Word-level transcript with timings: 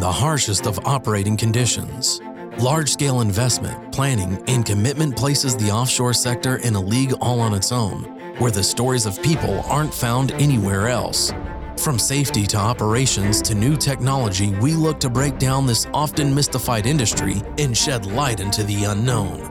the 0.00 0.10
harshest 0.10 0.66
of 0.66 0.78
operating 0.86 1.36
conditions. 1.36 2.20
Large 2.58 2.90
scale 2.90 3.20
investment, 3.20 3.92
planning, 3.92 4.42
and 4.48 4.64
commitment 4.64 5.16
places 5.16 5.56
the 5.56 5.70
offshore 5.70 6.14
sector 6.14 6.56
in 6.56 6.74
a 6.74 6.80
league 6.80 7.12
all 7.20 7.40
on 7.40 7.54
its 7.54 7.70
own, 7.70 8.04
where 8.38 8.50
the 8.50 8.62
stories 8.62 9.06
of 9.06 9.22
people 9.22 9.60
aren't 9.68 9.92
found 9.92 10.32
anywhere 10.32 10.88
else. 10.88 11.32
From 11.76 11.98
safety 11.98 12.46
to 12.46 12.56
operations 12.56 13.40
to 13.42 13.54
new 13.54 13.76
technology, 13.76 14.54
we 14.56 14.72
look 14.72 15.00
to 15.00 15.10
break 15.10 15.38
down 15.38 15.66
this 15.66 15.86
often 15.92 16.34
mystified 16.34 16.86
industry 16.86 17.42
and 17.58 17.76
shed 17.76 18.06
light 18.06 18.40
into 18.40 18.64
the 18.64 18.84
unknown. 18.84 19.46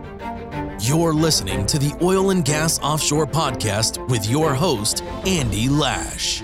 You're 0.80 1.14
listening 1.14 1.66
to 1.68 1.78
the 1.78 1.96
Oil 2.02 2.32
and 2.32 2.44
Gas 2.44 2.80
Offshore 2.80 3.28
Podcast 3.28 4.08
with 4.10 4.28
your 4.28 4.54
host, 4.54 5.04
Andy 5.26 5.70
Lash. 5.70 6.42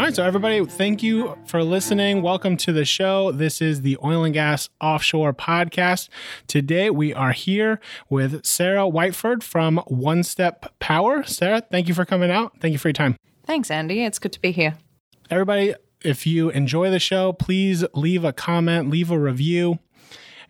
All 0.00 0.06
right, 0.06 0.16
so 0.16 0.24
everybody, 0.24 0.64
thank 0.64 1.02
you 1.02 1.36
for 1.44 1.62
listening. 1.62 2.22
Welcome 2.22 2.56
to 2.56 2.72
the 2.72 2.86
show. 2.86 3.32
This 3.32 3.60
is 3.60 3.82
the 3.82 3.98
Oil 4.02 4.24
and 4.24 4.32
Gas 4.32 4.70
Offshore 4.80 5.34
Podcast. 5.34 6.08
Today 6.46 6.88
we 6.88 7.12
are 7.12 7.32
here 7.32 7.80
with 8.08 8.46
Sarah 8.46 8.84
Whiteford 8.84 9.42
from 9.42 9.76
One 9.88 10.22
Step 10.22 10.72
Power. 10.78 11.22
Sarah, 11.24 11.60
thank 11.70 11.86
you 11.86 11.92
for 11.92 12.06
coming 12.06 12.30
out. 12.30 12.58
Thank 12.60 12.72
you 12.72 12.78
for 12.78 12.88
your 12.88 12.94
time. 12.94 13.14
Thanks, 13.44 13.70
Andy. 13.70 14.02
It's 14.02 14.18
good 14.18 14.32
to 14.32 14.40
be 14.40 14.52
here. 14.52 14.78
Everybody, 15.30 15.74
if 16.02 16.26
you 16.26 16.48
enjoy 16.48 16.88
the 16.88 16.98
show, 16.98 17.34
please 17.34 17.84
leave 17.92 18.24
a 18.24 18.32
comment, 18.32 18.88
leave 18.88 19.10
a 19.10 19.18
review. 19.18 19.80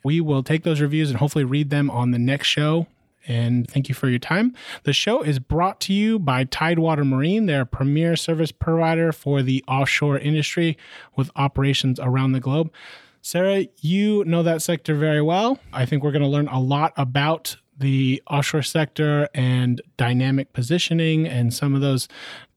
We 0.05 0.21
will 0.21 0.45
take 0.45 0.63
those 0.63 0.81
reviews 0.81 1.11
and 1.11 1.19
hopefully 1.19 1.43
read 1.43 1.71
them 1.71 1.91
on 1.91 2.13
the 2.13 2.21
next 2.21 2.47
show 2.47 2.87
and 3.27 3.69
thank 3.69 3.89
you 3.89 3.95
for 3.95 4.09
your 4.09 4.19
time. 4.19 4.55
The 4.85 4.93
show 4.93 5.23
is 5.23 5.39
brought 5.39 5.81
to 5.83 5.93
you 5.93 6.19
by 6.19 6.45
Tidewater 6.45 7.05
Marine. 7.05 7.47
They're 7.47 7.63
a 7.63 7.67
premier 7.67 8.17
service 8.17 8.53
provider 8.53 9.13
for 9.13 9.43
the 9.43 9.65
offshore 9.69 10.19
industry 10.19 10.77
with 11.17 11.31
operations 11.37 12.01
around 12.01 12.33
the 12.33 12.41
globe. 12.41 12.73
Sarah, 13.23 13.67
you 13.81 14.25
know 14.25 14.43
that 14.43 14.63
sector 14.63 14.95
very 14.95 15.21
well. 15.21 15.59
I 15.73 15.85
think 15.85 16.03
we're 16.03 16.13
going 16.13 16.23
to 16.23 16.29
learn 16.29 16.49
a 16.49 16.61
lot 16.61 16.93
about 16.97 17.57
the 17.79 18.23
offshore 18.31 18.63
sector 18.63 19.29
and 19.35 19.81
dynamic 19.97 20.53
positioning 20.53 21.27
and 21.27 21.53
some 21.53 21.75
of 21.75 21.81
those 21.81 22.09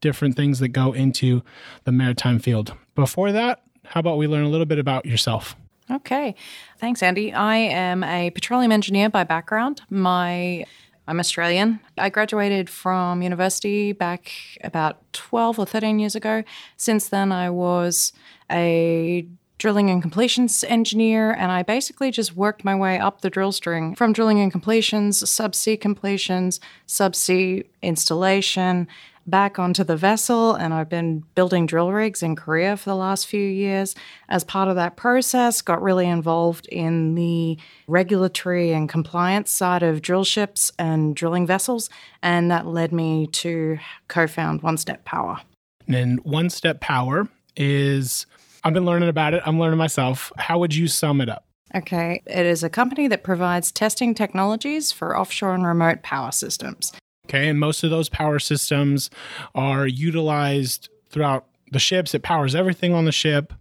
different 0.02 0.36
things 0.36 0.59
that 0.59 0.70
go 0.70 0.94
into 0.94 1.42
the 1.86 1.92
maritime 1.92 2.40
field. 2.40 2.74
Before 2.96 3.32
that, 3.32 3.64
how 3.86 4.00
about 4.00 4.18
we 4.18 4.28
learn 4.28 4.44
a 4.44 4.50
little 4.50 4.66
bit 4.66 4.80
about 4.80 5.06
yourself? 5.06 5.56
Okay. 5.92 6.36
Thanks, 6.78 7.03
Andy. 7.03 7.34
I 7.34 7.56
am 7.56 8.03
a 8.03 8.30
petroleum 8.31 8.72
engineer 8.72 9.09
by 9.09 9.23
background. 9.23 9.81
My 9.90 10.66
I'm 11.06 11.20
Australian. 11.20 11.81
I 11.98 12.09
graduated 12.09 12.70
from 12.70 13.22
university 13.22 13.92
back 13.92 14.31
about 14.64 15.12
12 15.12 15.59
or 15.59 15.66
13 15.66 16.00
years 16.00 16.16
ago. 16.16 16.44
Since 16.78 17.09
then, 17.09 17.34
I 17.34 17.50
was 17.50 18.14
a 18.50 19.28
drilling 19.58 19.90
and 19.90 20.02
completions 20.02 20.64
engineer, 20.64 21.31
and 21.31 21.52
I 21.52 21.64
basically 21.64 22.09
just 22.09 22.36
worked 22.36 22.64
my 22.64 22.75
way 22.75 23.00
up 23.00 23.22
the 23.22 23.30
drill 23.30 23.52
string 23.52 23.95
from 23.95 24.14
drilling 24.14 24.40
and 24.40 24.52
completions, 24.52 25.22
subsea 25.23 25.80
completions, 25.80 26.59
subsea 26.88 27.66
installation, 27.81 28.88
back 29.26 29.60
onto 29.60 29.84
the 29.84 29.96
vessel, 29.96 30.54
and 30.54 30.74
I've 30.74 30.90
been 30.90 31.24
building 31.36 31.66
drill 31.66 31.92
rigs 31.92 32.22
in 32.22 32.36
Korea 32.36 32.78
for 32.78 32.90
the 32.90 32.96
last 32.96 33.28
few 33.28 33.42
years. 33.42 33.96
As 34.30 34.44
part 34.44 34.68
of 34.68 34.76
that 34.76 34.96
process, 34.96 35.62
got 35.62 35.82
really 35.82 36.08
involved 36.08 36.68
in 36.68 37.16
the 37.16 37.58
regulatory 37.88 38.74
and 38.74 38.90
compliance 38.90 39.52
side 39.52 39.84
of 39.84 40.02
drill 40.02 40.24
ships 40.24 40.72
and 40.78 41.16
drilling 41.16 41.48
vessels, 41.48 41.90
and 42.22 42.52
that 42.52 42.68
led 42.68 42.92
me 42.92 43.28
to 43.28 43.80
co-found 44.08 44.62
One 44.62 44.78
Step 44.78 45.06
Power. 45.06 45.40
And 45.88 46.24
One 46.24 46.50
Step 46.50 46.80
Power 46.80 47.28
is 47.56 48.26
I've 48.64 48.74
been 48.74 48.86
learning 48.86 49.10
about 49.10 49.34
it. 49.34 49.44
I'm 49.46 49.60
learning 49.60 49.78
myself. 49.78 50.32
How 50.38 50.58
would 50.60 50.74
you 50.74 50.88
sum 50.88 51.20
it 51.22 51.30
up? 51.30 51.46
Okay, 51.76 52.22
it 52.28 52.46
is 52.46 52.64
a 52.64 52.70
company 52.70 53.08
that 53.08 53.24
provides 53.24 53.72
testing 53.72 54.14
technologies 54.14 54.92
for 54.92 55.18
offshore 55.18 55.56
and 55.56 55.66
remote 55.66 56.03
power 56.03 56.31
systems. 56.31 56.94
Okay. 57.28 57.47
And 57.47 57.59
most 57.59 57.84
of 57.84 57.89
those 57.89 58.09
power 58.09 58.39
systems 58.39 59.09
are 59.56 59.88
utilized 59.88 60.89
throughout 61.09 61.45
the 61.72 61.79
ships. 61.79 62.13
It 62.13 62.23
powers 62.23 62.56
everything 62.56 62.94
on 62.94 63.06
the 63.06 63.11
ship. 63.11 63.53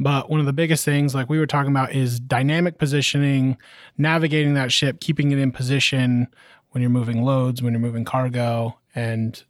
But 0.00 0.28
one 0.28 0.40
of 0.40 0.46
the 0.46 0.52
biggest 0.52 0.84
things, 0.84 1.14
like 1.14 1.28
we 1.28 1.38
were 1.38 1.46
talking 1.46 1.70
about, 1.70 1.92
is 1.92 2.18
dynamic 2.18 2.78
positioning, 2.78 3.56
navigating 3.96 4.54
that 4.54 4.72
ship, 4.72 5.00
keeping 5.00 5.30
it 5.30 5.38
in 5.38 5.52
position 5.52 6.26
when 6.70 6.80
you're 6.82 6.90
moving 6.90 7.22
loads, 7.22 7.62
when 7.62 7.72
you're 7.72 7.80
moving 7.80 8.04
cargo, 8.04 8.76
and 8.94 9.44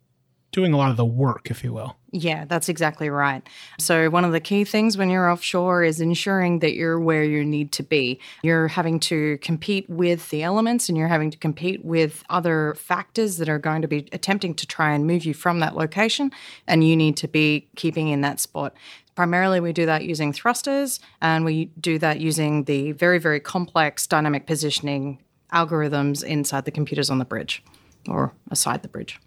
doing 0.52 0.74
a 0.74 0.76
lot 0.76 0.90
of 0.90 0.98
the 0.98 1.04
work, 1.04 1.50
if 1.50 1.64
you 1.64 1.72
will. 1.72 1.96
Yeah, 2.16 2.44
that's 2.44 2.68
exactly 2.68 3.10
right. 3.10 3.42
So, 3.80 4.08
one 4.08 4.24
of 4.24 4.30
the 4.30 4.38
key 4.38 4.62
things 4.62 4.96
when 4.96 5.10
you're 5.10 5.28
offshore 5.28 5.82
is 5.82 6.00
ensuring 6.00 6.60
that 6.60 6.74
you're 6.74 7.00
where 7.00 7.24
you 7.24 7.44
need 7.44 7.72
to 7.72 7.82
be. 7.82 8.20
You're 8.44 8.68
having 8.68 9.00
to 9.00 9.36
compete 9.38 9.90
with 9.90 10.30
the 10.30 10.44
elements 10.44 10.88
and 10.88 10.96
you're 10.96 11.08
having 11.08 11.32
to 11.32 11.38
compete 11.38 11.84
with 11.84 12.22
other 12.30 12.76
factors 12.76 13.38
that 13.38 13.48
are 13.48 13.58
going 13.58 13.82
to 13.82 13.88
be 13.88 14.06
attempting 14.12 14.54
to 14.54 14.66
try 14.66 14.94
and 14.94 15.08
move 15.08 15.24
you 15.24 15.34
from 15.34 15.58
that 15.58 15.74
location, 15.74 16.30
and 16.68 16.86
you 16.86 16.94
need 16.96 17.16
to 17.16 17.26
be 17.26 17.66
keeping 17.74 18.06
in 18.06 18.20
that 18.20 18.38
spot. 18.38 18.74
Primarily, 19.16 19.58
we 19.58 19.72
do 19.72 19.84
that 19.86 20.04
using 20.04 20.32
thrusters, 20.32 21.00
and 21.20 21.44
we 21.44 21.64
do 21.80 21.98
that 21.98 22.20
using 22.20 22.62
the 22.62 22.92
very, 22.92 23.18
very 23.18 23.40
complex 23.40 24.06
dynamic 24.06 24.46
positioning 24.46 25.18
algorithms 25.52 26.22
inside 26.22 26.64
the 26.64 26.70
computers 26.70 27.10
on 27.10 27.18
the 27.18 27.24
bridge 27.24 27.64
or 28.08 28.32
aside 28.52 28.82
the 28.82 28.88
bridge. 28.88 29.18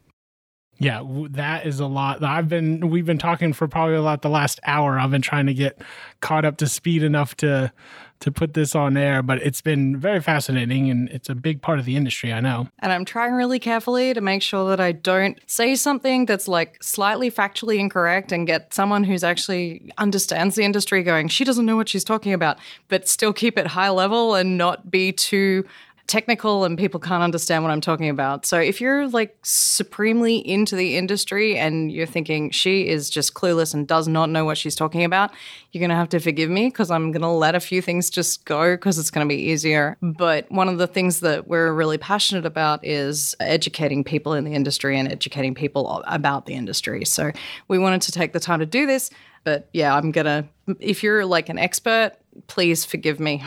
Yeah, 0.79 1.03
that 1.31 1.65
is 1.65 1.79
a 1.79 1.87
lot. 1.87 2.23
I've 2.23 2.47
been 2.47 2.89
we've 2.89 3.05
been 3.05 3.17
talking 3.17 3.53
for 3.53 3.67
probably 3.67 3.95
a 3.95 4.01
lot 4.01 4.21
the 4.21 4.29
last 4.29 4.59
hour. 4.63 4.99
I've 4.99 5.11
been 5.11 5.21
trying 5.21 5.47
to 5.47 5.53
get 5.53 5.81
caught 6.21 6.45
up 6.45 6.57
to 6.57 6.67
speed 6.67 7.03
enough 7.03 7.35
to 7.37 7.71
to 8.19 8.31
put 8.31 8.53
this 8.53 8.73
on 8.73 8.97
air, 8.97 9.21
but 9.21 9.41
it's 9.43 9.61
been 9.61 9.97
very 9.97 10.19
fascinating 10.19 10.89
and 10.89 11.07
it's 11.09 11.29
a 11.29 11.35
big 11.35 11.61
part 11.61 11.77
of 11.77 11.85
the 11.85 11.95
industry, 11.95 12.33
I 12.33 12.39
know. 12.39 12.67
And 12.79 12.91
I'm 12.91 13.05
trying 13.05 13.33
really 13.33 13.59
carefully 13.59 14.13
to 14.13 14.21
make 14.21 14.41
sure 14.41 14.69
that 14.69 14.79
I 14.79 14.91
don't 14.91 15.39
say 15.45 15.75
something 15.75 16.25
that's 16.25 16.47
like 16.47 16.81
slightly 16.81 17.29
factually 17.29 17.77
incorrect 17.77 18.31
and 18.31 18.47
get 18.47 18.73
someone 18.73 19.03
who's 19.03 19.23
actually 19.23 19.91
understands 19.97 20.55
the 20.55 20.63
industry 20.63 21.03
going, 21.03 21.27
she 21.27 21.43
doesn't 21.43 21.65
know 21.65 21.75
what 21.75 21.89
she's 21.89 22.03
talking 22.03 22.33
about, 22.33 22.57
but 22.87 23.07
still 23.07 23.33
keep 23.33 23.57
it 23.57 23.67
high 23.67 23.89
level 23.89 24.33
and 24.33 24.57
not 24.57 24.89
be 24.89 25.11
too 25.11 25.63
technical 26.07 26.63
and 26.63 26.77
people 26.77 26.99
can't 26.99 27.21
understand 27.21 27.63
what 27.63 27.71
I'm 27.71 27.81
talking 27.81 28.09
about. 28.09 28.45
So 28.45 28.57
if 28.59 28.79
you're 28.79 29.07
like 29.09 29.37
supremely 29.43 30.37
into 30.37 30.75
the 30.75 30.95
industry 30.95 31.57
and 31.57 31.91
you're 31.91 32.05
thinking 32.05 32.49
she 32.49 32.87
is 32.87 33.09
just 33.09 33.33
clueless 33.33 33.73
and 33.73 33.87
does 33.87 34.07
not 34.07 34.29
know 34.29 34.45
what 34.45 34.57
she's 34.57 34.75
talking 34.75 35.03
about, 35.03 35.31
you're 35.71 35.81
going 35.81 35.89
to 35.89 35.95
have 35.95 36.09
to 36.09 36.19
forgive 36.19 36.49
me 36.49 36.67
because 36.67 36.89
I'm 36.89 37.11
going 37.11 37.21
to 37.21 37.27
let 37.27 37.55
a 37.55 37.59
few 37.59 37.81
things 37.81 38.09
just 38.09 38.45
go 38.45 38.75
because 38.75 38.97
it's 38.97 39.11
going 39.11 39.27
to 39.27 39.29
be 39.29 39.41
easier. 39.41 39.97
But 40.01 40.49
one 40.49 40.69
of 40.69 40.77
the 40.77 40.87
things 40.87 41.19
that 41.19 41.47
we're 41.47 41.73
really 41.73 41.97
passionate 41.97 42.45
about 42.45 42.85
is 42.85 43.35
educating 43.39 44.03
people 44.03 44.33
in 44.33 44.45
the 44.45 44.53
industry 44.53 44.97
and 44.97 45.11
educating 45.11 45.53
people 45.53 46.03
about 46.07 46.45
the 46.45 46.53
industry. 46.53 47.03
So 47.05 47.31
we 47.67 47.77
wanted 47.77 48.01
to 48.03 48.11
take 48.13 48.31
the 48.31 48.39
time 48.39 48.59
to 48.59 48.65
do 48.65 48.85
this. 48.85 49.09
But 49.47 49.69
yeah, 49.71 49.95
I'm 49.95 50.11
to, 50.11 50.45
if 50.81 51.03
you're 51.03 51.23
like 51.23 51.47
an 51.47 51.57
expert, 51.57 52.11
please 52.47 52.83
forgive 52.83 53.17
me. 53.17 53.41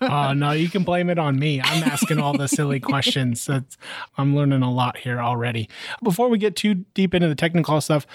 oh 0.00 0.32
no, 0.34 0.52
you 0.52 0.70
can 0.70 0.82
blame 0.82 1.10
it 1.10 1.18
on 1.18 1.38
me. 1.38 1.60
I'm 1.60 1.84
asking 1.84 2.20
all 2.20 2.32
the 2.32 2.48
silly 2.48 2.80
questions. 2.92 3.44
That's, 3.44 3.76
I'm 4.16 4.34
learning 4.34 4.62
a 4.62 4.72
lot 4.72 4.96
here 4.96 5.20
already. 5.20 5.68
Before 6.02 6.30
we 6.30 6.38
get 6.38 6.56
too 6.56 6.86
deep 6.94 7.12
into 7.12 7.28
the 7.28 7.34
technical 7.34 7.82
stuff, 7.82 8.06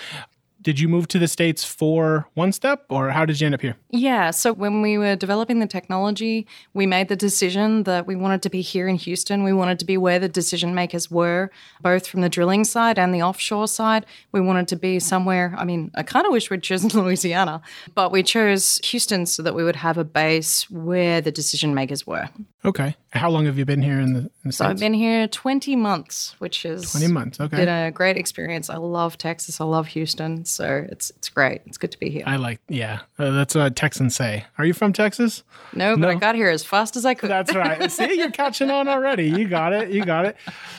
did 0.61 0.79
you 0.79 0.87
move 0.87 1.07
to 1.09 1.19
the 1.19 1.27
States 1.27 1.63
for 1.63 2.27
one 2.33 2.51
step 2.51 2.85
or 2.89 3.09
how 3.09 3.25
did 3.25 3.39
you 3.39 3.45
end 3.45 3.55
up 3.55 3.61
here? 3.61 3.75
Yeah. 3.91 4.31
So, 4.31 4.53
when 4.53 4.81
we 4.81 4.97
were 4.97 5.15
developing 5.15 5.59
the 5.59 5.67
technology, 5.67 6.47
we 6.73 6.85
made 6.85 7.07
the 7.07 7.15
decision 7.15 7.83
that 7.83 8.05
we 8.05 8.15
wanted 8.15 8.41
to 8.43 8.49
be 8.49 8.61
here 8.61 8.87
in 8.87 8.95
Houston. 8.95 9.43
We 9.43 9.53
wanted 9.53 9.79
to 9.79 9.85
be 9.85 9.97
where 9.97 10.19
the 10.19 10.29
decision 10.29 10.75
makers 10.75 11.09
were, 11.09 11.49
both 11.81 12.07
from 12.07 12.21
the 12.21 12.29
drilling 12.29 12.65
side 12.65 12.99
and 12.99 13.13
the 13.13 13.21
offshore 13.21 13.67
side. 13.67 14.05
We 14.31 14.41
wanted 14.41 14.67
to 14.69 14.75
be 14.75 14.99
somewhere. 14.99 15.55
I 15.57 15.63
mean, 15.63 15.91
I 15.95 16.03
kind 16.03 16.25
of 16.25 16.31
wish 16.31 16.49
we'd 16.49 16.63
chosen 16.63 16.89
Louisiana, 17.01 17.61
but 17.95 18.11
we 18.11 18.23
chose 18.23 18.79
Houston 18.83 19.25
so 19.25 19.43
that 19.43 19.55
we 19.55 19.63
would 19.63 19.77
have 19.77 19.97
a 19.97 20.03
base 20.03 20.69
where 20.69 21.21
the 21.21 21.31
decision 21.31 21.73
makers 21.73 22.05
were. 22.05 22.29
Okay. 22.65 22.95
How 23.11 23.29
long 23.29 23.45
have 23.45 23.57
you 23.57 23.65
been 23.65 23.81
here 23.81 23.99
in 23.99 24.13
the, 24.13 24.19
in 24.19 24.31
the 24.45 24.51
So, 24.51 24.65
I've 24.65 24.79
been 24.79 24.93
here 24.93 25.27
20 25.27 25.75
months, 25.75 26.35
which 26.39 26.65
is 26.65 26.91
20 26.91 27.07
months. 27.07 27.39
Okay. 27.39 27.57
Been 27.57 27.69
a 27.69 27.91
great 27.91 28.17
experience. 28.17 28.69
I 28.69 28.77
love 28.77 29.17
Texas. 29.17 29.61
I 29.61 29.63
love 29.63 29.87
Houston. 29.87 30.45
So 30.49 30.85
it's 30.89 31.09
it's 31.11 31.29
great. 31.29 31.61
It's 31.65 31.77
good 31.77 31.91
to 31.91 31.99
be 31.99 32.09
here. 32.09 32.23
I 32.25 32.37
like, 32.37 32.59
yeah, 32.67 33.01
uh, 33.17 33.31
that's 33.31 33.55
what 33.55 33.75
Texans 33.75 34.15
say. 34.15 34.45
Are 34.57 34.65
you 34.65 34.73
from 34.73 34.93
Texas? 34.93 35.43
No, 35.73 35.95
but 35.95 36.01
no? 36.01 36.09
I 36.09 36.15
got 36.15 36.35
here 36.35 36.49
as 36.49 36.63
fast 36.63 36.95
as 36.95 37.05
I 37.05 37.13
could. 37.13 37.29
That's 37.29 37.53
right. 37.55 37.91
See, 37.91 38.17
you're 38.17 38.31
catching 38.31 38.69
on 38.69 38.87
already. 38.87 39.29
You 39.29 39.47
got 39.47 39.73
it. 39.73 39.89
You 39.89 40.05
got 40.05 40.25
it. 40.25 40.35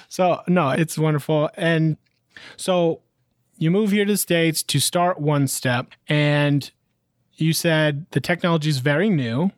So 0.08 0.43
no, 0.46 0.70
it's 0.70 0.99
wonderful. 0.99 1.50
And 1.55 1.96
so 2.56 3.02
you 3.58 3.70
move 3.70 3.90
here 3.90 4.05
to 4.05 4.12
the 4.12 4.19
states 4.19 4.62
to 4.64 4.81
start 4.81 5.20
one 5.20 5.46
step, 5.46 5.93
and 6.08 6.70
you 7.34 7.52
said 7.52 8.06
the 8.11 8.20
technology 8.20 8.69
is 8.69 8.78
very 8.78 9.08
new 9.08 9.50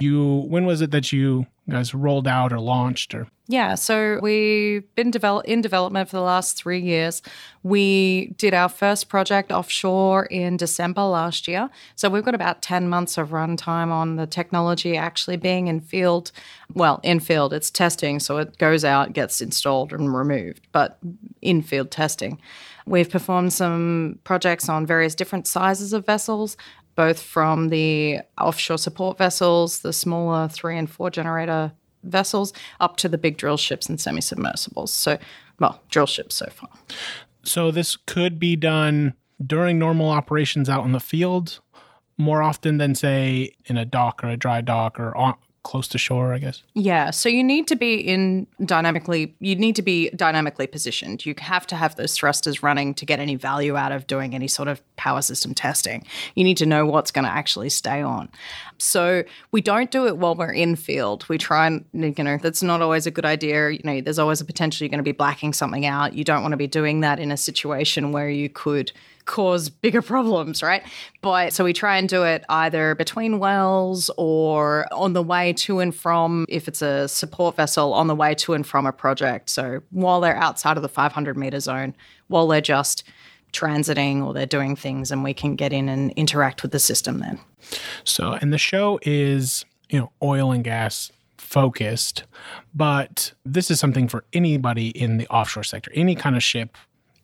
You 0.00 0.46
when 0.48 0.66
was 0.66 0.80
it 0.80 0.90
that 0.90 1.12
you 1.12 1.46
guys 1.68 1.94
rolled 1.94 2.26
out 2.26 2.52
or 2.52 2.60
launched 2.60 3.14
or 3.14 3.26
Yeah, 3.46 3.74
so 3.74 4.18
we've 4.22 4.84
been 4.94 5.10
develop- 5.10 5.44
in 5.46 5.60
development 5.60 6.08
for 6.08 6.16
the 6.16 6.22
last 6.22 6.56
three 6.56 6.80
years. 6.80 7.20
We 7.62 8.34
did 8.38 8.54
our 8.54 8.70
first 8.70 9.08
project 9.10 9.52
offshore 9.52 10.24
in 10.26 10.56
December 10.56 11.02
last 11.02 11.46
year. 11.46 11.68
So 11.94 12.08
we've 12.08 12.24
got 12.24 12.34
about 12.34 12.62
10 12.62 12.88
months 12.88 13.18
of 13.18 13.30
runtime 13.30 13.90
on 13.90 14.16
the 14.16 14.26
technology 14.26 14.96
actually 14.96 15.36
being 15.36 15.66
in 15.68 15.80
field. 15.80 16.32
Well, 16.72 17.00
in 17.02 17.20
field, 17.20 17.52
it's 17.52 17.70
testing. 17.70 18.18
So 18.20 18.38
it 18.38 18.56
goes 18.58 18.84
out, 18.84 19.12
gets 19.12 19.40
installed 19.42 19.92
and 19.92 20.14
removed, 20.14 20.66
but 20.72 20.98
in 21.42 21.60
field 21.62 21.90
testing. 21.90 22.40
We've 22.86 23.10
performed 23.10 23.52
some 23.52 24.18
projects 24.24 24.66
on 24.70 24.86
various 24.86 25.14
different 25.14 25.46
sizes 25.46 25.92
of 25.92 26.06
vessels, 26.06 26.56
both 26.98 27.22
from 27.22 27.68
the 27.68 28.18
offshore 28.40 28.76
support 28.76 29.16
vessels, 29.18 29.78
the 29.82 29.92
smaller 29.92 30.48
three 30.48 30.76
and 30.76 30.90
four 30.90 31.10
generator 31.10 31.70
vessels, 32.02 32.52
up 32.80 32.96
to 32.96 33.08
the 33.08 33.16
big 33.16 33.36
drill 33.36 33.56
ships 33.56 33.88
and 33.88 34.00
semi 34.00 34.20
submersibles. 34.20 34.92
So, 34.92 35.16
well, 35.60 35.80
drill 35.90 36.06
ships 36.06 36.34
so 36.34 36.46
far. 36.50 36.70
So 37.44 37.70
this 37.70 37.94
could 37.94 38.40
be 38.40 38.56
done 38.56 39.14
during 39.40 39.78
normal 39.78 40.10
operations 40.10 40.68
out 40.68 40.84
in 40.84 40.90
the 40.90 40.98
field 40.98 41.60
more 42.16 42.42
often 42.42 42.78
than 42.78 42.96
say 42.96 43.52
in 43.66 43.76
a 43.76 43.84
dock 43.84 44.24
or 44.24 44.30
a 44.30 44.36
dry 44.36 44.60
dock 44.60 44.98
or 44.98 45.16
on, 45.16 45.36
close 45.68 45.86
to 45.86 45.98
shore, 45.98 46.32
I 46.32 46.38
guess. 46.38 46.62
Yeah, 46.72 47.10
so 47.10 47.28
you 47.28 47.44
need 47.44 47.68
to 47.68 47.76
be 47.76 47.96
in 47.96 48.46
dynamically 48.64 49.34
you 49.38 49.54
need 49.54 49.76
to 49.76 49.82
be 49.82 50.08
dynamically 50.10 50.66
positioned. 50.66 51.26
You 51.26 51.34
have 51.36 51.66
to 51.66 51.76
have 51.76 51.94
those 51.96 52.16
thrusters 52.16 52.62
running 52.62 52.94
to 52.94 53.04
get 53.04 53.20
any 53.20 53.34
value 53.34 53.76
out 53.76 53.92
of 53.92 54.06
doing 54.06 54.34
any 54.34 54.48
sort 54.48 54.68
of 54.68 54.80
power 54.96 55.20
system 55.20 55.52
testing. 55.52 56.06
You 56.34 56.44
need 56.44 56.56
to 56.56 56.64
know 56.64 56.86
what's 56.86 57.10
going 57.10 57.26
to 57.26 57.30
actually 57.30 57.68
stay 57.68 58.00
on. 58.00 58.30
So 58.78 59.24
we 59.52 59.60
don't 59.60 59.90
do 59.90 60.06
it 60.06 60.16
while 60.16 60.34
we're 60.34 60.54
in 60.54 60.74
field. 60.74 61.28
We 61.28 61.36
try 61.36 61.66
and 61.66 61.84
you 61.92 62.24
know 62.24 62.38
that's 62.38 62.62
not 62.62 62.80
always 62.80 63.06
a 63.06 63.10
good 63.10 63.26
idea. 63.26 63.72
You 63.72 63.80
know, 63.84 64.00
there's 64.00 64.18
always 64.18 64.40
a 64.40 64.46
potential 64.46 64.84
you're 64.86 64.88
going 64.88 65.04
to 65.04 65.04
be 65.04 65.12
blacking 65.12 65.52
something 65.52 65.84
out. 65.84 66.14
You 66.14 66.24
don't 66.24 66.40
want 66.40 66.52
to 66.52 66.56
be 66.56 66.66
doing 66.66 67.00
that 67.00 67.18
in 67.18 67.30
a 67.30 67.36
situation 67.36 68.10
where 68.10 68.30
you 68.30 68.48
could 68.48 68.90
cause 69.28 69.68
bigger 69.68 70.02
problems, 70.02 70.62
right? 70.62 70.82
But 71.20 71.52
so 71.52 71.62
we 71.62 71.72
try 71.72 71.98
and 71.98 72.08
do 72.08 72.24
it 72.24 72.44
either 72.48 72.96
between 72.96 73.38
wells 73.38 74.10
or 74.16 74.86
on 74.90 75.12
the 75.12 75.22
way 75.22 75.52
to 75.52 75.78
and 75.78 75.94
from, 75.94 76.46
if 76.48 76.66
it's 76.66 76.82
a 76.82 77.06
support 77.06 77.54
vessel, 77.54 77.92
on 77.92 78.08
the 78.08 78.16
way 78.16 78.34
to 78.36 78.54
and 78.54 78.66
from 78.66 78.86
a 78.86 78.92
project. 78.92 79.50
So 79.50 79.82
while 79.90 80.20
they're 80.20 80.36
outside 80.36 80.76
of 80.76 80.82
the 80.82 80.88
500 80.88 81.36
meter 81.36 81.60
zone, 81.60 81.94
while 82.26 82.48
they're 82.48 82.60
just 82.60 83.04
transiting 83.52 84.24
or 84.24 84.34
they're 84.34 84.46
doing 84.46 84.74
things, 84.74 85.12
and 85.12 85.22
we 85.22 85.34
can 85.34 85.54
get 85.54 85.72
in 85.72 85.88
and 85.88 86.10
interact 86.12 86.62
with 86.62 86.72
the 86.72 86.80
system 86.80 87.20
then. 87.20 87.38
So, 88.04 88.32
and 88.32 88.52
the 88.52 88.58
show 88.58 88.98
is, 89.02 89.64
you 89.90 90.00
know, 90.00 90.10
oil 90.22 90.50
and 90.50 90.64
gas 90.64 91.12
focused, 91.36 92.24
but 92.74 93.32
this 93.44 93.70
is 93.70 93.78
something 93.78 94.08
for 94.08 94.24
anybody 94.32 94.88
in 94.88 95.18
the 95.18 95.26
offshore 95.28 95.64
sector, 95.64 95.90
any 95.94 96.14
kind 96.14 96.36
of 96.36 96.42
ship 96.42 96.76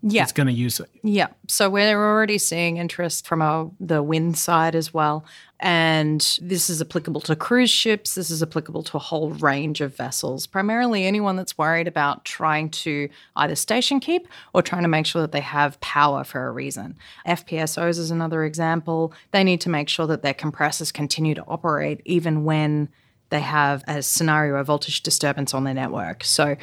Yeah. 0.07 0.23
it's 0.23 0.33
going 0.33 0.49
to 0.49 0.53
use 0.53 0.81
it. 0.81 0.91
Yeah. 1.03 1.29
So 1.49 1.71
we're 1.71 1.97
already 1.97 2.37
seeing 2.37 2.77
interest 2.77 3.27
from 3.27 3.41
our, 3.41 3.71
the 3.81 4.03
wind 4.03 4.37
side 4.37 4.75
as 4.75 4.93
well. 4.93 5.25
And 5.61 6.21
this 6.43 6.69
is 6.69 6.83
applicable 6.83 7.23
to 7.23 7.35
cruise 7.35 7.71
ships. 7.71 8.15
This 8.15 8.29
is 8.29 8.43
applicable 8.43 8.83
to 8.83 8.99
a 8.99 9.01
whole 9.01 9.31
range 9.31 9.81
of 9.81 9.97
vessels, 9.97 10.47
primarily 10.47 11.07
anyone 11.07 11.37
that's 11.37 11.57
worried 11.57 11.89
about 11.89 12.27
trying 12.27 12.69
to 12.71 13.09
either 13.37 13.55
station 13.55 13.99
keep 13.99 14.29
or 14.53 14.61
trying 14.61 14.83
to 14.83 14.89
make 14.89 15.07
sure 15.07 15.23
that 15.23 15.33
they 15.33 15.41
have 15.41 15.81
power 15.81 16.23
for 16.23 16.47
a 16.47 16.53
reason. 16.53 16.97
FPSOs 17.27 17.99
is 17.99 18.11
another 18.11 18.45
example. 18.45 19.15
They 19.31 19.43
need 19.43 19.63
to 19.63 19.71
make 19.71 19.89
sure 19.89 20.07
that 20.09 20.23
their 20.23 20.35
compressors 20.35 20.93
continue 20.93 21.35
to 21.35 21.45
operate 21.45 22.03
even 22.05 22.45
when 22.45 22.91
they 23.31 23.41
have 23.41 23.83
a 23.89 24.03
scenario 24.03 24.57
of 24.57 24.67
voltage 24.67 25.03
disturbance 25.03 25.55
on 25.55 25.65
their 25.65 25.75
network. 25.75 26.25
So 26.25 26.57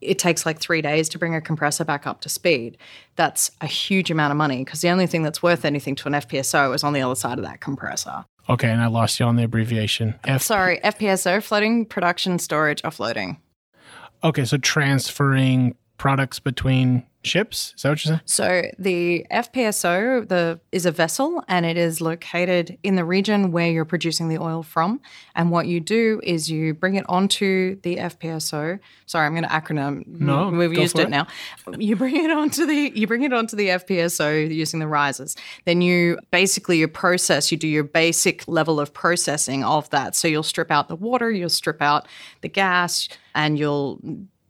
it 0.00 0.18
takes 0.18 0.46
like 0.46 0.58
three 0.58 0.82
days 0.82 1.08
to 1.10 1.18
bring 1.18 1.34
a 1.34 1.40
compressor 1.40 1.84
back 1.84 2.06
up 2.06 2.20
to 2.22 2.28
speed. 2.28 2.78
That's 3.16 3.50
a 3.60 3.66
huge 3.66 4.10
amount 4.10 4.30
of 4.30 4.36
money 4.36 4.64
because 4.64 4.80
the 4.80 4.90
only 4.90 5.06
thing 5.06 5.22
that's 5.22 5.42
worth 5.42 5.64
anything 5.64 5.94
to 5.96 6.08
an 6.08 6.14
FPSO 6.14 6.74
is 6.74 6.84
on 6.84 6.92
the 6.92 7.02
other 7.02 7.14
side 7.14 7.38
of 7.38 7.44
that 7.44 7.60
compressor. 7.60 8.24
Okay, 8.48 8.70
and 8.70 8.80
I 8.80 8.86
lost 8.86 9.20
you 9.20 9.26
on 9.26 9.36
the 9.36 9.44
abbreviation. 9.44 10.14
F. 10.24 10.42
Sorry, 10.42 10.80
FPSO, 10.82 11.42
floating 11.42 11.84
production 11.84 12.38
storage 12.38 12.80
offloading. 12.82 13.36
Okay, 14.24 14.44
so 14.44 14.56
transferring 14.56 15.76
products 15.98 16.38
between 16.38 17.04
ships. 17.22 17.74
Is 17.76 17.82
that 17.82 17.90
what 17.90 18.04
you're 18.04 18.12
saying? 18.12 18.20
So 18.24 18.70
the 18.78 19.26
FPSO 19.30 20.28
the 20.28 20.60
is 20.72 20.86
a 20.86 20.92
vessel 20.92 21.42
and 21.48 21.66
it 21.66 21.76
is 21.76 22.00
located 22.00 22.78
in 22.82 22.94
the 22.94 23.04
region 23.04 23.50
where 23.50 23.70
you're 23.70 23.84
producing 23.84 24.28
the 24.28 24.38
oil 24.38 24.62
from. 24.62 25.00
And 25.34 25.50
what 25.50 25.66
you 25.66 25.80
do 25.80 26.20
is 26.22 26.50
you 26.50 26.74
bring 26.74 26.94
it 26.94 27.04
onto 27.08 27.80
the 27.82 27.96
FPSO. 27.96 28.78
Sorry, 29.06 29.26
I'm 29.26 29.32
going 29.32 29.42
to 29.42 29.48
acronym. 29.48 30.06
No, 30.06 30.48
we've 30.48 30.72
used 30.72 30.98
it, 30.98 31.02
it. 31.02 31.10
now. 31.10 31.26
You 31.76 31.96
bring 31.96 32.16
it 32.16 32.30
onto 32.30 32.64
the 32.66 32.92
you 32.94 33.06
bring 33.06 33.22
it 33.22 33.32
onto 33.32 33.56
the 33.56 33.68
FPSO 33.68 34.54
using 34.54 34.80
the 34.80 34.88
risers. 34.88 35.36
Then 35.64 35.80
you 35.80 36.18
basically 36.30 36.78
you 36.78 36.88
process. 36.88 37.50
You 37.50 37.58
do 37.58 37.68
your 37.68 37.84
basic 37.84 38.46
level 38.48 38.80
of 38.80 38.94
processing 38.94 39.64
of 39.64 39.90
that. 39.90 40.14
So 40.14 40.28
you'll 40.28 40.42
strip 40.42 40.70
out 40.70 40.88
the 40.88 40.96
water, 40.96 41.30
you'll 41.30 41.48
strip 41.48 41.82
out 41.82 42.06
the 42.40 42.48
gas, 42.48 43.08
and 43.34 43.58
you'll 43.58 44.00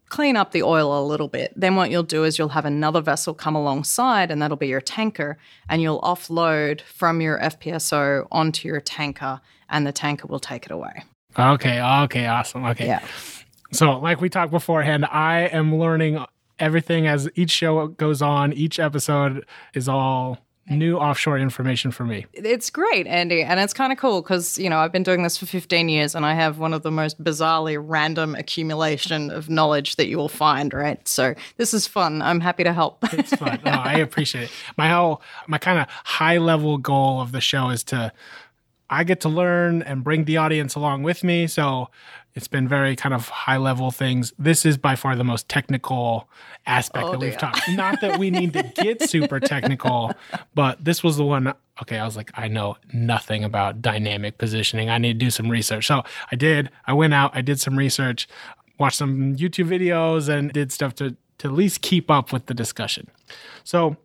clean 0.08 0.36
up 0.36 0.52
the 0.52 0.62
oil 0.62 0.98
a 0.98 1.04
little 1.04 1.28
bit. 1.28 1.52
Then 1.56 1.76
what 1.76 1.90
you'll 1.90 2.02
do 2.02 2.24
is 2.24 2.38
you'll 2.38 2.48
have 2.50 2.64
another 2.64 3.00
vessel 3.00 3.34
come 3.34 3.54
alongside, 3.54 4.30
and 4.30 4.40
that'll 4.40 4.56
be 4.56 4.68
your 4.68 4.80
tanker, 4.80 5.38
and 5.68 5.82
you'll 5.82 6.00
offload 6.00 6.80
from 6.82 7.20
your 7.20 7.38
FPSO 7.38 8.26
onto 8.30 8.68
your 8.68 8.80
tanker, 8.80 9.40
and 9.68 9.86
the 9.86 9.92
tanker 9.92 10.26
will 10.26 10.40
take 10.40 10.66
it 10.66 10.72
away. 10.72 11.04
Okay, 11.38 11.80
okay, 11.80 12.26
awesome. 12.26 12.64
Okay. 12.64 12.86
Yeah. 12.86 13.06
So, 13.70 13.98
like 13.98 14.20
we 14.20 14.28
talked 14.28 14.50
beforehand, 14.50 15.04
I 15.04 15.42
am 15.42 15.78
learning 15.78 16.24
everything 16.58 17.06
as 17.06 17.28
each 17.34 17.50
show 17.50 17.86
goes 17.86 18.22
on. 18.22 18.52
Each 18.52 18.78
episode 18.78 19.46
is 19.74 19.88
all 19.88 20.38
new 20.70 20.96
offshore 20.96 21.38
information 21.38 21.90
for 21.90 22.04
me. 22.04 22.26
It's 22.32 22.70
great, 22.70 23.06
Andy, 23.06 23.42
and 23.42 23.60
it's 23.60 23.72
kind 23.72 23.92
of 23.92 23.98
cool 23.98 24.22
because 24.22 24.58
you 24.58 24.68
know 24.68 24.78
I've 24.78 24.92
been 24.92 25.02
doing 25.02 25.22
this 25.22 25.36
for 25.36 25.46
15 25.46 25.88
years, 25.88 26.14
and 26.14 26.24
I 26.24 26.34
have 26.34 26.58
one 26.58 26.74
of 26.74 26.82
the 26.82 26.90
most 26.90 27.22
bizarrely 27.22 27.78
random 27.80 28.34
accumulation 28.34 29.30
of 29.30 29.48
knowledge 29.48 29.96
that 29.96 30.08
you 30.08 30.16
will 30.16 30.28
find. 30.28 30.72
Right, 30.72 31.06
so 31.06 31.34
this 31.56 31.74
is 31.74 31.86
fun. 31.86 32.22
I'm 32.22 32.40
happy 32.40 32.64
to 32.64 32.72
help. 32.72 32.98
It's 33.12 33.34
fun. 33.34 33.60
No, 33.64 33.72
I 33.72 33.94
appreciate 33.98 34.44
it. 34.44 34.50
My 34.76 34.88
whole, 34.88 35.22
my 35.46 35.58
kind 35.58 35.78
of 35.78 35.86
high 35.88 36.38
level 36.38 36.78
goal 36.78 37.20
of 37.20 37.32
the 37.32 37.40
show 37.40 37.70
is 37.70 37.82
to, 37.84 38.12
I 38.90 39.04
get 39.04 39.20
to 39.20 39.28
learn 39.28 39.82
and 39.82 40.04
bring 40.04 40.24
the 40.24 40.36
audience 40.36 40.74
along 40.74 41.02
with 41.02 41.24
me. 41.24 41.46
So 41.46 41.88
it's 42.38 42.46
been 42.46 42.68
very 42.68 42.94
kind 42.94 43.12
of 43.12 43.28
high 43.28 43.56
level 43.56 43.90
things. 43.90 44.32
This 44.38 44.64
is 44.64 44.78
by 44.78 44.94
far 44.94 45.16
the 45.16 45.24
most 45.24 45.48
technical 45.48 46.28
aspect 46.66 47.06
Oh, 47.06 47.10
that 47.10 47.18
we've 47.18 47.36
talked. 47.36 47.68
Not 47.70 48.00
that 48.00 48.16
we 48.16 48.30
need 48.30 48.52
to 48.52 48.62
get 48.62 49.02
super 49.10 49.40
technical, 49.40 50.12
but 50.54 50.84
this 50.84 51.02
was 51.02 51.16
the 51.16 51.24
one. 51.24 51.52
Okay, 51.82 51.98
I 51.98 52.04
was 52.04 52.16
like, 52.16 52.30
I 52.34 52.46
know 52.46 52.76
nothing 52.92 53.42
about 53.42 53.82
dynamic 53.82 54.38
positioning. 54.38 54.88
I 54.88 54.98
need 54.98 55.14
to 55.14 55.26
do 55.26 55.32
some 55.32 55.48
research. 55.48 55.88
So 55.88 56.04
I 56.30 56.36
did. 56.36 56.70
I 56.86 56.92
went 56.92 57.12
out. 57.12 57.32
I 57.34 57.40
did 57.40 57.58
some 57.58 57.76
research, 57.76 58.28
watched 58.78 58.98
some 58.98 59.34
YouTube 59.34 59.66
videos, 59.66 60.28
and 60.28 60.52
did 60.52 60.70
stuff 60.70 60.94
to 60.96 61.16
to 61.38 61.48
at 61.48 61.54
least 61.54 61.82
keep 61.82 62.08
up 62.08 62.32
with 62.32 62.46
the 62.46 62.54
discussion. 62.54 63.08
So 63.64 63.96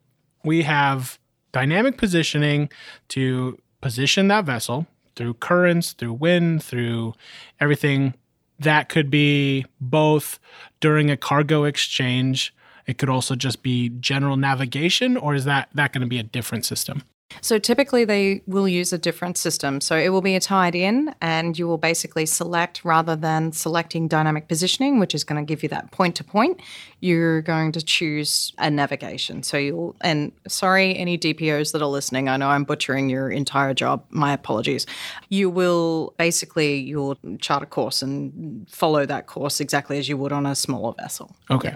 we 0.44 0.64
have 0.64 1.20
dynamic 1.52 2.00
positioning 2.00 2.70
to 3.10 3.60
position 3.80 4.28
that 4.30 4.46
vessel 4.46 4.88
through 5.16 5.36
currents, 5.36 5.94
through 5.94 6.14
wind, 6.14 6.64
through 6.64 7.14
everything. 7.60 8.16
That 8.60 8.90
could 8.90 9.10
be 9.10 9.66
both 9.82 10.40
during 10.80 11.10
a 11.10 11.18
cargo 11.18 11.64
exchange. 11.64 12.54
It 12.86 12.98
could 12.98 13.10
also 13.10 13.36
just 13.36 13.64
be 13.64 13.90
general 13.90 14.38
navigation, 14.38 15.18
or 15.18 15.36
is 15.36 15.46
that 15.46 15.70
that 15.74 15.94
going 15.94 16.02
to 16.02 16.08
be 16.08 16.20
a 16.20 16.24
different 16.24 16.66
system? 16.66 17.04
So 17.42 17.60
typically 17.60 18.06
they 18.06 18.42
will 18.48 18.68
use 18.68 18.94
a 18.94 18.98
different 18.98 19.38
system. 19.38 19.82
So 19.82 19.98
it 19.98 20.10
will 20.10 20.22
be 20.22 20.36
a 20.36 20.40
tied 20.40 20.76
in 20.76 21.14
and 21.22 21.58
you 21.58 21.68
will 21.68 21.78
basically 21.78 22.26
select 22.26 22.86
rather 22.86 23.16
than 23.16 23.52
selecting 23.52 24.08
dynamic 24.08 24.48
positioning, 24.48 25.00
which 25.00 25.14
is 25.14 25.24
going 25.24 25.44
to 25.44 25.46
give 25.46 25.64
you 25.64 25.70
that 25.70 25.92
point 25.92 26.16
to 26.18 26.24
point, 26.24 26.62
you're 27.00 27.42
going 27.42 27.72
to 27.74 27.82
choose 27.82 28.54
a 28.58 28.70
navigation. 28.70 29.44
So 29.44 29.58
you'll 29.58 29.96
and 30.02 30.32
sorry 30.48 30.98
any 30.98 31.18
DPOs 31.18 31.74
that 31.74 31.82
are 31.82 31.88
listening, 31.88 32.30
I 32.30 32.38
know 32.38 32.50
I'm 32.50 32.64
butchering 32.64 33.10
your 33.10 33.30
entire 33.30 33.74
job. 33.74 34.06
My 34.10 34.34
apologies. 34.34 34.86
You 35.30 35.50
will 35.50 36.14
basically 36.18 36.78
you'll 36.78 37.18
chart 37.40 37.64
a 37.64 37.66
course 37.66 38.02
and 38.02 38.70
follow 38.70 39.06
that 39.06 39.28
course 39.28 39.60
exactly 39.60 39.98
as 39.98 40.08
you 40.08 40.18
would 40.18 40.32
on 40.32 40.46
a 40.46 40.56
smaller 40.56 40.94
vessel. 40.98 41.36
Okay. 41.50 41.76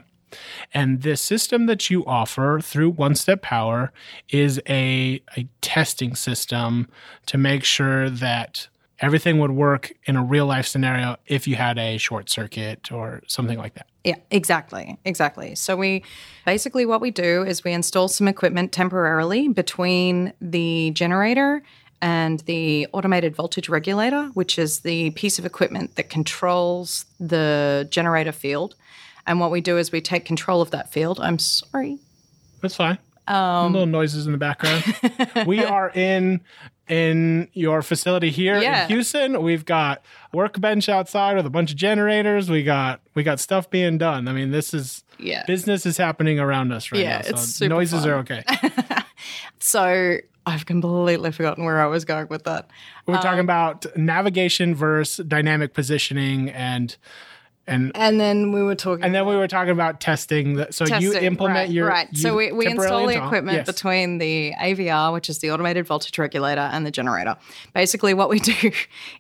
And 0.74 1.02
the 1.02 1.16
system 1.16 1.66
that 1.68 1.90
you 1.90 2.06
offer 2.06 2.60
through 2.62 2.92
One 2.92 3.16
Step 3.16 3.42
Power 3.42 3.92
is 4.30 4.62
a, 4.68 5.22
a 5.38 5.48
testing 5.62 6.16
system 6.16 6.88
to 7.28 7.38
make 7.38 7.64
sure 7.64 8.10
that 8.10 8.68
everything 9.00 9.40
would 9.40 9.52
work 9.52 9.94
in 10.06 10.16
a 10.16 10.24
real 10.24 10.46
life 10.46 10.66
scenario 10.66 11.18
if 11.28 11.48
you 11.48 11.56
had 11.56 11.78
a 11.78 11.98
short 11.98 12.30
circuit 12.30 12.92
or 12.92 13.22
something 13.28 13.58
like 13.58 13.76
that. 13.76 13.88
Yeah, 14.04 14.16
exactly. 14.32 14.98
Exactly. 15.06 15.54
So 15.56 15.76
we 15.76 16.04
basically 16.46 16.86
what 16.86 17.02
we 17.02 17.12
do 17.12 17.44
is 17.44 17.64
we 17.64 17.74
install 17.74 18.08
some 18.08 18.28
equipment 18.28 18.72
temporarily 18.72 19.50
between 19.50 20.34
the 20.42 20.92
generator 20.92 21.62
and 22.02 22.40
the 22.42 22.88
automated 22.94 23.36
voltage 23.36 23.70
regulator, 23.70 24.30
which 24.34 24.58
is 24.58 24.80
the 24.80 25.10
piece 25.12 25.40
of 25.40 25.46
equipment 25.46 25.96
that 25.96 26.10
controls 26.10 27.06
the 27.20 27.88
generator 27.90 28.32
field. 28.32 28.76
And 29.28 29.40
what 29.40 29.52
we 29.52 29.62
do 29.62 29.78
is 29.78 29.92
we 29.92 30.02
take 30.02 30.26
control 30.26 30.62
of 30.62 30.72
that 30.72 30.92
field. 30.92 31.20
I'm 31.20 31.38
sorry. 31.38 32.00
That's 32.62 32.76
fine. 32.76 32.98
Um, 33.28 33.74
little 33.74 33.86
noises 33.86 34.26
in 34.26 34.32
the 34.32 34.38
background. 34.38 34.86
we 35.46 35.64
are 35.66 35.90
in 35.92 36.42
in 36.88 37.50
your 37.52 37.82
facility 37.82 38.30
here 38.32 38.58
Yeah. 38.62 38.84
in 38.84 38.88
Houston. 38.88 39.42
We've 39.44 39.66
got 39.66 40.02
workbench 40.34 40.88
outside 40.88 41.36
with 41.36 41.46
a 41.46 41.50
bunch 41.50 41.70
of 41.72 41.76
generators. 41.78 42.50
We 42.50 42.64
got 42.64 43.02
we 43.14 43.24
got 43.24 43.42
stuff 43.42 43.70
being 43.70 43.98
done. 43.98 44.30
I 44.30 44.32
mean, 44.32 44.52
this 44.52 44.74
is 44.74 45.04
Yeah. 45.20 45.44
business 45.46 45.86
is 45.86 45.98
happening 45.98 46.40
around 46.40 46.72
us 46.72 46.90
right 46.94 47.02
Yeah, 47.02 47.18
now. 47.18 47.22
So 47.24 47.30
it's 47.32 47.42
super 47.44 47.70
noises 47.70 48.02
fun. 48.06 48.10
are 48.10 48.16
okay. 48.20 48.44
So 49.60 50.18
I've 50.46 50.66
completely 50.66 51.32
forgotten 51.32 51.66
where 51.66 51.82
I 51.82 51.88
was 51.88 52.06
going 52.06 52.28
with 52.30 52.44
that. 52.46 52.70
We're 53.06 53.18
talking 53.22 53.40
about 53.40 53.86
navigation 53.98 54.76
versus 54.76 55.26
dynamic 55.26 55.74
positioning 55.74 56.50
and 56.50 56.96
and 57.68 57.92
And 57.96 58.20
then 58.20 58.52
we 58.52 58.64
were 58.64 58.76
talking 58.76 59.04
and 59.04 59.14
then 59.14 59.26
we 59.26 59.36
were 59.36 59.48
talking 59.48 59.72
about 59.72 60.00
testing. 60.00 60.56
The, 60.56 60.72
so 60.72 60.86
you 60.86 61.14
implement 61.14 61.56
right, 61.56 61.70
your 61.70 61.88
right. 61.88 62.08
So 62.16 62.36
we, 62.36 62.52
we 62.52 62.66
install 62.66 63.06
the 63.08 63.24
equipment 63.24 63.58
yes. 63.58 63.66
between 63.66 64.20
the 64.20 64.54
AVR, 64.60 65.12
which 65.12 65.30
is 65.30 65.40
the 65.40 65.52
automated 65.52 65.86
voltage 65.86 66.18
regulator, 66.18 66.62
and 66.62 66.86
the 66.86 66.92
generator. 66.92 67.36
Basically, 67.74 68.14
what 68.14 68.30
we 68.30 68.40
do 68.54 68.72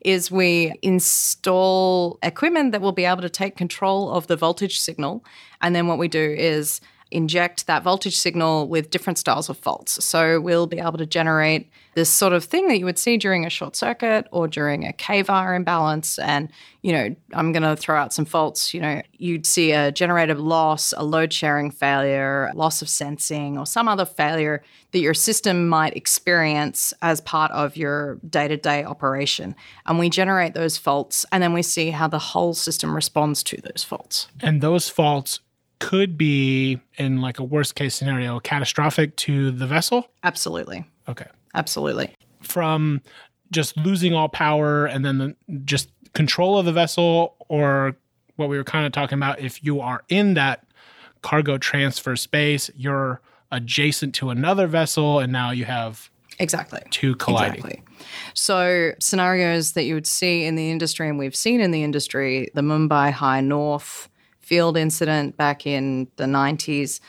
is 0.01 0.31
we 0.31 0.73
install 0.81 2.17
equipment 2.23 2.71
that 2.71 2.81
will 2.81 2.93
be 2.93 3.05
able 3.05 3.21
to 3.21 3.29
take 3.29 3.57
control 3.57 4.11
of 4.11 4.27
the 4.27 4.37
voltage 4.37 4.79
signal, 4.79 5.25
and 5.61 5.75
then 5.75 5.87
what 5.87 5.97
we 5.97 6.07
do 6.07 6.35
is 6.37 6.79
inject 7.11 7.67
that 7.67 7.83
voltage 7.83 8.17
signal 8.17 8.67
with 8.67 8.89
different 8.91 9.17
styles 9.17 9.49
of 9.49 9.57
faults. 9.57 10.03
So 10.03 10.39
we'll 10.41 10.67
be 10.67 10.79
able 10.79 10.97
to 10.97 11.05
generate 11.05 11.69
this 11.97 12.11
sort 12.11 12.31
of 12.31 12.43
thing 12.43 12.67
that 12.67 12.77
you 12.77 12.85
would 12.85 12.99
see 12.99 13.17
during 13.17 13.43
a 13.43 13.49
short 13.49 13.75
circuit 13.75 14.27
or 14.31 14.47
during 14.47 14.87
a 14.87 14.93
KVAR 14.93 15.55
imbalance. 15.55 16.19
And, 16.19 16.51
you 16.83 16.91
know, 16.91 17.15
I'm 17.33 17.51
going 17.51 17.63
to 17.63 17.75
throw 17.75 17.97
out 17.97 18.13
some 18.13 18.23
faults. 18.23 18.71
You 18.71 18.81
know, 18.81 19.01
you'd 19.13 19.47
see 19.47 19.71
a 19.71 19.91
generator 19.91 20.35
loss, 20.35 20.93
a 20.95 21.03
load 21.03 21.33
sharing 21.33 21.71
failure, 21.71 22.51
loss 22.53 22.83
of 22.83 22.87
sensing, 22.87 23.57
or 23.57 23.65
some 23.65 23.87
other 23.87 24.05
failure 24.05 24.61
that 24.91 24.99
your 24.99 25.15
system 25.15 25.67
might 25.67 25.97
experience 25.97 26.93
as 27.01 27.19
part 27.19 27.49
of 27.49 27.75
your 27.75 28.19
day 28.29 28.47
to 28.47 28.57
day 28.57 28.83
operation. 28.83 29.55
And 29.87 29.97
we 29.97 30.11
generate 30.11 30.53
those 30.53 30.77
faults 30.77 31.25
and 31.31 31.41
then 31.41 31.51
we 31.51 31.63
see 31.63 31.89
how 31.89 32.07
the 32.07 32.19
whole 32.19 32.53
system 32.53 32.95
responds 32.95 33.41
to 33.45 33.57
those 33.57 33.83
faults. 33.83 34.27
and 34.41 34.61
those 34.61 34.87
faults 34.87 35.39
could 35.79 36.15
be 36.15 36.79
in 36.97 37.21
like 37.21 37.39
a 37.39 37.43
worst 37.43 37.73
case 37.73 37.95
scenario 37.95 38.39
catastrophic 38.39 39.15
to 39.15 39.49
the 39.49 39.65
vessel. 39.65 40.07
Absolutely. 40.23 40.85
Okay. 41.07 41.25
Absolutely. 41.55 42.13
From 42.41 43.01
just 43.51 43.77
losing 43.77 44.13
all 44.13 44.29
power 44.29 44.85
and 44.85 45.05
then 45.05 45.17
the, 45.17 45.35
just 45.65 45.89
control 46.13 46.57
of 46.57 46.65
the 46.65 46.73
vessel, 46.73 47.35
or 47.49 47.95
what 48.35 48.49
we 48.49 48.57
were 48.57 48.63
kind 48.63 48.85
of 48.85 48.91
talking 48.91 49.17
about, 49.17 49.39
if 49.39 49.63
you 49.63 49.79
are 49.81 50.03
in 50.09 50.33
that 50.35 50.65
cargo 51.21 51.57
transfer 51.57 52.15
space, 52.15 52.69
you're 52.75 53.21
adjacent 53.51 54.13
to 54.15 54.29
another 54.29 54.67
vessel, 54.67 55.19
and 55.19 55.31
now 55.31 55.51
you 55.51 55.65
have 55.65 56.09
Exactly. 56.39 56.81
two 56.91 57.15
colliding. 57.15 57.55
Exactly. 57.55 57.83
So, 58.33 58.91
scenarios 58.99 59.73
that 59.73 59.83
you 59.83 59.95
would 59.95 60.07
see 60.07 60.43
in 60.43 60.55
the 60.55 60.69
industry, 60.69 61.09
and 61.09 61.17
we've 61.17 61.35
seen 61.35 61.61
in 61.61 61.71
the 61.71 61.83
industry, 61.83 62.49
the 62.53 62.61
Mumbai 62.61 63.11
High 63.11 63.41
North 63.41 64.09
field 64.39 64.77
incident 64.77 65.35
back 65.35 65.65
in 65.65 66.07
the 66.17 66.25
90s, 66.25 66.99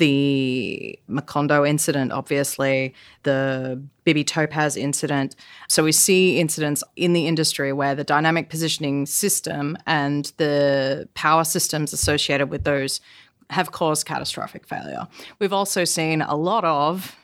the 0.00 0.98
Macondo 1.08 1.68
incident, 1.68 2.10
obviously, 2.10 2.94
the 3.22 3.80
Bibby 4.02 4.24
Topaz 4.24 4.76
incident. 4.76 5.36
So, 5.68 5.84
we 5.84 5.92
see 5.92 6.40
incidents 6.40 6.82
in 6.96 7.12
the 7.12 7.28
industry 7.28 7.72
where 7.72 7.94
the 7.94 8.02
dynamic 8.02 8.48
positioning 8.48 9.06
system 9.06 9.78
and 9.86 10.32
the 10.38 11.08
power 11.14 11.44
systems 11.44 11.92
associated 11.92 12.50
with 12.50 12.64
those 12.64 13.00
have 13.50 13.72
caused 13.72 14.06
catastrophic 14.06 14.66
failure. 14.66 15.06
We've 15.38 15.52
also 15.52 15.84
seen 15.84 16.22
a 16.22 16.34
lot 16.34 16.64
of 16.64 17.16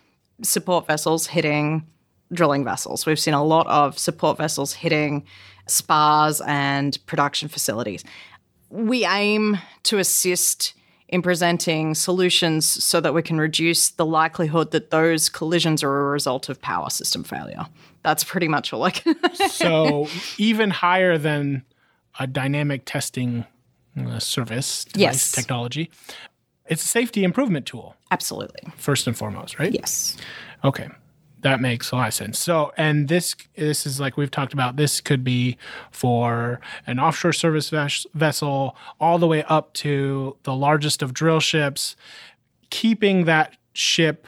support 0.42 0.86
vessels 0.86 1.26
hitting 1.26 1.86
drilling 2.32 2.64
vessels. 2.64 3.06
We've 3.06 3.18
seen 3.18 3.34
a 3.34 3.44
lot 3.44 3.66
of 3.68 3.98
support 3.98 4.36
vessels 4.36 4.74
hitting 4.74 5.24
spars 5.66 6.42
and 6.46 6.98
production 7.06 7.48
facilities. 7.48 8.04
We 8.68 9.06
aim 9.06 9.58
to 9.84 9.98
assist 9.98 10.74
in 11.08 11.22
presenting 11.22 11.94
solutions 11.94 12.66
so 12.84 13.00
that 13.00 13.14
we 13.14 13.22
can 13.22 13.38
reduce 13.38 13.90
the 13.90 14.04
likelihood 14.06 14.72
that 14.72 14.90
those 14.90 15.28
collisions 15.28 15.82
are 15.82 16.00
a 16.08 16.10
result 16.10 16.48
of 16.48 16.60
power 16.60 16.90
system 16.90 17.22
failure. 17.22 17.66
That's 18.02 18.24
pretty 18.24 18.48
much 18.48 18.72
all 18.72 18.82
I 18.84 18.90
can. 18.90 19.14
So 19.34 20.08
even 20.38 20.70
higher 20.70 21.18
than 21.18 21.64
a 22.18 22.26
dynamic 22.26 22.82
testing 22.84 23.44
uh, 23.98 24.18
service 24.18 24.86
Yes. 24.94 25.32
technology, 25.32 25.90
it's 26.68 26.84
a 26.84 26.88
safety 26.88 27.22
improvement 27.24 27.66
tool 27.66 27.94
Absolutely. 28.10 28.62
first 28.76 29.06
and 29.06 29.16
foremost, 29.16 29.58
right? 29.58 29.72
Yes. 29.72 30.16
Okay. 30.64 30.88
That 31.46 31.60
makes 31.60 31.92
a 31.92 31.96
lot 31.96 32.08
of 32.08 32.14
sense. 32.14 32.38
So, 32.40 32.72
and 32.76 33.06
this 33.08 33.36
this 33.54 33.86
is 33.86 34.00
like 34.00 34.16
we've 34.16 34.30
talked 34.30 34.52
about. 34.52 34.74
This 34.76 35.00
could 35.00 35.22
be 35.22 35.56
for 35.92 36.60
an 36.86 36.98
offshore 36.98 37.32
service 37.32 37.70
ves- 37.70 38.06
vessel, 38.14 38.76
all 39.00 39.18
the 39.18 39.28
way 39.28 39.44
up 39.44 39.72
to 39.74 40.36
the 40.42 40.54
largest 40.54 41.02
of 41.02 41.14
drill 41.14 41.38
ships, 41.40 41.94
keeping 42.70 43.24
that 43.26 43.56
ship 43.72 44.26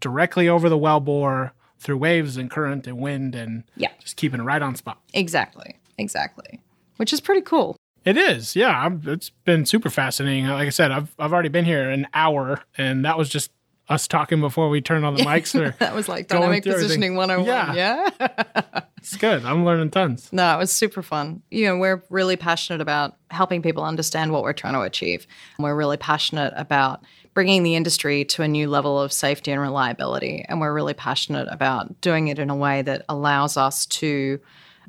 directly 0.00 0.48
over 0.48 0.68
the 0.68 0.78
wellbore 0.78 1.52
through 1.78 1.96
waves 1.96 2.36
and 2.36 2.50
current 2.50 2.86
and 2.86 2.98
wind, 2.98 3.34
and 3.34 3.64
Yeah. 3.76 3.90
just 4.00 4.16
keeping 4.16 4.40
it 4.40 4.44
right 4.44 4.62
on 4.62 4.74
spot. 4.76 4.98
Exactly. 5.14 5.76
Exactly. 5.98 6.60
Which 6.96 7.12
is 7.12 7.20
pretty 7.20 7.40
cool. 7.40 7.76
It 8.04 8.16
is, 8.16 8.54
yeah. 8.56 8.78
I'm, 8.84 9.00
it's 9.06 9.30
been 9.44 9.64
super 9.64 9.88
fascinating. 9.88 10.46
Like 10.48 10.66
I 10.66 10.70
said, 10.70 10.90
I've 10.90 11.14
I've 11.18 11.32
already 11.32 11.48
been 11.48 11.64
here 11.64 11.88
an 11.88 12.08
hour, 12.14 12.62
and 12.76 13.04
that 13.04 13.16
was 13.16 13.28
just 13.28 13.50
us 13.92 14.08
talking 14.08 14.40
before 14.40 14.68
we 14.68 14.80
turn 14.80 15.04
on 15.04 15.14
the 15.14 15.22
mics. 15.22 15.52
Or 15.60 15.74
That 15.78 15.94
was 15.94 16.08
like 16.08 16.28
dynamic 16.28 16.66
everything. 16.66 16.82
positioning 16.82 17.16
101. 17.16 17.76
Yeah. 17.76 18.08
yeah? 18.18 18.80
it's 18.98 19.16
good. 19.16 19.44
I'm 19.44 19.64
learning 19.64 19.90
tons. 19.90 20.32
No, 20.32 20.54
it 20.54 20.58
was 20.58 20.72
super 20.72 21.02
fun. 21.02 21.42
You 21.50 21.66
know, 21.66 21.76
we're 21.78 22.02
really 22.10 22.36
passionate 22.36 22.80
about 22.80 23.16
helping 23.30 23.62
people 23.62 23.84
understand 23.84 24.32
what 24.32 24.42
we're 24.42 24.52
trying 24.52 24.74
to 24.74 24.80
achieve. 24.80 25.26
We're 25.58 25.74
really 25.74 25.96
passionate 25.96 26.52
about 26.56 27.04
bringing 27.34 27.62
the 27.62 27.74
industry 27.74 28.24
to 28.26 28.42
a 28.42 28.48
new 28.48 28.68
level 28.68 29.00
of 29.00 29.12
safety 29.12 29.50
and 29.52 29.60
reliability. 29.60 30.44
And 30.48 30.60
we're 30.60 30.72
really 30.72 30.94
passionate 30.94 31.48
about 31.50 32.00
doing 32.00 32.28
it 32.28 32.38
in 32.38 32.50
a 32.50 32.56
way 32.56 32.82
that 32.82 33.04
allows 33.08 33.56
us 33.56 33.86
to 33.86 34.38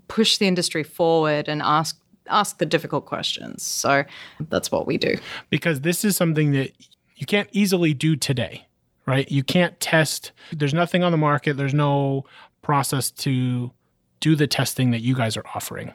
push 0.07 0.37
the 0.37 0.47
industry 0.47 0.83
forward 0.83 1.47
and 1.47 1.61
ask 1.61 1.97
ask 2.29 2.57
the 2.57 2.65
difficult 2.65 3.05
questions. 3.05 3.63
So 3.63 4.05
that's 4.49 4.71
what 4.71 4.87
we 4.87 4.97
do. 4.97 5.17
because 5.49 5.81
this 5.81 6.05
is 6.05 6.15
something 6.15 6.53
that 6.53 6.71
you 7.17 7.25
can't 7.25 7.49
easily 7.51 7.93
do 7.93 8.15
today, 8.15 8.65
right? 9.05 9.29
You 9.31 9.43
can't 9.43 9.79
test. 9.79 10.31
There's 10.51 10.73
nothing 10.73 11.03
on 11.03 11.11
the 11.11 11.17
market. 11.17 11.57
There's 11.57 11.73
no 11.73 12.25
process 12.61 13.11
to 13.11 13.71
do 14.19 14.35
the 14.35 14.47
testing 14.47 14.91
that 14.91 15.01
you 15.01 15.15
guys 15.15 15.35
are 15.35 15.45
offering. 15.53 15.93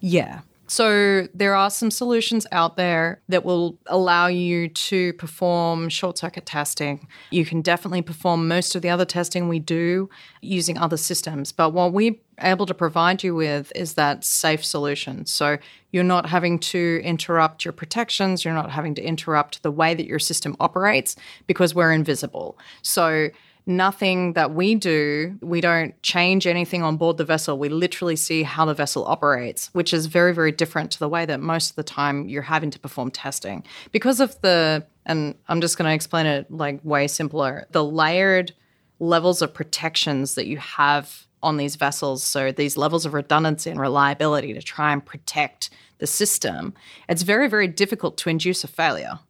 Yeah. 0.00 0.40
So 0.68 1.26
there 1.34 1.54
are 1.54 1.70
some 1.70 1.90
solutions 1.90 2.46
out 2.52 2.76
there 2.76 3.22
that 3.28 3.44
will 3.44 3.78
allow 3.86 4.26
you 4.26 4.68
to 4.68 5.14
perform 5.14 5.88
short 5.88 6.18
circuit 6.18 6.44
testing. 6.44 7.08
You 7.30 7.46
can 7.46 7.62
definitely 7.62 8.02
perform 8.02 8.46
most 8.48 8.76
of 8.76 8.82
the 8.82 8.90
other 8.90 9.06
testing 9.06 9.48
we 9.48 9.60
do 9.60 10.10
using 10.42 10.76
other 10.76 10.98
systems. 10.98 11.52
But 11.52 11.70
what 11.70 11.94
we're 11.94 12.16
able 12.40 12.66
to 12.66 12.74
provide 12.74 13.24
you 13.24 13.34
with 13.34 13.72
is 13.74 13.94
that 13.94 14.24
safe 14.24 14.64
solution. 14.64 15.24
So 15.24 15.56
you're 15.90 16.04
not 16.04 16.26
having 16.26 16.58
to 16.58 17.00
interrupt 17.02 17.64
your 17.64 17.72
protections, 17.72 18.44
you're 18.44 18.54
not 18.54 18.70
having 18.70 18.94
to 18.96 19.02
interrupt 19.02 19.62
the 19.62 19.70
way 19.70 19.94
that 19.94 20.06
your 20.06 20.18
system 20.18 20.54
operates 20.60 21.16
because 21.46 21.74
we're 21.74 21.92
invisible. 21.92 22.58
So 22.82 23.30
nothing 23.68 24.32
that 24.32 24.54
we 24.54 24.74
do, 24.74 25.38
we 25.42 25.60
don't 25.60 26.00
change 26.02 26.46
anything 26.46 26.82
on 26.82 26.96
board 26.96 27.18
the 27.18 27.24
vessel. 27.24 27.58
We 27.58 27.68
literally 27.68 28.16
see 28.16 28.42
how 28.42 28.64
the 28.64 28.74
vessel 28.74 29.04
operates, 29.04 29.68
which 29.74 29.92
is 29.92 30.06
very, 30.06 30.32
very 30.32 30.50
different 30.50 30.90
to 30.92 30.98
the 30.98 31.08
way 31.08 31.26
that 31.26 31.40
most 31.40 31.70
of 31.70 31.76
the 31.76 31.82
time 31.82 32.28
you're 32.28 32.42
having 32.42 32.70
to 32.70 32.78
perform 32.78 33.10
testing. 33.10 33.62
Because 33.92 34.20
of 34.20 34.40
the, 34.40 34.86
and 35.04 35.34
I'm 35.48 35.60
just 35.60 35.76
going 35.76 35.88
to 35.88 35.94
explain 35.94 36.26
it 36.26 36.50
like 36.50 36.80
way 36.82 37.06
simpler, 37.06 37.66
the 37.70 37.84
layered 37.84 38.54
levels 39.00 39.42
of 39.42 39.52
protections 39.52 40.34
that 40.34 40.46
you 40.46 40.56
have 40.56 41.26
on 41.42 41.58
these 41.58 41.76
vessels. 41.76 42.24
So 42.24 42.50
these 42.50 42.76
levels 42.76 43.06
of 43.06 43.14
redundancy 43.14 43.70
and 43.70 43.78
reliability 43.78 44.54
to 44.54 44.62
try 44.62 44.92
and 44.92 45.04
protect 45.04 45.70
the 45.98 46.06
system, 46.06 46.74
it's 47.08 47.22
very, 47.22 47.48
very 47.48 47.68
difficult 47.68 48.16
to 48.18 48.30
induce 48.30 48.64
a 48.64 48.68
failure 48.68 49.20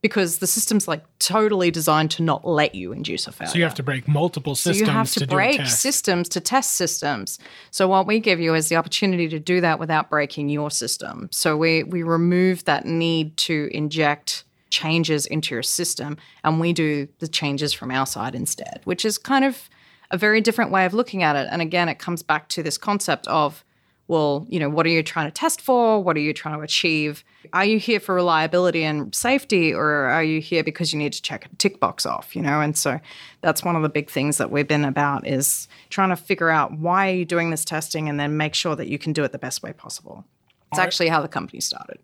because 0.00 0.38
the 0.38 0.46
system's 0.46 0.86
like 0.86 1.04
totally 1.18 1.70
designed 1.70 2.10
to 2.12 2.22
not 2.22 2.46
let 2.46 2.74
you 2.74 2.92
induce 2.92 3.26
a 3.26 3.32
failure. 3.32 3.50
So 3.50 3.58
you 3.58 3.64
have 3.64 3.74
to 3.74 3.82
break 3.82 4.06
multiple 4.06 4.54
So 4.54 4.70
systems 4.70 4.88
you 4.88 4.92
have 4.94 5.10
to, 5.12 5.24
a 5.24 5.26
break 5.26 5.66
systems 5.66 6.28
to 6.30 6.40
test 6.40 6.72
systems. 6.72 7.38
So 7.70 7.88
what 7.88 8.06
we 8.06 8.20
give 8.20 8.40
you 8.40 8.54
is 8.54 8.68
the 8.68 8.76
opportunity 8.76 9.28
to 9.28 9.40
do 9.40 9.60
that 9.60 9.78
without 9.78 10.08
breaking 10.08 10.48
your 10.50 10.70
system. 10.70 11.28
So 11.32 11.56
we 11.56 11.82
we 11.82 12.02
remove 12.02 12.64
that 12.64 12.86
need 12.86 13.36
to 13.38 13.68
inject 13.72 14.44
changes 14.70 15.26
into 15.26 15.54
your 15.54 15.62
system 15.62 16.16
and 16.44 16.60
we 16.60 16.72
do 16.72 17.08
the 17.20 17.28
changes 17.28 17.72
from 17.72 17.90
our 17.90 18.06
side 18.06 18.34
instead, 18.34 18.80
which 18.84 19.04
is 19.04 19.18
kind 19.18 19.44
of 19.44 19.68
a 20.10 20.18
very 20.18 20.40
different 20.40 20.70
way 20.70 20.84
of 20.84 20.94
looking 20.94 21.22
at 21.22 21.36
it. 21.36 21.48
And 21.50 21.60
again, 21.60 21.88
it 21.88 21.98
comes 21.98 22.22
back 22.22 22.48
to 22.50 22.62
this 22.62 22.78
concept 22.78 23.26
of, 23.28 23.64
well, 24.06 24.46
you 24.48 24.58
know, 24.58 24.68
what 24.68 24.86
are 24.86 24.90
you 24.90 25.02
trying 25.02 25.26
to 25.26 25.32
test 25.32 25.60
for? 25.60 26.02
What 26.02 26.16
are 26.16 26.20
you 26.20 26.32
trying 26.32 26.56
to 26.56 26.62
achieve? 26.62 27.24
Are 27.52 27.64
you 27.64 27.78
here 27.78 28.00
for 28.00 28.14
reliability 28.14 28.84
and 28.84 29.14
safety, 29.14 29.72
or 29.72 29.88
are 29.88 30.24
you 30.24 30.40
here 30.40 30.64
because 30.64 30.92
you 30.92 30.98
need 30.98 31.12
to 31.12 31.22
check 31.22 31.46
a 31.46 31.56
tick 31.56 31.80
box 31.80 32.04
off? 32.04 32.34
You 32.34 32.42
know, 32.42 32.60
and 32.60 32.76
so 32.76 33.00
that's 33.40 33.62
one 33.64 33.76
of 33.76 33.82
the 33.82 33.88
big 33.88 34.10
things 34.10 34.38
that 34.38 34.50
we've 34.50 34.66
been 34.66 34.84
about 34.84 35.26
is 35.26 35.68
trying 35.88 36.10
to 36.10 36.16
figure 36.16 36.50
out 36.50 36.78
why 36.78 37.10
are 37.10 37.14
you 37.14 37.24
doing 37.24 37.50
this 37.50 37.64
testing, 37.64 38.08
and 38.08 38.18
then 38.18 38.36
make 38.36 38.54
sure 38.54 38.74
that 38.76 38.88
you 38.88 38.98
can 38.98 39.12
do 39.12 39.24
it 39.24 39.32
the 39.32 39.38
best 39.38 39.62
way 39.62 39.72
possible. 39.72 40.24
It's 40.70 40.78
actually 40.78 41.08
how 41.08 41.22
the 41.22 41.28
company 41.28 41.60
started. 41.60 41.98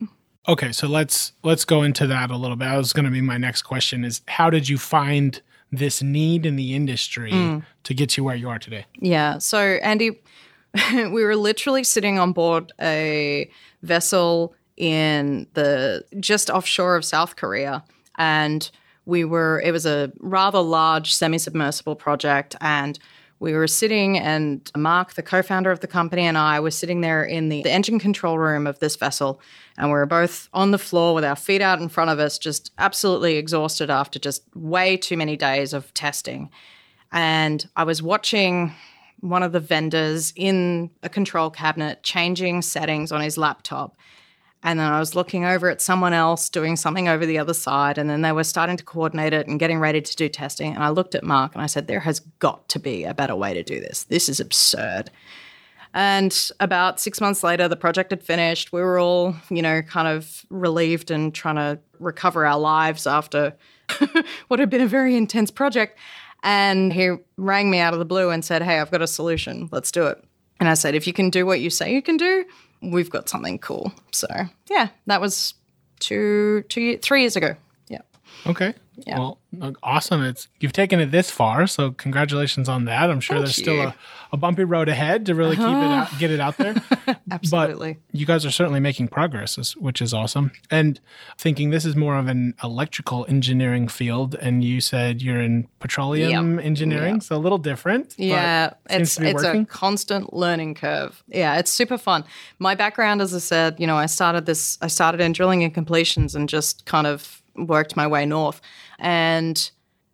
Okay, 0.46 0.72
so 0.72 0.86
let's 0.86 1.32
let's 1.42 1.64
go 1.64 1.82
into 1.82 2.06
that 2.06 2.30
a 2.30 2.36
little 2.36 2.56
bit. 2.56 2.66
That 2.66 2.76
was 2.76 2.92
going 2.92 3.06
to 3.06 3.10
be 3.10 3.20
my 3.20 3.38
next 3.38 3.62
question: 3.62 4.04
is 4.04 4.22
how 4.28 4.50
did 4.50 4.68
you 4.68 4.78
find 4.78 5.40
this 5.72 6.02
need 6.02 6.46
in 6.46 6.56
the 6.56 6.74
industry 6.74 7.32
mm. 7.32 7.64
to 7.82 7.94
get 7.94 8.16
you 8.16 8.24
where 8.24 8.36
you 8.36 8.48
are 8.48 8.58
today? 8.58 8.86
Yeah. 9.00 9.38
So, 9.38 9.58
Andy, 9.58 10.20
we 10.92 11.24
were 11.24 11.36
literally 11.36 11.84
sitting 11.84 12.18
on 12.18 12.32
board 12.32 12.72
a 12.80 13.50
vessel 13.82 14.54
in 14.76 15.46
the 15.54 16.04
just 16.20 16.50
offshore 16.50 16.96
of 16.96 17.04
South 17.04 17.36
Korea. 17.36 17.84
And 18.18 18.70
we 19.06 19.24
were, 19.24 19.60
it 19.64 19.72
was 19.72 19.86
a 19.86 20.12
rather 20.20 20.60
large 20.60 21.14
semi 21.14 21.38
submersible 21.38 21.96
project. 21.96 22.56
And 22.60 22.98
we 23.40 23.52
were 23.52 23.66
sitting, 23.66 24.18
and 24.18 24.70
Mark, 24.76 25.14
the 25.14 25.22
co 25.22 25.42
founder 25.42 25.70
of 25.70 25.80
the 25.80 25.86
company, 25.86 26.22
and 26.22 26.38
I 26.38 26.60
were 26.60 26.70
sitting 26.70 27.00
there 27.00 27.22
in 27.22 27.48
the, 27.48 27.62
the 27.62 27.72
engine 27.72 27.98
control 27.98 28.38
room 28.38 28.66
of 28.66 28.78
this 28.78 28.96
vessel. 28.96 29.40
And 29.76 29.88
we 29.88 29.94
were 29.94 30.06
both 30.06 30.48
on 30.54 30.70
the 30.70 30.78
floor 30.78 31.14
with 31.14 31.24
our 31.24 31.36
feet 31.36 31.60
out 31.60 31.80
in 31.80 31.88
front 31.88 32.10
of 32.10 32.18
us, 32.18 32.38
just 32.38 32.72
absolutely 32.78 33.36
exhausted 33.36 33.90
after 33.90 34.18
just 34.18 34.44
way 34.54 34.96
too 34.96 35.16
many 35.16 35.36
days 35.36 35.72
of 35.72 35.92
testing. 35.94 36.50
And 37.12 37.68
I 37.76 37.84
was 37.84 38.02
watching 38.02 38.72
one 39.20 39.42
of 39.42 39.52
the 39.52 39.60
vendors 39.60 40.32
in 40.36 40.90
a 41.02 41.08
control 41.08 41.50
cabinet 41.50 42.02
changing 42.02 42.62
settings 42.62 43.10
on 43.10 43.20
his 43.20 43.36
laptop. 43.36 43.96
And 44.64 44.80
then 44.80 44.90
I 44.90 44.98
was 44.98 45.14
looking 45.14 45.44
over 45.44 45.68
at 45.68 45.82
someone 45.82 46.14
else 46.14 46.48
doing 46.48 46.74
something 46.76 47.06
over 47.06 47.26
the 47.26 47.38
other 47.38 47.52
side. 47.52 47.98
And 47.98 48.08
then 48.08 48.22
they 48.22 48.32
were 48.32 48.44
starting 48.44 48.78
to 48.78 48.84
coordinate 48.84 49.34
it 49.34 49.46
and 49.46 49.60
getting 49.60 49.78
ready 49.78 50.00
to 50.00 50.16
do 50.16 50.26
testing. 50.30 50.74
And 50.74 50.82
I 50.82 50.88
looked 50.88 51.14
at 51.14 51.22
Mark 51.22 51.54
and 51.54 51.62
I 51.62 51.66
said, 51.66 51.86
There 51.86 52.00
has 52.00 52.20
got 52.38 52.66
to 52.70 52.78
be 52.78 53.04
a 53.04 53.12
better 53.12 53.36
way 53.36 53.52
to 53.52 53.62
do 53.62 53.78
this. 53.78 54.04
This 54.04 54.26
is 54.26 54.40
absurd. 54.40 55.10
And 55.92 56.50
about 56.58 56.98
six 56.98 57.20
months 57.20 57.44
later, 57.44 57.68
the 57.68 57.76
project 57.76 58.10
had 58.10 58.22
finished. 58.22 58.72
We 58.72 58.80
were 58.80 58.98
all, 58.98 59.36
you 59.50 59.62
know, 59.62 59.82
kind 59.82 60.08
of 60.08 60.44
relieved 60.48 61.10
and 61.10 61.32
trying 61.32 61.56
to 61.56 61.78
recover 62.00 62.46
our 62.46 62.58
lives 62.58 63.06
after 63.06 63.54
what 64.48 64.58
had 64.58 64.70
been 64.70 64.80
a 64.80 64.88
very 64.88 65.14
intense 65.14 65.50
project. 65.50 65.98
And 66.42 66.90
he 66.92 67.16
rang 67.36 67.70
me 67.70 67.80
out 67.80 67.92
of 67.92 67.98
the 67.98 68.06
blue 68.06 68.30
and 68.30 68.42
said, 68.42 68.62
Hey, 68.62 68.80
I've 68.80 68.90
got 68.90 69.02
a 69.02 69.06
solution. 69.06 69.68
Let's 69.70 69.92
do 69.92 70.06
it. 70.06 70.24
And 70.58 70.70
I 70.70 70.74
said, 70.74 70.94
If 70.94 71.06
you 71.06 71.12
can 71.12 71.28
do 71.28 71.44
what 71.44 71.60
you 71.60 71.68
say 71.68 71.92
you 71.92 72.00
can 72.00 72.16
do, 72.16 72.46
we've 72.90 73.10
got 73.10 73.28
something 73.28 73.58
cool. 73.58 73.92
So, 74.12 74.26
yeah, 74.70 74.88
that 75.06 75.20
was 75.20 75.54
two, 76.00 76.64
two, 76.68 76.98
three 76.98 77.22
years 77.22 77.36
ago. 77.36 77.56
Okay. 78.46 78.74
Yeah. 78.96 79.18
Well, 79.18 79.38
awesome. 79.82 80.22
It's 80.22 80.48
you've 80.60 80.72
taken 80.72 81.00
it 81.00 81.10
this 81.10 81.30
far, 81.30 81.66
so 81.66 81.90
congratulations 81.90 82.68
on 82.68 82.84
that. 82.84 83.10
I'm 83.10 83.20
sure 83.20 83.36
Thank 83.36 83.46
there's 83.46 83.56
still 83.56 83.80
a, 83.80 83.94
a 84.32 84.36
bumpy 84.36 84.62
road 84.62 84.88
ahead 84.88 85.26
to 85.26 85.34
really 85.34 85.56
keep 85.56 85.64
it 85.64 85.68
uh-huh. 85.68 86.12
out, 86.12 86.18
get 86.18 86.30
it 86.30 86.38
out 86.38 86.56
there. 86.58 86.76
Absolutely. 87.30 87.94
But 87.94 88.20
you 88.20 88.24
guys 88.24 88.46
are 88.46 88.52
certainly 88.52 88.78
making 88.78 89.08
progress, 89.08 89.74
which 89.76 90.00
is 90.00 90.14
awesome. 90.14 90.52
And 90.70 91.00
thinking 91.38 91.70
this 91.70 91.84
is 91.84 91.96
more 91.96 92.16
of 92.16 92.28
an 92.28 92.54
electrical 92.62 93.26
engineering 93.28 93.88
field, 93.88 94.36
and 94.36 94.62
you 94.62 94.80
said 94.80 95.20
you're 95.22 95.40
in 95.40 95.66
petroleum 95.80 96.60
engineering, 96.60 97.20
so 97.20 97.36
a 97.36 97.38
little 97.38 97.58
different. 97.58 98.14
Yeah, 98.16 98.74
it's 98.88 99.18
it's 99.18 99.42
working. 99.42 99.62
a 99.62 99.66
constant 99.66 100.32
learning 100.32 100.74
curve. 100.74 101.24
Yeah, 101.26 101.58
it's 101.58 101.72
super 101.72 101.98
fun. 101.98 102.24
My 102.60 102.76
background, 102.76 103.22
as 103.22 103.34
I 103.34 103.38
said, 103.38 103.80
you 103.80 103.88
know, 103.88 103.96
I 103.96 104.06
started 104.06 104.46
this. 104.46 104.78
I 104.80 104.86
started 104.86 105.20
in 105.20 105.32
drilling 105.32 105.64
and 105.64 105.74
completions, 105.74 106.36
and 106.36 106.48
just 106.48 106.86
kind 106.86 107.08
of 107.08 107.42
worked 107.56 107.96
my 107.96 108.06
way 108.06 108.26
north. 108.26 108.60
And 108.98 109.70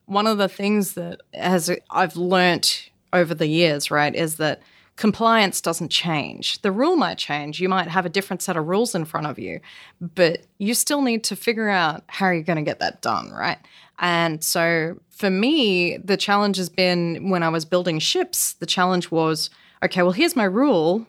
one 0.06 0.26
of 0.26 0.38
the 0.38 0.48
things 0.48 0.94
that 0.94 1.20
has 1.34 1.70
I've 1.90 2.16
learnt 2.16 2.90
over 3.12 3.34
the 3.34 3.46
years, 3.46 3.90
right, 3.90 4.14
is 4.14 4.36
that 4.36 4.62
compliance 4.96 5.60
doesn't 5.60 5.90
change. 5.90 6.60
The 6.60 6.70
rule 6.70 6.94
might 6.94 7.16
change. 7.16 7.60
You 7.60 7.68
might 7.68 7.88
have 7.88 8.04
a 8.04 8.10
different 8.10 8.42
set 8.42 8.56
of 8.56 8.66
rules 8.66 8.94
in 8.94 9.06
front 9.06 9.26
of 9.26 9.38
you, 9.38 9.60
but 10.00 10.42
you 10.58 10.74
still 10.74 11.00
need 11.00 11.24
to 11.24 11.36
figure 11.36 11.70
out 11.70 12.04
how 12.08 12.30
you're 12.30 12.42
going 12.42 12.62
to 12.62 12.70
get 12.70 12.80
that 12.80 13.00
done, 13.00 13.30
right? 13.30 13.58
And 13.98 14.44
so 14.44 14.98
for 15.08 15.30
me, 15.30 15.96
the 15.98 16.16
challenge 16.16 16.56
has 16.56 16.68
been 16.68 17.30
when 17.30 17.42
I 17.42 17.48
was 17.48 17.64
building 17.64 17.98
ships, 17.98 18.54
the 18.54 18.66
challenge 18.66 19.10
was 19.10 19.48
okay, 19.82 20.02
well, 20.02 20.12
here's 20.12 20.36
my 20.36 20.44
rule. 20.44 21.06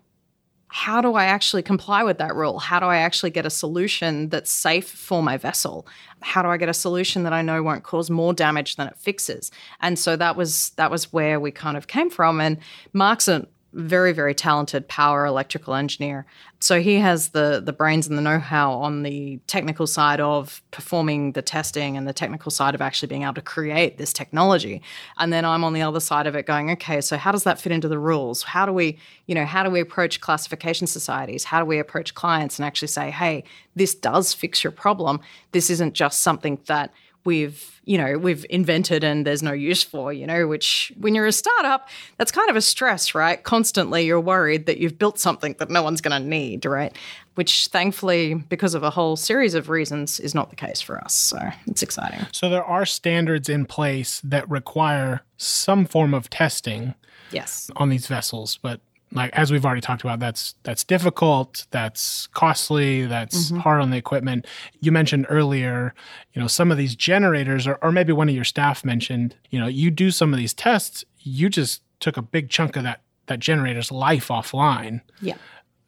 How 0.73 1.01
do 1.01 1.15
I 1.15 1.25
actually 1.25 1.63
comply 1.63 2.01
with 2.01 2.17
that 2.19 2.33
rule? 2.33 2.57
How 2.57 2.79
do 2.79 2.85
I 2.85 2.97
actually 2.97 3.31
get 3.31 3.45
a 3.45 3.49
solution 3.49 4.29
that's 4.29 4.49
safe 4.49 4.89
for 4.89 5.21
my 5.21 5.35
vessel? 5.35 5.85
How 6.21 6.41
do 6.41 6.47
I 6.47 6.55
get 6.55 6.69
a 6.69 6.73
solution 6.73 7.23
that 7.23 7.33
I 7.33 7.41
know 7.41 7.61
won't 7.61 7.83
cause 7.83 8.09
more 8.09 8.33
damage 8.33 8.77
than 8.77 8.87
it 8.87 8.97
fixes? 8.97 9.51
And 9.81 9.99
so 9.99 10.15
that 10.15 10.37
was 10.37 10.69
that 10.77 10.89
was 10.89 11.11
where 11.11 11.41
we 11.41 11.51
kind 11.51 11.75
of 11.75 11.87
came 11.87 12.09
from. 12.09 12.39
And 12.39 12.57
Mark's 12.93 13.27
a 13.27 13.45
very 13.73 14.11
very 14.11 14.35
talented 14.35 14.87
power 14.87 15.25
electrical 15.25 15.73
engineer. 15.73 16.25
So 16.59 16.81
he 16.81 16.95
has 16.95 17.29
the 17.29 17.61
the 17.63 17.73
brains 17.73 18.07
and 18.07 18.17
the 18.17 18.21
know-how 18.21 18.73
on 18.73 19.03
the 19.03 19.39
technical 19.47 19.87
side 19.87 20.19
of 20.19 20.61
performing 20.71 21.31
the 21.31 21.41
testing 21.41 21.95
and 21.95 22.07
the 22.07 22.13
technical 22.13 22.51
side 22.51 22.75
of 22.75 22.81
actually 22.81 23.07
being 23.07 23.23
able 23.23 23.35
to 23.35 23.41
create 23.41 23.97
this 23.97 24.11
technology. 24.13 24.81
And 25.17 25.31
then 25.31 25.45
i'm 25.45 25.63
on 25.63 25.73
the 25.73 25.81
other 25.81 25.99
side 25.99 26.27
of 26.27 26.35
it 26.35 26.45
going 26.45 26.71
okay 26.71 27.01
so 27.01 27.17
how 27.17 27.31
does 27.31 27.43
that 27.45 27.59
fit 27.59 27.71
into 27.71 27.87
the 27.87 27.99
rules? 27.99 28.43
How 28.43 28.65
do 28.65 28.73
we 28.73 28.97
you 29.27 29.35
know 29.35 29.45
how 29.45 29.63
do 29.63 29.69
we 29.69 29.79
approach 29.79 30.21
classification 30.21 30.87
societies? 30.87 31.45
How 31.45 31.59
do 31.59 31.65
we 31.65 31.79
approach 31.79 32.13
clients 32.13 32.59
and 32.59 32.65
actually 32.65 32.89
say 32.89 33.09
hey 33.09 33.43
this 33.75 33.95
does 33.95 34.33
fix 34.33 34.63
your 34.63 34.71
problem. 34.71 35.21
This 35.53 35.69
isn't 35.69 35.93
just 35.93 36.21
something 36.21 36.59
that 36.65 36.91
we've 37.23 37.79
you 37.83 37.97
know 37.97 38.17
we've 38.17 38.45
invented 38.49 39.03
and 39.03 39.25
there's 39.25 39.43
no 39.43 39.51
use 39.51 39.83
for 39.83 40.11
you 40.13 40.25
know 40.25 40.47
which 40.47 40.91
when 40.97 41.15
you're 41.15 41.27
a 41.27 41.31
startup 41.31 41.89
that's 42.17 42.31
kind 42.31 42.49
of 42.49 42.55
a 42.55 42.61
stress 42.61 43.13
right? 43.15 43.43
Constantly 43.43 44.05
you're 44.05 44.19
worried 44.19 44.65
that 44.65 44.77
you've 44.77 44.97
built 44.97 45.19
something 45.19 45.55
that 45.59 45.69
no 45.69 45.83
one's 45.83 46.01
going 46.01 46.19
to 46.19 46.27
need 46.27 46.65
right? 46.65 46.95
Which 47.35 47.67
thankfully 47.67 48.33
because 48.33 48.73
of 48.73 48.83
a 48.83 48.89
whole 48.89 49.15
series 49.15 49.53
of 49.53 49.69
reasons 49.69 50.19
is 50.19 50.35
not 50.35 50.49
the 50.49 50.55
case 50.55 50.81
for 50.81 51.01
us. 51.03 51.13
So 51.13 51.39
it's 51.67 51.81
exciting. 51.81 52.25
So 52.31 52.49
there 52.49 52.63
are 52.63 52.85
standards 52.85 53.49
in 53.49 53.65
place 53.65 54.21
that 54.23 54.49
require 54.49 55.21
some 55.37 55.85
form 55.85 56.13
of 56.13 56.29
testing 56.29 56.93
yes. 57.31 57.71
on 57.75 57.89
these 57.89 58.07
vessels, 58.07 58.59
but 58.61 58.81
like 59.11 59.33
as 59.33 59.51
we've 59.51 59.65
already 59.65 59.81
talked 59.81 60.03
about, 60.03 60.19
that's 60.19 60.55
that's 60.63 60.83
difficult, 60.83 61.65
that's 61.71 62.27
costly, 62.27 63.05
that's 63.05 63.51
mm-hmm. 63.51 63.59
hard 63.59 63.81
on 63.81 63.91
the 63.91 63.97
equipment. 63.97 64.47
You 64.79 64.91
mentioned 64.91 65.25
earlier, 65.29 65.93
you 66.33 66.41
know, 66.41 66.47
some 66.47 66.71
of 66.71 66.77
these 66.77 66.95
generators, 66.95 67.67
or, 67.67 67.75
or 67.81 67.91
maybe 67.91 68.13
one 68.13 68.29
of 68.29 68.35
your 68.35 68.43
staff 68.43 68.85
mentioned, 68.85 69.35
you 69.49 69.59
know, 69.59 69.67
you 69.67 69.91
do 69.91 70.11
some 70.11 70.33
of 70.33 70.39
these 70.39 70.53
tests, 70.53 71.03
you 71.19 71.49
just 71.49 71.81
took 71.99 72.17
a 72.17 72.21
big 72.21 72.49
chunk 72.49 72.75
of 72.75 72.83
that 72.83 73.01
that 73.27 73.39
generator's 73.39 73.91
life 73.91 74.29
offline. 74.29 75.01
yeah 75.21 75.35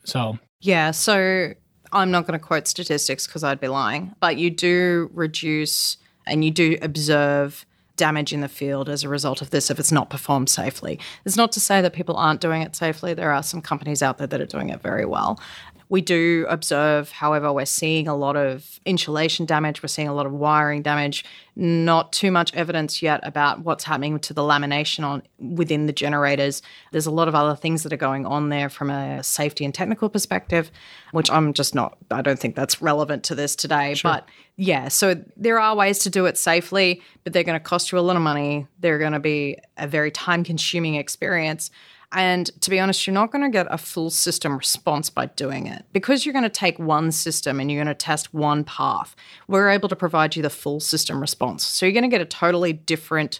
So 0.03 0.37
Yeah, 0.61 0.91
so 0.91 1.53
I'm 1.91 2.11
not 2.11 2.27
going 2.27 2.39
to 2.39 2.45
quote 2.45 2.67
statistics 2.67 3.27
because 3.27 3.43
I'd 3.43 3.59
be 3.59 3.67
lying, 3.67 4.15
but 4.19 4.37
you 4.37 4.49
do 4.49 5.09
reduce 5.13 5.97
and 6.25 6.43
you 6.43 6.51
do 6.51 6.77
observe 6.81 7.65
damage 7.95 8.33
in 8.33 8.41
the 8.41 8.47
field 8.47 8.89
as 8.89 9.03
a 9.03 9.09
result 9.09 9.41
of 9.41 9.51
this 9.51 9.69
if 9.69 9.79
it's 9.79 9.91
not 9.91 10.09
performed 10.09 10.49
safely. 10.49 10.99
It's 11.25 11.37
not 11.37 11.51
to 11.53 11.59
say 11.59 11.81
that 11.81 11.93
people 11.93 12.15
aren't 12.15 12.41
doing 12.41 12.61
it 12.61 12.75
safely. 12.75 13.13
There 13.13 13.31
are 13.31 13.43
some 13.43 13.61
companies 13.61 14.01
out 14.01 14.17
there 14.17 14.27
that 14.27 14.41
are 14.41 14.45
doing 14.45 14.69
it 14.69 14.81
very 14.81 15.05
well. 15.05 15.39
We 15.89 16.01
do 16.01 16.45
observe, 16.49 17.11
however, 17.11 17.51
we're 17.51 17.65
seeing 17.65 18.07
a 18.07 18.15
lot 18.15 18.35
of 18.35 18.79
insulation 18.85 19.45
damage, 19.45 19.83
we're 19.83 19.87
seeing 19.87 20.07
a 20.07 20.13
lot 20.13 20.25
of 20.25 20.31
wiring 20.31 20.81
damage, 20.81 21.23
not 21.55 22.11
too 22.11 22.31
much 22.31 22.53
evidence 22.53 23.01
yet 23.01 23.19
about 23.23 23.59
what's 23.59 23.83
happening 23.83 24.19
to 24.19 24.33
the 24.33 24.41
lamination 24.41 25.03
on 25.03 25.23
within 25.37 25.85
the 25.85 25.93
generators. 25.93 26.61
There's 26.91 27.05
a 27.05 27.11
lot 27.11 27.27
of 27.27 27.35
other 27.35 27.55
things 27.55 27.83
that 27.83 27.93
are 27.93 27.97
going 27.97 28.25
on 28.25 28.49
there 28.49 28.69
from 28.69 28.89
a 28.89 29.23
safety 29.23 29.65
and 29.65 29.73
technical 29.73 30.09
perspective, 30.09 30.71
which 31.11 31.29
I'm 31.29 31.53
just 31.53 31.75
not 31.75 31.97
I 32.09 32.21
don't 32.21 32.39
think 32.39 32.55
that's 32.55 32.81
relevant 32.81 33.23
to 33.25 33.35
this 33.35 33.55
today, 33.55 33.95
but 34.01 34.27
yeah, 34.55 34.87
so 34.87 35.15
there 35.35 35.59
are 35.59 35.75
ways 35.75 35.99
to 35.99 36.09
do 36.09 36.25
it 36.25 36.37
safely, 36.37 37.01
but 37.23 37.33
they're 37.33 37.43
going 37.43 37.59
to 37.59 37.63
cost 37.63 37.91
you 37.91 37.97
a 37.97 38.01
lot 38.01 38.15
of 38.15 38.21
money. 38.21 38.67
They're 38.79 38.99
going 38.99 39.13
to 39.13 39.19
be 39.19 39.57
a 39.77 39.87
very 39.87 40.11
time 40.11 40.43
consuming 40.43 40.95
experience. 40.95 41.71
And 42.13 42.49
to 42.61 42.69
be 42.69 42.79
honest, 42.79 43.05
you're 43.05 43.13
not 43.13 43.31
going 43.31 43.43
to 43.43 43.49
get 43.49 43.67
a 43.69 43.77
full 43.77 44.09
system 44.09 44.55
response 44.55 45.09
by 45.09 45.25
doing 45.25 45.67
it. 45.67 45.83
Because 45.91 46.25
you're 46.25 46.33
going 46.33 46.43
to 46.43 46.49
take 46.49 46.77
one 46.77 47.11
system 47.11 47.59
and 47.59 47.71
you're 47.71 47.83
going 47.83 47.93
to 47.93 47.95
test 47.95 48.33
one 48.33 48.63
path, 48.63 49.15
we're 49.47 49.69
able 49.69 49.89
to 49.89 49.95
provide 49.95 50.35
you 50.35 50.43
the 50.43 50.49
full 50.49 50.79
system 50.79 51.19
response. 51.19 51.65
So 51.65 51.85
you're 51.85 51.93
going 51.93 52.03
to 52.03 52.09
get 52.09 52.21
a 52.21 52.25
totally 52.25 52.71
different 52.71 53.39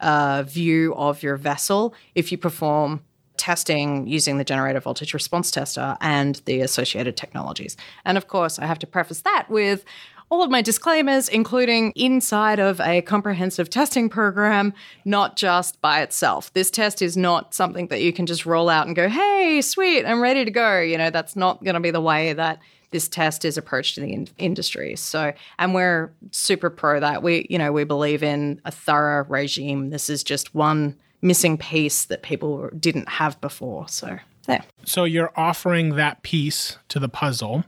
uh, 0.00 0.44
view 0.44 0.94
of 0.94 1.22
your 1.22 1.36
vessel 1.36 1.94
if 2.14 2.32
you 2.32 2.38
perform 2.38 3.02
testing 3.36 4.06
using 4.06 4.38
the 4.38 4.44
generator 4.44 4.78
voltage 4.78 5.14
response 5.14 5.50
tester 5.50 5.96
and 6.00 6.36
the 6.44 6.60
associated 6.60 7.16
technologies. 7.16 7.76
And 8.04 8.16
of 8.16 8.28
course, 8.28 8.58
I 8.58 8.66
have 8.66 8.78
to 8.80 8.86
preface 8.86 9.22
that 9.22 9.46
with 9.48 9.84
all 10.32 10.42
of 10.42 10.50
my 10.50 10.62
disclaimers, 10.62 11.28
including 11.28 11.92
inside 11.94 12.58
of 12.58 12.80
a 12.80 13.02
comprehensive 13.02 13.68
testing 13.68 14.08
program, 14.08 14.72
not 15.04 15.36
just 15.36 15.78
by 15.82 16.00
itself. 16.00 16.50
This 16.54 16.70
test 16.70 17.02
is 17.02 17.18
not 17.18 17.52
something 17.52 17.88
that 17.88 18.00
you 18.00 18.14
can 18.14 18.24
just 18.24 18.46
roll 18.46 18.70
out 18.70 18.86
and 18.86 18.96
go, 18.96 19.10
hey, 19.10 19.60
sweet, 19.60 20.06
I'm 20.06 20.22
ready 20.22 20.46
to 20.46 20.50
go. 20.50 20.80
You 20.80 20.96
know, 20.96 21.10
that's 21.10 21.36
not 21.36 21.62
going 21.62 21.74
to 21.74 21.80
be 21.80 21.90
the 21.90 22.00
way 22.00 22.32
that 22.32 22.60
this 22.92 23.08
test 23.08 23.44
is 23.44 23.58
approached 23.58 23.98
in 23.98 24.04
the 24.04 24.12
in- 24.14 24.28
industry. 24.38 24.96
So, 24.96 25.34
and 25.58 25.74
we're 25.74 26.10
super 26.30 26.70
pro 26.70 26.98
that. 26.98 27.22
We, 27.22 27.46
you 27.50 27.58
know, 27.58 27.70
we 27.70 27.84
believe 27.84 28.22
in 28.22 28.58
a 28.64 28.70
thorough 28.70 29.26
regime. 29.28 29.90
This 29.90 30.08
is 30.08 30.24
just 30.24 30.54
one 30.54 30.96
missing 31.20 31.58
piece 31.58 32.06
that 32.06 32.22
people 32.22 32.70
didn't 32.80 33.10
have 33.10 33.38
before. 33.42 33.86
So, 33.88 34.18
there. 34.46 34.64
So 34.84 35.04
you're 35.04 35.32
offering 35.36 35.96
that 35.96 36.22
piece 36.22 36.78
to 36.88 36.98
the 36.98 37.10
puzzle. 37.10 37.64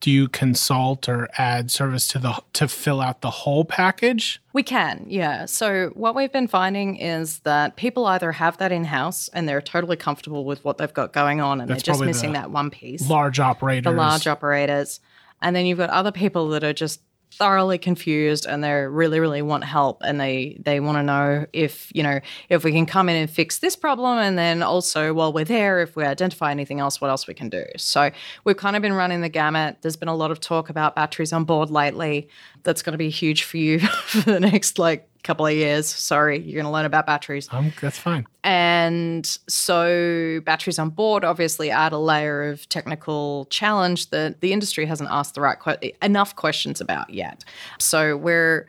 Do 0.00 0.10
you 0.10 0.28
consult 0.28 1.08
or 1.08 1.28
add 1.38 1.70
service 1.70 2.06
to 2.08 2.18
the 2.18 2.40
to 2.54 2.68
fill 2.68 3.00
out 3.00 3.20
the 3.20 3.30
whole 3.30 3.64
package? 3.64 4.40
We 4.52 4.62
can, 4.62 5.04
yeah. 5.08 5.46
So 5.46 5.90
what 5.94 6.14
we've 6.14 6.32
been 6.32 6.48
finding 6.48 6.96
is 6.96 7.40
that 7.40 7.76
people 7.76 8.06
either 8.06 8.32
have 8.32 8.58
that 8.58 8.72
in 8.72 8.84
house 8.84 9.28
and 9.32 9.48
they're 9.48 9.60
totally 9.60 9.96
comfortable 9.96 10.44
with 10.44 10.64
what 10.64 10.78
they've 10.78 10.92
got 10.92 11.12
going 11.12 11.40
on 11.40 11.60
and 11.60 11.68
That's 11.70 11.82
they're 11.82 11.94
just 11.94 12.04
missing 12.04 12.32
that 12.32 12.50
one 12.50 12.70
piece. 12.70 13.08
Large 13.08 13.40
operators. 13.40 13.84
the 13.84 13.90
large 13.92 14.26
operators. 14.26 15.00
And 15.40 15.54
then 15.54 15.66
you've 15.66 15.78
got 15.78 15.90
other 15.90 16.12
people 16.12 16.48
that 16.50 16.64
are 16.64 16.72
just 16.72 17.00
thoroughly 17.30 17.78
confused 17.78 18.46
and 18.46 18.64
they 18.64 18.72
really 18.72 19.20
really 19.20 19.42
want 19.42 19.62
help 19.62 20.00
and 20.02 20.18
they 20.20 20.56
they 20.64 20.80
want 20.80 20.96
to 20.96 21.02
know 21.02 21.46
if 21.52 21.92
you 21.94 22.02
know 22.02 22.20
if 22.48 22.64
we 22.64 22.72
can 22.72 22.86
come 22.86 23.08
in 23.08 23.16
and 23.16 23.30
fix 23.30 23.58
this 23.58 23.76
problem 23.76 24.18
and 24.18 24.38
then 24.38 24.62
also 24.62 25.12
while 25.12 25.32
we're 25.32 25.44
there 25.44 25.80
if 25.80 25.94
we 25.94 26.04
identify 26.04 26.50
anything 26.50 26.80
else 26.80 27.00
what 27.00 27.10
else 27.10 27.26
we 27.26 27.34
can 27.34 27.48
do. 27.48 27.64
So 27.76 28.10
we've 28.44 28.56
kind 28.56 28.76
of 28.76 28.82
been 28.82 28.94
running 28.94 29.20
the 29.20 29.28
gamut. 29.28 29.78
There's 29.82 29.96
been 29.96 30.08
a 30.08 30.16
lot 30.16 30.30
of 30.30 30.40
talk 30.40 30.70
about 30.70 30.96
batteries 30.96 31.32
on 31.32 31.44
board 31.44 31.70
lately 31.70 32.28
that's 32.62 32.82
going 32.82 32.92
to 32.92 32.98
be 32.98 33.10
huge 33.10 33.42
for 33.44 33.56
you 33.56 33.78
for 34.06 34.20
the 34.30 34.40
next 34.40 34.78
like 34.78 35.08
couple 35.24 35.44
of 35.44 35.52
years 35.52 35.86
sorry 35.88 36.38
you're 36.38 36.54
going 36.54 36.64
to 36.64 36.70
learn 36.70 36.84
about 36.86 37.04
batteries 37.04 37.48
Um, 37.52 37.72
that's 37.82 37.98
fine. 37.98 38.26
and 38.44 39.26
so 39.48 40.40
batteries 40.44 40.78
on 40.78 40.90
board 40.90 41.24
obviously 41.24 41.70
add 41.70 41.92
a 41.92 41.98
layer 41.98 42.48
of 42.48 42.68
technical 42.68 43.46
challenge 43.50 44.10
that 44.10 44.40
the 44.40 44.52
industry 44.52 44.86
hasn't 44.86 45.10
asked 45.10 45.34
the 45.34 45.40
right 45.40 45.58
que- 45.60 45.92
enough 46.02 46.36
questions 46.36 46.80
about 46.80 47.10
yet. 47.10 47.44
So 47.78 48.16
we're 48.16 48.68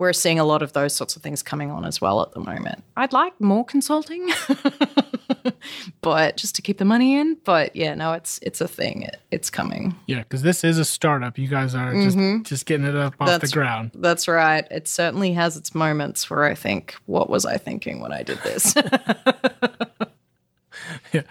we're 0.00 0.14
seeing 0.14 0.38
a 0.38 0.44
lot 0.44 0.62
of 0.62 0.72
those 0.72 0.94
sorts 0.94 1.14
of 1.14 1.22
things 1.22 1.42
coming 1.42 1.70
on 1.70 1.84
as 1.84 2.00
well 2.00 2.22
at 2.22 2.32
the 2.32 2.40
moment. 2.40 2.82
I'd 2.96 3.12
like 3.12 3.38
more 3.38 3.66
consulting, 3.66 4.30
but 6.00 6.38
just 6.38 6.56
to 6.56 6.62
keep 6.62 6.78
the 6.78 6.86
money 6.86 7.16
in. 7.16 7.36
But 7.44 7.76
yeah, 7.76 7.94
no, 7.94 8.14
it's 8.14 8.40
it's 8.42 8.62
a 8.62 8.66
thing. 8.66 9.02
It, 9.02 9.18
it's 9.30 9.50
coming. 9.50 9.94
Yeah, 10.06 10.20
because 10.20 10.40
this 10.40 10.64
is 10.64 10.78
a 10.78 10.86
startup. 10.86 11.36
You 11.36 11.48
guys 11.48 11.74
are 11.74 11.92
just 11.92 12.16
mm-hmm. 12.16 12.42
just 12.44 12.64
getting 12.64 12.86
it 12.86 12.96
up 12.96 13.14
off 13.20 13.42
the 13.42 13.48
ground. 13.48 13.90
That's 13.94 14.26
right. 14.26 14.66
It 14.70 14.88
certainly 14.88 15.34
has 15.34 15.58
its 15.58 15.74
moments 15.74 16.30
where 16.30 16.44
I 16.44 16.54
think, 16.54 16.96
what 17.04 17.28
was 17.28 17.44
I 17.44 17.58
thinking 17.58 18.00
when 18.00 18.12
I 18.12 18.22
did 18.22 18.38
this? 18.38 18.74
yeah. 21.12 21.22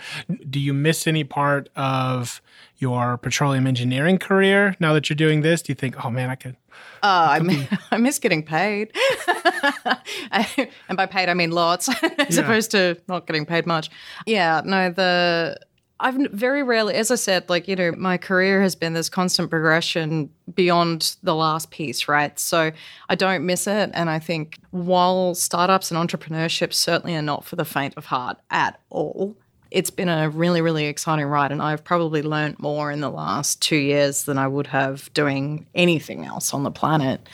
Do 0.49 0.59
you 0.59 0.73
miss 0.73 1.07
any 1.07 1.23
part 1.23 1.69
of 1.75 2.41
your 2.79 3.17
petroleum 3.17 3.67
engineering 3.67 4.17
career 4.17 4.75
now 4.79 4.93
that 4.93 5.09
you're 5.09 5.15
doing 5.15 5.41
this? 5.41 5.61
Do 5.61 5.71
you 5.71 5.75
think, 5.75 6.03
oh 6.05 6.09
man, 6.09 6.29
I 6.29 6.35
could? 6.35 6.55
Uh, 7.03 7.39
I, 7.41 7.67
I 7.91 7.97
miss 7.99 8.19
getting 8.19 8.41
paid. 8.43 8.91
and 10.31 10.97
by 10.97 11.05
paid, 11.05 11.29
I 11.29 11.33
mean 11.33 11.51
lots, 11.51 11.89
as 12.17 12.37
Yeah. 12.37 12.43
opposed 12.43 12.71
to 12.71 12.97
not 13.07 13.27
getting 13.27 13.45
paid 13.45 13.65
much. 13.65 13.89
Yeah, 14.25 14.61
no, 14.65 14.89
the. 14.91 15.59
I've 16.01 16.15
very 16.31 16.63
rarely, 16.63 16.95
as 16.95 17.11
I 17.11 17.15
said, 17.15 17.49
like, 17.49 17.67
you 17.67 17.75
know, 17.75 17.91
my 17.97 18.15
career 18.17 18.61
has 18.61 18.73
been 18.73 18.93
this 18.93 19.09
constant 19.09 19.49
progression 19.49 20.29
beyond 20.55 21.17
the 21.23 21.35
last 21.35 21.71
piece, 21.71 22.07
right? 22.07 22.39
So 22.39 22.71
I 23.09 23.15
don't 23.15 23.45
miss 23.45 23.67
it. 23.67 23.89
And 23.93 24.09
I 24.09 24.17
think 24.17 24.59
while 24.71 25.35
startups 25.35 25.91
and 25.91 25.99
entrepreneurship 26.09 26.71
certainly 26.73 27.17
are 27.17 27.21
not 27.21 27.43
for 27.43 27.57
the 27.57 27.65
faint 27.65 27.95
of 27.97 28.05
heart 28.05 28.37
at 28.49 28.79
all, 28.89 29.35
it's 29.71 29.91
been 29.91 30.09
a 30.09 30.29
really, 30.29 30.61
really 30.61 30.85
exciting 30.85 31.25
ride. 31.25 31.51
And 31.51 31.61
I've 31.61 31.83
probably 31.83 32.21
learned 32.21 32.59
more 32.59 32.91
in 32.91 33.01
the 33.01 33.09
last 33.09 33.61
two 33.61 33.75
years 33.75 34.23
than 34.23 34.37
I 34.37 34.47
would 34.47 34.67
have 34.67 35.13
doing 35.13 35.67
anything 35.75 36.25
else 36.25 36.53
on 36.53 36.63
the 36.63 36.71
planet. 36.71 37.27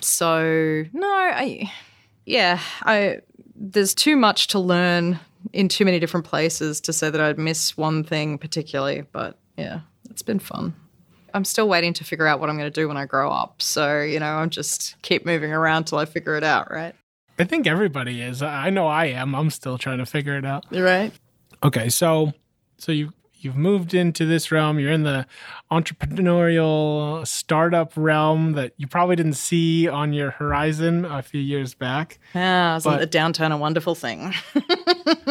So, 0.00 0.84
no, 0.92 1.06
I, 1.06 1.72
yeah, 2.26 2.58
I, 2.82 3.20
there's 3.54 3.94
too 3.94 4.16
much 4.16 4.48
to 4.48 4.58
learn 4.58 5.20
in 5.52 5.68
too 5.68 5.84
many 5.84 6.00
different 6.00 6.26
places 6.26 6.80
to 6.80 6.92
say 6.92 7.10
that 7.10 7.20
I'd 7.20 7.38
miss 7.38 7.76
one 7.76 8.02
thing 8.02 8.38
particularly. 8.38 9.04
But 9.12 9.38
yeah, 9.56 9.80
it's 10.10 10.22
been 10.22 10.40
fun. 10.40 10.74
I'm 11.34 11.44
still 11.44 11.68
waiting 11.68 11.94
to 11.94 12.04
figure 12.04 12.26
out 12.26 12.40
what 12.40 12.50
I'm 12.50 12.58
going 12.58 12.70
to 12.70 12.80
do 12.80 12.88
when 12.88 12.96
I 12.96 13.06
grow 13.06 13.30
up. 13.30 13.62
So, 13.62 14.00
you 14.00 14.20
know, 14.20 14.34
I'm 14.34 14.50
just 14.50 15.00
keep 15.02 15.24
moving 15.24 15.52
around 15.52 15.84
till 15.84 15.98
I 15.98 16.04
figure 16.04 16.36
it 16.36 16.44
out, 16.44 16.70
right? 16.70 16.94
I 17.38 17.44
think 17.44 17.66
everybody 17.66 18.20
is. 18.20 18.42
I 18.42 18.68
know 18.70 18.86
I 18.86 19.06
am. 19.06 19.34
I'm 19.34 19.50
still 19.50 19.78
trying 19.78 19.98
to 19.98 20.06
figure 20.06 20.36
it 20.36 20.44
out. 20.44 20.66
Right. 20.70 21.12
Okay, 21.62 21.88
so 21.88 22.32
so 22.78 22.92
you 22.92 23.12
you've 23.34 23.56
moved 23.56 23.92
into 23.94 24.24
this 24.24 24.52
realm. 24.52 24.78
You're 24.78 24.92
in 24.92 25.02
the 25.02 25.26
entrepreneurial 25.70 27.26
startup 27.26 27.92
realm 27.96 28.52
that 28.52 28.72
you 28.76 28.86
probably 28.86 29.16
didn't 29.16 29.32
see 29.34 29.88
on 29.88 30.12
your 30.12 30.30
horizon 30.30 31.04
a 31.04 31.22
few 31.22 31.40
years 31.40 31.74
back. 31.74 32.18
Yeah, 32.34 32.76
isn't 32.76 32.90
But- 32.90 32.98
the 33.10 33.18
downturn 33.18 33.52
a 33.52 33.56
wonderful 33.56 33.94
thing? 33.94 34.32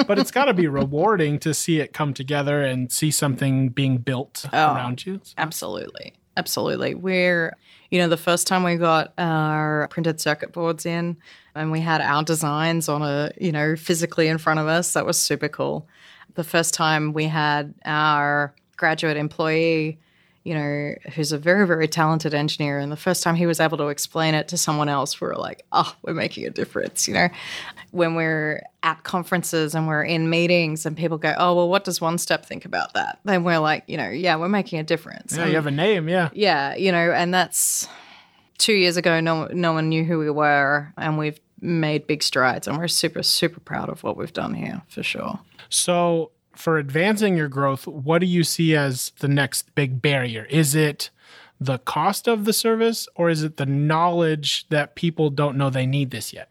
But 0.08 0.17
it's 0.20 0.32
got 0.32 0.46
to 0.46 0.54
be 0.54 0.67
rewarding 0.67 1.38
to 1.39 1.54
see 1.54 1.80
it 1.80 1.94
come 1.94 2.13
together 2.13 2.63
and 2.63 2.91
see 2.91 3.12
something 3.12 3.70
being 3.70 3.98
built 3.98 4.46
Oh. 4.52 4.74
around 4.74 5.06
you. 5.06 5.22
Absolutely. 5.38 6.13
Absolutely. 6.36 6.96
We're, 6.96 7.56
you 7.91 8.00
know, 8.00 8.08
the 8.10 8.17
first 8.17 8.48
time 8.48 8.63
we 8.63 8.76
got 8.76 9.13
our 9.17 9.88
printed 9.89 10.20
circuit 10.20 10.52
boards 10.54 10.86
in 10.86 11.17
and 11.56 11.72
we 11.72 11.82
had 11.82 12.02
our 12.02 12.24
designs 12.24 12.89
on 12.89 13.02
a, 13.04 13.32
you 13.39 13.52
know, 13.52 13.76
physically 13.76 14.28
in 14.28 14.38
front 14.38 14.60
of 14.60 14.67
us, 14.67 14.94
that 14.94 15.06
was 15.06 15.20
super 15.20 15.48
cool. 15.50 15.88
The 16.36 16.44
first 16.44 16.74
time 16.74 17.13
we 17.13 17.26
had 17.26 17.74
our 17.86 18.54
graduate 18.78 19.17
employee, 19.17 20.00
you 20.44 20.56
know, 20.56 20.96
who's 21.13 21.32
a 21.32 21.38
very, 21.38 21.67
very 21.67 21.88
talented 21.88 22.34
engineer, 22.34 22.80
and 22.80 22.91
the 22.91 22.98
first 22.98 23.22
time 23.22 23.36
he 23.36 23.46
was 23.46 23.60
able 23.60 23.78
to 23.78 23.89
explain 23.89 24.34
it 24.34 24.48
to 24.48 24.58
someone 24.58 24.89
else, 24.89 25.22
we 25.22 25.28
were 25.28 25.36
like, 25.36 25.63
oh, 25.72 25.96
we're 26.02 26.15
making 26.15 26.48
a 26.48 26.50
difference, 26.50 27.08
you 27.08 27.13
know? 27.13 27.28
When 27.91 28.15
we're 28.15 28.63
at 28.82 29.04
conferences 29.04 29.76
and 29.76 29.88
we're 29.88 30.04
in 30.04 30.32
meetings 30.32 30.86
and 30.88 30.98
people 30.98 31.20
go, 31.20 31.36
oh, 31.38 31.54
well, 31.54 31.70
what 31.70 31.84
does 31.84 32.02
One 32.02 32.17
Step 32.17 32.46
think 32.46 32.65
about 32.65 32.94
that? 32.96 33.20
Then 33.24 33.44
we're 33.44 33.60
like, 33.60 33.84
you 33.86 33.98
know, 33.98 34.10
yeah, 34.10 34.36
we're 34.38 34.50
making 34.50 34.80
a 34.80 34.84
difference. 34.84 35.38
Yeah, 35.38 35.46
you 35.46 35.56
have 35.56 35.67
a 35.67 35.72
name, 35.72 36.10
yeah. 36.10 36.30
Yeah, 36.34 36.76
you 36.76 36.91
know, 36.91 37.12
and 37.12 37.32
that's 37.32 37.88
two 38.58 38.74
years 38.74 38.98
ago. 38.98 39.20
No, 39.20 39.46
no 39.48 39.74
one 39.74 39.89
knew 39.89 40.04
who 40.04 40.17
we 40.17 40.32
were, 40.32 40.91
and 40.98 41.20
we've 41.20 41.39
made 41.62 42.08
big 42.08 42.24
strides, 42.24 42.67
and 42.67 42.78
we're 42.78 42.88
super, 42.88 43.24
super 43.24 43.60
proud 43.60 43.89
of 43.89 44.04
what 44.04 44.17
we've 44.17 44.34
done 44.34 44.54
here 44.54 44.82
for 44.89 45.04
sure. 45.04 45.39
So, 45.69 46.32
for 46.56 46.78
advancing 46.78 47.38
your 47.38 47.47
growth, 47.47 47.88
what 47.88 48.19
do 48.19 48.26
you 48.26 48.43
see 48.43 48.76
as 48.76 49.12
the 49.19 49.28
next 49.28 49.74
big 49.74 50.02
barrier? 50.02 50.45
Is 50.50 50.76
it 50.76 51.10
the 51.60 51.78
cost 51.78 52.28
of 52.28 52.45
the 52.45 52.54
service 52.54 53.08
or 53.15 53.30
is 53.30 53.43
it 53.43 53.58
the 53.58 53.65
knowledge 53.65 54.67
that 54.69 54.95
people 54.95 55.30
don't 55.30 55.56
know 55.56 55.69
they 55.69 55.86
need 55.86 56.12
this 56.12 56.34
yet? 56.34 56.50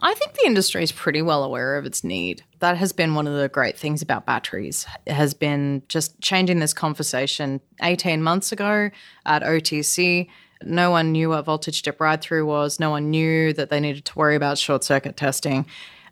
I 0.00 0.14
think 0.14 0.34
the 0.34 0.46
industry 0.46 0.82
is 0.82 0.92
pretty 0.92 1.22
well 1.22 1.42
aware 1.42 1.76
of 1.76 1.86
its 1.86 2.04
need. 2.04 2.44
That 2.58 2.76
has 2.76 2.92
been 2.92 3.14
one 3.14 3.26
of 3.26 3.34
the 3.34 3.48
great 3.48 3.78
things 3.78 4.02
about 4.02 4.26
batteries. 4.26 4.86
It 5.06 5.14
has 5.14 5.32
been 5.32 5.82
just 5.88 6.20
changing 6.20 6.58
this 6.58 6.74
conversation. 6.74 7.60
18 7.82 8.22
months 8.22 8.52
ago 8.52 8.90
at 9.24 9.42
OTC, 9.42 10.28
no 10.62 10.90
one 10.90 11.12
knew 11.12 11.30
what 11.30 11.44
voltage 11.44 11.82
dip 11.82 12.00
ride 12.00 12.20
through 12.20 12.46
was. 12.46 12.78
No 12.78 12.90
one 12.90 13.10
knew 13.10 13.52
that 13.54 13.70
they 13.70 13.80
needed 13.80 14.04
to 14.06 14.18
worry 14.18 14.36
about 14.36 14.58
short 14.58 14.84
circuit 14.84 15.16
testing. 15.16 15.66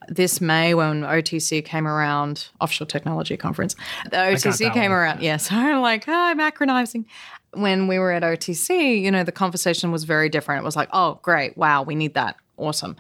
This 0.09 0.41
May, 0.41 0.73
when 0.75 1.03
OTC 1.03 1.65
came 1.65 1.87
around, 1.87 2.49
Offshore 2.61 2.87
Technology 2.87 3.37
Conference, 3.37 3.77
the 4.05 4.17
OTC 4.17 4.73
came 4.73 4.91
one. 4.91 5.01
around. 5.01 5.23
Yes, 5.23 5.49
I'm 5.53 5.83
like, 5.83 6.09
oh, 6.09 6.13
I'm 6.13 6.41
acronizing. 6.41 7.05
When 7.53 7.89
we 7.89 7.99
were 7.99 8.13
at 8.13 8.23
OTC, 8.23 9.03
you 9.03 9.11
know, 9.11 9.25
the 9.25 9.33
conversation 9.33 9.93
was 9.93 10.05
very 10.05 10.29
different. 10.29 10.63
It 10.63 10.65
was 10.65 10.77
like, 10.77 10.89
oh, 10.93 11.19
great, 11.23 11.57
wow, 11.57 11.83
we 11.83 11.95
need 11.95 12.15
that, 12.15 12.37
awesome. 12.57 12.97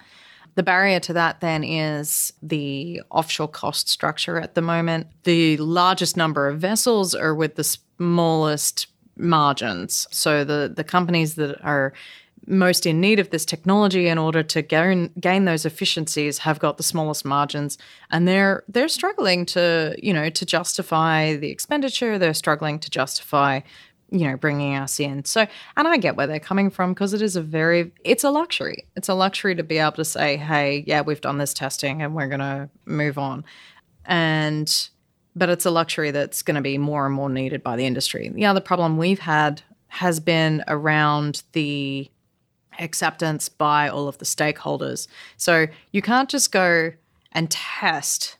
The 0.54 0.62
barrier 0.62 0.98
to 1.00 1.12
that 1.12 1.40
then 1.40 1.62
is 1.62 2.32
the 2.42 3.00
offshore 3.10 3.48
cost 3.48 3.88
structure 3.88 4.38
at 4.40 4.54
the 4.54 4.60
moment. 4.60 5.06
The 5.22 5.56
largest 5.58 6.16
number 6.16 6.48
of 6.48 6.58
vessels 6.58 7.14
are 7.14 7.34
with 7.34 7.54
the 7.54 7.62
smallest 7.64 8.88
margins. 9.18 10.06
So 10.10 10.44
the 10.44 10.72
the 10.74 10.84
companies 10.84 11.34
that 11.34 11.60
are 11.62 11.92
most 12.46 12.86
in 12.86 13.00
need 13.00 13.18
of 13.18 13.30
this 13.30 13.44
technology 13.44 14.08
in 14.08 14.18
order 14.18 14.42
to 14.42 14.62
gain 14.62 15.10
gain 15.20 15.44
those 15.44 15.66
efficiencies 15.66 16.38
have 16.38 16.58
got 16.58 16.76
the 16.76 16.82
smallest 16.82 17.24
margins. 17.24 17.78
And 18.10 18.26
they're 18.26 18.64
they're 18.68 18.88
struggling 18.88 19.44
to 19.46 19.94
you 20.02 20.12
know 20.12 20.30
to 20.30 20.46
justify 20.46 21.36
the 21.36 21.50
expenditure. 21.50 22.18
They're 22.18 22.34
struggling 22.34 22.78
to 22.80 22.90
justify 22.90 23.60
you 24.10 24.26
know 24.28 24.36
bringing 24.36 24.74
us 24.74 24.98
in. 24.98 25.24
So 25.24 25.46
and 25.76 25.88
i 25.88 25.96
get 25.98 26.16
where 26.16 26.26
they're 26.26 26.40
coming 26.40 26.70
from 26.70 26.94
because 26.94 27.12
it 27.12 27.22
is 27.22 27.36
a 27.36 27.42
very 27.42 27.92
it's 28.04 28.24
a 28.24 28.30
luxury. 28.30 28.86
It's 28.96 29.08
a 29.08 29.14
luxury 29.14 29.54
to 29.54 29.62
be 29.62 29.78
able 29.78 29.92
to 29.92 30.04
say 30.04 30.36
hey 30.36 30.84
yeah 30.86 31.02
we've 31.02 31.20
done 31.20 31.38
this 31.38 31.52
testing 31.52 32.02
and 32.02 32.14
we're 32.14 32.28
going 32.28 32.40
to 32.40 32.70
move 32.86 33.18
on. 33.18 33.44
And 34.06 34.88
but 35.38 35.48
it's 35.48 35.64
a 35.64 35.70
luxury 35.70 36.10
that's 36.10 36.42
going 36.42 36.56
to 36.56 36.60
be 36.60 36.76
more 36.76 37.06
and 37.06 37.14
more 37.14 37.30
needed 37.30 37.62
by 37.62 37.76
the 37.76 37.86
industry 37.86 38.28
the 38.28 38.44
other 38.44 38.60
problem 38.60 38.98
we've 38.98 39.20
had 39.20 39.62
has 39.88 40.20
been 40.20 40.62
around 40.68 41.42
the 41.52 42.10
acceptance 42.78 43.48
by 43.48 43.88
all 43.88 44.08
of 44.08 44.18
the 44.18 44.24
stakeholders. 44.24 45.08
So 45.36 45.66
you 45.92 46.02
can't 46.02 46.28
just 46.28 46.52
go 46.52 46.92
and 47.32 47.50
test 47.50 48.36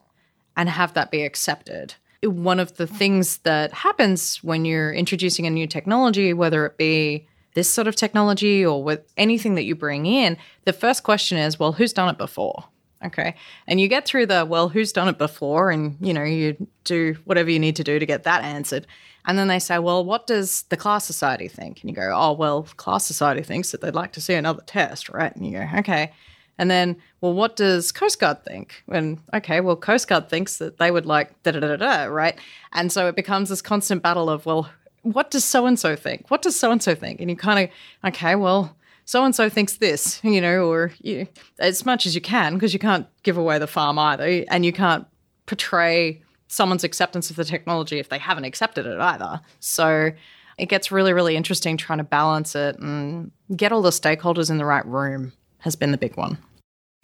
and 0.56 0.68
have 0.68 0.94
that 0.94 1.11
be 1.11 1.22
accepted. 1.22 1.94
One 2.22 2.61
of 2.61 2.76
the 2.76 2.87
things 2.87 3.38
that 3.38 3.72
happens 3.72 4.42
when 4.42 4.64
you're 4.64 4.92
introducing 4.92 5.46
a 5.46 5.50
new 5.50 5.66
technology, 5.66 6.32
whether 6.32 6.66
it 6.66 6.76
be 6.76 7.28
this 7.54 7.68
sort 7.68 7.88
of 7.88 7.96
technology 7.96 8.64
or 8.64 8.82
with 8.82 9.00
anything 9.16 9.54
that 9.54 9.64
you 9.64 9.74
bring 9.74 10.06
in, 10.06 10.37
the 10.64 10.72
first 10.72 11.02
question 11.02 11.38
is, 11.38 11.58
well, 11.58 11.72
who's 11.72 11.92
done 11.92 12.08
it 12.08 12.18
before? 12.18 12.64
Okay. 13.04 13.34
And 13.66 13.80
you 13.80 13.87
get 13.88 14.06
through 14.06 14.26
the, 14.26 14.44
well, 14.44 14.68
who's 14.68 14.92
done 14.92 15.08
it 15.08 15.18
before? 15.18 15.70
And, 15.70 15.96
you 16.00 16.12
know, 16.12 16.24
you 16.24 16.66
do 16.84 17.16
whatever 17.24 17.50
you 17.50 17.58
need 17.58 17.76
to 17.76 17.84
do 17.84 17.98
to 17.98 18.06
get 18.06 18.24
that 18.24 18.42
answered. 18.42 18.87
And 19.26 19.38
then 19.38 19.48
they 19.48 19.58
say, 19.58 19.78
well, 19.78 20.04
what 20.04 20.26
does 20.26 20.62
the 20.70 20.76
class 20.76 21.04
society 21.04 21.48
think? 21.48 21.80
And 21.80 21.90
you 21.90 21.94
go, 21.94 22.11
oh, 22.14 22.32
well, 22.32 22.62
class 22.76 23.04
society 23.06 23.42
thinks 23.42 23.70
that 23.70 23.80
they'd 23.80 23.94
like 23.94 24.12
to 24.12 24.20
see 24.20 24.34
another 24.34 24.62
test, 24.66 25.08
right? 25.11 25.34
And 25.37 25.46
you 25.46 25.52
go, 25.52 25.68
okay. 25.78 26.12
And 26.56 26.70
then, 26.70 26.96
well, 27.20 27.34
what 27.34 27.54
does 27.54 27.92
Coast 27.92 28.18
Guard 28.18 28.44
think? 28.44 28.82
And 28.88 29.20
okay, 29.32 29.61
well, 29.61 29.76
Coast 29.76 30.08
Guard 30.08 30.28
thinks 30.28 30.56
that 30.56 30.78
they 30.78 30.90
would 30.90 31.06
like 31.06 31.40
da 31.44 31.52
da 31.52 31.61
da 31.61 31.76
da, 31.76 32.04
right? 32.04 32.37
And 32.72 32.90
so 32.90 33.06
it 33.06 33.14
becomes 33.14 33.48
this 33.48 33.62
constant 33.62 34.02
battle 34.02 34.28
of, 34.28 34.44
well, 34.44 34.68
what 35.02 35.30
does 35.30 35.44
so 35.44 35.66
and 35.66 35.78
so 35.78 35.94
think? 35.94 36.30
What 36.30 36.42
does 36.42 36.58
so 36.58 36.72
and 36.72 36.82
so 36.82 36.94
think? 36.96 37.20
And 37.20 37.30
you 37.30 37.37
kind 37.37 37.68
of, 37.68 38.08
okay, 38.08 38.34
well, 38.34 38.76
so 39.09 39.25
and 39.25 39.35
so 39.35 39.49
thinks 39.49 39.79
this, 39.79 40.21
you 40.23 40.38
know, 40.38 40.68
or 40.68 40.92
you, 41.01 41.27
as 41.59 41.87
much 41.87 42.05
as 42.05 42.14
you 42.14 42.21
can, 42.21 42.53
because 42.53 42.75
you 42.75 42.79
can't 42.79 43.07
give 43.23 43.38
away 43.38 43.59
the 43.59 43.66
farm 43.66 43.99
either, 43.99 44.44
and 44.51 44.66
you 44.66 44.73
can't 44.73 45.07
portray 45.47 46.21
someone's 46.49 46.85
acceptance 46.85 47.31
of 47.31 47.37
the 47.37 47.44
technology 47.47 47.99
if 47.99 48.11
they 48.11 48.18
haven't 48.18 48.44
accepted 48.44 48.85
it 48.85 49.01
either. 49.01 49.40
So 49.61 50.11
it 50.59 50.66
gets 50.66 50.92
really, 50.92 51.14
really 51.14 51.37
interesting 51.37 51.79
trying 51.79 52.01
to 52.01 52.05
balance 52.05 52.55
it 52.55 52.79
and 52.81 53.31
get 53.57 53.73
all 53.73 53.81
the 53.81 53.88
stakeholders 53.88 54.51
in 54.51 54.59
the 54.59 54.66
right 54.66 54.85
room 54.85 55.33
has 55.61 55.75
been 55.75 55.90
the 55.90 55.97
big 55.97 56.18
one. 56.18 56.37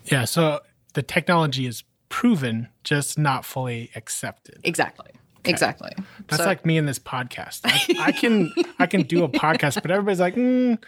Yeah. 0.05 0.27
So 0.27 0.61
the 0.93 1.03
technology 1.03 1.67
is 1.67 1.85
proven, 2.11 2.69
just 2.83 3.19
not 3.19 3.47
fully 3.47 3.91
accepted. 3.95 4.61
Exactly. 4.63 5.09
Okay. 5.39 5.51
Exactly. 5.53 5.93
That's 6.29 6.43
so, 6.43 6.49
like 6.49 6.67
me 6.67 6.77
in 6.77 6.85
this 6.85 6.99
podcast. 6.99 7.61
I, 7.65 8.09
I, 8.09 8.13
can 8.13 8.53
I 8.79 8.85
can 8.85 9.03
do 9.03 9.25
a 9.25 9.29
podcast, 9.31 9.81
but 9.81 9.91
everybody's 9.91 10.21
like, 10.21 10.37
mm, 10.37 10.79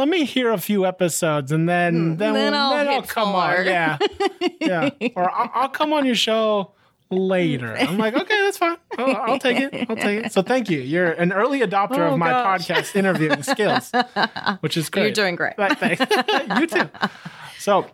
let 0.00 0.08
me 0.08 0.24
hear 0.24 0.50
a 0.50 0.58
few 0.58 0.86
episodes 0.86 1.52
and 1.52 1.68
then 1.68 1.94
hmm. 1.94 2.16
then, 2.16 2.34
then 2.34 2.54
I'll, 2.54 2.70
then 2.70 2.88
I'll 2.88 3.02
come 3.02 3.34
on. 3.34 3.66
Yeah, 3.66 3.98
yeah. 4.60 4.90
Or 5.14 5.30
I'll, 5.30 5.50
I'll, 5.54 5.68
come 5.68 5.92
on 5.92 6.06
your 6.06 6.14
show 6.14 6.72
later. 7.10 7.76
I'm 7.76 7.98
like, 7.98 8.14
okay, 8.14 8.42
that's 8.44 8.56
fine. 8.56 8.78
I'll, 8.96 9.16
I'll, 9.16 9.38
take 9.38 9.58
it. 9.58 9.90
I'll 9.90 9.96
take 9.96 10.24
it. 10.24 10.32
So 10.32 10.40
thank 10.40 10.70
you. 10.70 10.80
You're 10.80 11.12
an 11.12 11.32
early 11.32 11.60
adopter 11.60 11.98
oh, 11.98 12.14
of 12.14 12.18
my 12.18 12.30
gosh. 12.30 12.66
podcast 12.66 12.96
interviewing 12.96 13.42
skills, 13.42 13.92
which 14.60 14.78
is 14.78 14.88
great. 14.88 15.02
You're 15.02 15.12
doing 15.12 15.36
great. 15.36 15.56
thanks. 15.56 16.00
you 16.58 16.66
too. 16.66 16.88
So, 17.58 17.86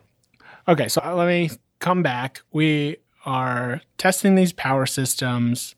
okay. 0.68 0.88
So 0.88 1.02
let 1.12 1.26
me 1.26 1.50
come 1.80 2.04
back. 2.04 2.42
We 2.52 2.98
are 3.24 3.80
testing 3.98 4.36
these 4.36 4.52
power 4.52 4.86
systems. 4.86 5.74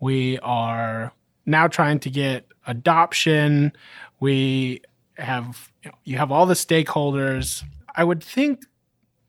We 0.00 0.40
are 0.40 1.12
now 1.46 1.68
trying 1.68 2.00
to 2.00 2.10
get 2.10 2.46
adoption. 2.66 3.72
We 4.18 4.82
have 5.18 5.70
you, 5.82 5.90
know, 5.90 5.96
you 6.04 6.18
have 6.18 6.32
all 6.32 6.46
the 6.46 6.54
stakeholders. 6.54 7.64
I 7.94 8.04
would 8.04 8.22
think 8.22 8.64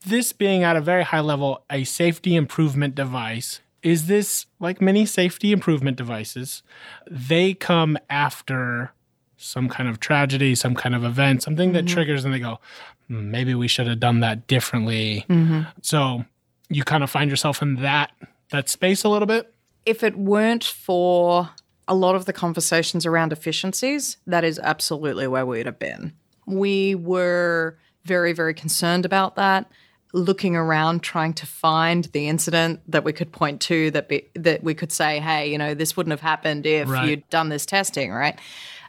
this 0.05 0.31
being 0.31 0.63
at 0.63 0.75
a 0.75 0.81
very 0.81 1.03
high 1.03 1.19
level 1.19 1.63
a 1.69 1.83
safety 1.83 2.35
improvement 2.35 2.95
device 2.95 3.59
is 3.81 4.07
this 4.07 4.45
like 4.59 4.81
many 4.81 5.05
safety 5.05 5.51
improvement 5.51 5.97
devices 5.97 6.63
they 7.09 7.53
come 7.53 7.97
after 8.09 8.91
some 9.37 9.69
kind 9.69 9.89
of 9.89 9.99
tragedy 9.99 10.55
some 10.55 10.75
kind 10.75 10.95
of 10.95 11.03
event 11.03 11.43
something 11.43 11.73
that 11.73 11.85
mm-hmm. 11.85 11.93
triggers 11.93 12.25
and 12.25 12.33
they 12.33 12.39
go 12.39 12.59
hmm, 13.07 13.29
maybe 13.31 13.53
we 13.53 13.67
should 13.67 13.87
have 13.87 13.99
done 13.99 14.19
that 14.19 14.47
differently 14.47 15.25
mm-hmm. 15.29 15.61
so 15.81 16.23
you 16.69 16.83
kind 16.83 17.03
of 17.03 17.09
find 17.09 17.29
yourself 17.29 17.61
in 17.61 17.75
that 17.75 18.11
that 18.51 18.69
space 18.69 19.03
a 19.03 19.09
little 19.09 19.27
bit 19.27 19.53
if 19.85 20.03
it 20.03 20.17
weren't 20.17 20.63
for 20.63 21.49
a 21.89 21.95
lot 21.95 22.15
of 22.15 22.25
the 22.25 22.33
conversations 22.33 23.05
around 23.05 23.33
efficiencies, 23.33 24.17
that 24.27 24.43
is 24.43 24.59
absolutely 24.59 25.27
where 25.27 25.45
we'd 25.45 25.65
have 25.65 25.79
been. 25.79 26.13
We 26.45 26.95
were 26.95 27.77
very, 28.05 28.31
very 28.31 28.53
concerned 28.53 29.05
about 29.05 29.35
that, 29.35 29.69
looking 30.13 30.55
around 30.55 31.01
trying 31.01 31.33
to 31.33 31.45
find 31.45 32.05
the 32.05 32.27
incident 32.27 32.79
that 32.87 33.03
we 33.03 33.11
could 33.11 33.31
point 33.31 33.59
to 33.61 33.91
that 33.91 34.07
be, 34.07 34.27
that 34.35 34.63
we 34.63 34.73
could 34.73 34.91
say, 34.91 35.19
hey, 35.19 35.51
you 35.51 35.57
know, 35.57 35.73
this 35.73 35.97
wouldn't 35.97 36.11
have 36.11 36.21
happened 36.21 36.65
if 36.65 36.87
right. 36.87 37.09
you'd 37.09 37.29
done 37.29 37.49
this 37.49 37.65
testing, 37.65 38.11
right? 38.11 38.39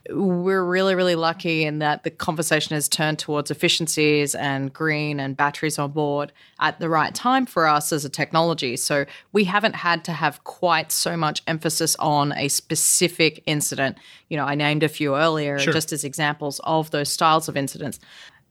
We're 0.09 0.65
really, 0.65 0.95
really 0.95 1.15
lucky 1.15 1.65
in 1.65 1.79
that 1.81 2.05
the 2.05 2.11
conversation 2.11 2.75
has 2.75 2.89
turned 2.89 3.19
towards 3.19 3.51
efficiencies 3.51 4.35
and 4.35 4.73
green 4.73 5.21
and 5.21 5.37
batteries 5.37 5.79
on 5.79 5.93
board 5.93 6.33
at 6.59 6.81
the 6.81 6.89
right 6.89 7.15
time 7.15 7.45
for 7.45 7.67
us 7.67 7.93
as 7.93 8.05
a 8.05 8.09
technology. 8.09 8.77
So 8.77 9.05
we 9.33 9.45
haven't 9.45 9.75
had 9.75 10.05
to 10.05 10.13
have 10.13 10.43
quite 10.45 10.91
so 10.91 11.17
much 11.17 11.43
emphasis 11.47 11.97
on 11.97 12.33
a 12.33 12.49
specific 12.49 13.43
incident. 13.47 13.99
You 14.29 14.39
know, 14.39 14.45
I 14.45 14.55
named 14.55 14.83
a 14.83 14.89
few 14.89 15.17
earlier 15.17 15.59
sure. 15.59 15.73
just 15.73 15.93
as 15.93 16.03
examples 16.03 16.61
of 16.65 16.91
those 16.91 17.11
styles 17.11 17.49
of 17.49 17.57
incidents 17.57 18.01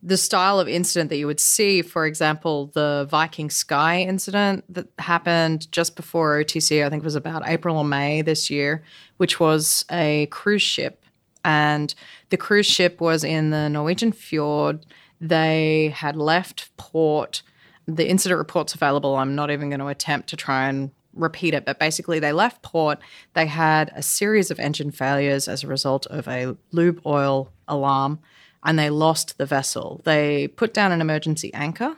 the 0.02 0.16
style 0.16 0.62
of 0.62 0.70
incident 0.70 1.10
that 1.10 1.18
you 1.18 1.28
would 1.28 1.42
see, 1.42 1.82
for 1.82 2.06
example, 2.06 2.68
the 2.68 3.06
Viking 3.10 3.50
Sky 3.50 4.00
incident 4.02 4.64
that 4.74 4.88
happened 4.98 5.70
just 5.74 5.98
before 5.98 6.42
OTC, 6.42 6.86
I 6.86 6.90
think 6.90 7.04
it 7.04 7.06
was 7.06 7.16
about 7.16 7.44
April 7.46 7.78
or 7.78 7.84
May 7.84 8.22
this 8.22 8.50
year, 8.50 8.82
which 9.18 9.42
was 9.42 9.84
a 9.92 10.28
cruise 10.28 10.62
ship 10.62 11.04
and 11.44 11.94
the 12.30 12.38
cruise 12.38 12.66
ship 12.66 13.00
was 13.02 13.24
in 13.24 13.50
the 13.50 13.70
Norwegian 13.70 14.12
fjord. 14.12 14.86
They 15.22 15.94
had 15.96 16.16
left 16.16 16.76
port. 16.78 17.42
The 17.88 18.08
incident 18.08 18.38
report's 18.38 18.76
available. 18.76 19.16
I'm 19.16 19.36
not 19.36 19.52
even 19.52 19.70
going 19.70 19.80
to 19.80 19.88
attempt 19.88 20.30
to 20.30 20.36
try 20.36 20.68
and 20.68 20.92
repeat 21.14 21.54
it, 21.54 21.66
but 21.66 21.80
basically, 21.80 22.20
they 22.20 22.32
left 22.32 22.62
port. 22.62 23.00
They 23.34 23.48
had 23.48 23.92
a 23.96 24.02
series 24.02 24.52
of 24.52 24.60
engine 24.60 24.92
failures 24.92 25.48
as 25.48 25.64
a 25.64 25.68
result 25.68 26.06
of 26.08 26.28
a 26.28 26.56
lube 26.72 27.02
oil 27.06 27.52
alarm, 27.68 28.20
and 28.64 28.78
they 28.78 28.90
lost 28.90 29.38
the 29.38 29.46
vessel. 29.46 30.02
They 30.06 30.48
put 30.48 30.74
down 30.74 30.92
an 30.92 31.02
emergency 31.02 31.54
anchor, 31.54 31.98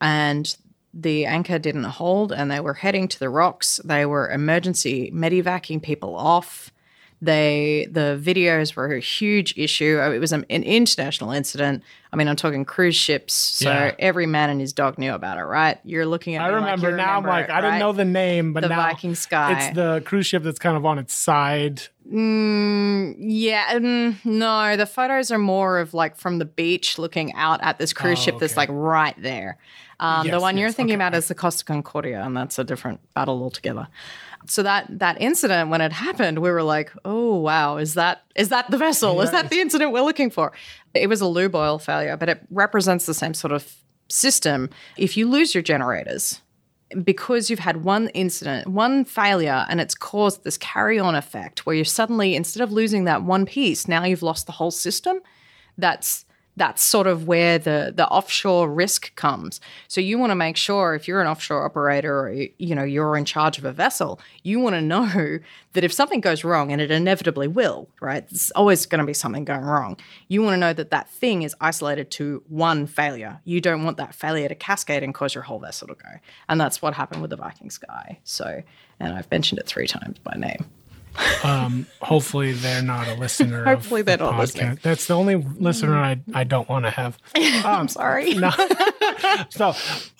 and 0.00 0.56
the 0.94 1.26
anchor 1.26 1.58
didn't 1.58 1.84
hold, 1.84 2.32
and 2.32 2.50
they 2.50 2.60
were 2.60 2.74
heading 2.74 3.08
to 3.08 3.18
the 3.18 3.28
rocks. 3.28 3.80
They 3.84 4.06
were 4.06 4.30
emergency 4.30 5.10
medevacing 5.14 5.82
people 5.82 6.16
off. 6.16 6.72
They 7.20 7.88
the 7.90 8.20
videos 8.22 8.76
were 8.76 8.94
a 8.94 9.00
huge 9.00 9.54
issue. 9.56 10.00
It 10.00 10.18
was 10.18 10.32
an 10.32 10.44
international 10.48 11.32
incident. 11.32 11.82
I 12.12 12.16
mean, 12.16 12.26
I'm 12.26 12.36
talking 12.36 12.64
cruise 12.64 12.96
ships, 12.96 13.34
so 13.34 13.70
yeah. 13.70 13.94
every 13.98 14.26
man 14.26 14.48
and 14.48 14.60
his 14.60 14.72
dog 14.72 14.98
knew 14.98 15.12
about 15.12 15.36
it, 15.36 15.42
right? 15.42 15.78
You're 15.84 16.06
looking 16.06 16.36
at. 16.36 16.42
I 16.42 16.48
remember 16.48 16.88
like 16.88 16.96
now. 16.96 17.16
Remember 17.16 17.30
I'm 17.30 17.40
like, 17.40 17.48
it, 17.48 17.52
I 17.52 17.60
didn't 17.60 17.78
know 17.80 17.92
the 17.92 18.04
name, 18.04 18.54
but 18.54 18.62
the 18.62 18.70
now 18.70 18.76
Viking 18.76 19.14
Sky. 19.14 19.58
It's 19.58 19.74
the 19.74 20.02
cruise 20.06 20.26
ship 20.26 20.42
that's 20.42 20.58
kind 20.58 20.76
of 20.76 20.86
on 20.86 20.98
its 20.98 21.14
side. 21.14 21.82
Mm, 22.10 23.16
yeah, 23.18 23.78
mm, 23.78 24.24
no, 24.24 24.76
the 24.76 24.86
photos 24.86 25.30
are 25.30 25.38
more 25.38 25.78
of 25.78 25.92
like 25.92 26.16
from 26.16 26.38
the 26.38 26.46
beach 26.46 26.98
looking 26.98 27.34
out 27.34 27.62
at 27.62 27.78
this 27.78 27.92
cruise 27.92 28.18
oh, 28.20 28.22
ship 28.22 28.34
okay. 28.36 28.40
that's 28.40 28.56
like 28.56 28.70
right 28.72 29.20
there. 29.20 29.58
Um, 30.00 30.26
yes, 30.26 30.34
the 30.34 30.40
one 30.40 30.56
yes, 30.56 30.62
you're 30.62 30.72
thinking 30.72 30.94
okay. 30.94 31.06
about 31.06 31.14
is 31.14 31.28
the 31.28 31.34
Costa 31.34 31.64
Concordia, 31.64 32.22
and 32.22 32.34
that's 32.34 32.58
a 32.58 32.64
different 32.64 33.00
battle 33.12 33.42
altogether 33.42 33.88
so 34.46 34.62
that 34.62 34.86
that 34.98 35.20
incident 35.20 35.68
when 35.70 35.80
it 35.80 35.92
happened 35.92 36.38
we 36.38 36.50
were 36.50 36.62
like 36.62 36.92
oh 37.04 37.36
wow 37.36 37.76
is 37.76 37.94
that 37.94 38.22
is 38.38 38.48
that 38.48 38.70
the 38.70 38.78
vessel 38.78 39.16
yeah. 39.16 39.22
is 39.22 39.30
that 39.30 39.50
the 39.50 39.60
incident 39.60 39.92
we're 39.92 40.00
looking 40.00 40.30
for 40.30 40.52
it 40.94 41.08
was 41.08 41.20
a 41.20 41.26
lube 41.26 41.54
oil 41.54 41.78
failure 41.78 42.16
but 42.16 42.28
it 42.28 42.40
represents 42.50 43.04
the 43.04 43.14
same 43.14 43.34
sort 43.34 43.52
of 43.52 43.76
system 44.08 44.70
if 44.96 45.16
you 45.16 45.28
lose 45.28 45.54
your 45.54 45.62
generators 45.62 46.40
because 47.04 47.50
you've 47.50 47.58
had 47.58 47.84
one 47.84 48.08
incident, 48.08 48.66
one 48.66 49.04
failure, 49.04 49.66
and 49.68 49.80
it's 49.80 49.94
caused 49.94 50.44
this 50.44 50.56
carry 50.56 50.98
on 50.98 51.14
effect 51.14 51.66
where 51.66 51.76
you're 51.76 51.84
suddenly, 51.84 52.34
instead 52.34 52.62
of 52.62 52.72
losing 52.72 53.04
that 53.04 53.22
one 53.22 53.46
piece, 53.46 53.86
now 53.86 54.04
you've 54.04 54.22
lost 54.22 54.46
the 54.46 54.52
whole 54.52 54.70
system. 54.70 55.20
That's 55.76 56.24
that's 56.58 56.82
sort 56.82 57.06
of 57.06 57.26
where 57.26 57.58
the 57.58 57.92
the 57.94 58.06
offshore 58.08 58.70
risk 58.70 59.14
comes. 59.16 59.60
So 59.86 60.00
you 60.00 60.18
want 60.18 60.30
to 60.30 60.34
make 60.34 60.56
sure 60.56 60.94
if 60.94 61.08
you're 61.08 61.20
an 61.20 61.26
offshore 61.26 61.64
operator 61.64 62.20
or 62.20 62.32
you 62.32 62.74
know 62.74 62.84
you're 62.84 63.16
in 63.16 63.24
charge 63.24 63.58
of 63.58 63.64
a 63.64 63.72
vessel, 63.72 64.20
you 64.42 64.60
want 64.60 64.74
to 64.74 64.82
know 64.82 65.38
that 65.72 65.84
if 65.84 65.92
something 65.92 66.20
goes 66.20 66.44
wrong 66.44 66.72
and 66.72 66.80
it 66.80 66.90
inevitably 66.90 67.48
will, 67.48 67.88
right? 68.00 68.28
There's 68.28 68.50
always 68.52 68.86
going 68.86 69.00
to 69.00 69.06
be 69.06 69.14
something 69.14 69.44
going 69.44 69.64
wrong. 69.64 69.96
You 70.28 70.42
want 70.42 70.54
to 70.54 70.58
know 70.58 70.72
that 70.72 70.90
that 70.90 71.08
thing 71.10 71.42
is 71.42 71.54
isolated 71.60 72.10
to 72.12 72.42
one 72.48 72.86
failure. 72.86 73.40
You 73.44 73.60
don't 73.60 73.84
want 73.84 73.96
that 73.98 74.14
failure 74.14 74.48
to 74.48 74.54
cascade 74.54 75.02
and 75.02 75.14
cause 75.14 75.34
your 75.34 75.44
whole 75.44 75.58
vessel 75.58 75.88
to 75.88 75.94
go. 75.94 76.10
And 76.48 76.60
that's 76.60 76.82
what 76.82 76.94
happened 76.94 77.22
with 77.22 77.30
the 77.30 77.36
Viking 77.36 77.70
Sky. 77.70 78.18
So, 78.24 78.62
and 78.98 79.14
I've 79.14 79.30
mentioned 79.30 79.60
it 79.60 79.66
3 79.66 79.86
times 79.86 80.18
by 80.18 80.34
name. 80.36 80.64
Um, 81.44 81.86
hopefully 82.00 82.52
they're 82.52 82.82
not 82.82 83.08
a 83.08 83.14
listener. 83.14 83.64
hopefully 83.64 84.02
they're 84.02 84.16
the 84.16 84.30
not 84.30 84.38
listening. 84.38 84.78
That's 84.82 85.06
the 85.06 85.14
only 85.14 85.36
listener 85.36 85.96
I, 85.96 86.20
I 86.34 86.44
don't 86.44 86.68
want 86.68 86.84
to 86.84 86.90
have. 86.90 87.18
Um, 87.36 87.64
I'm 87.64 87.88
sorry. 87.88 88.34
No. 88.38 88.50
so 89.50 89.74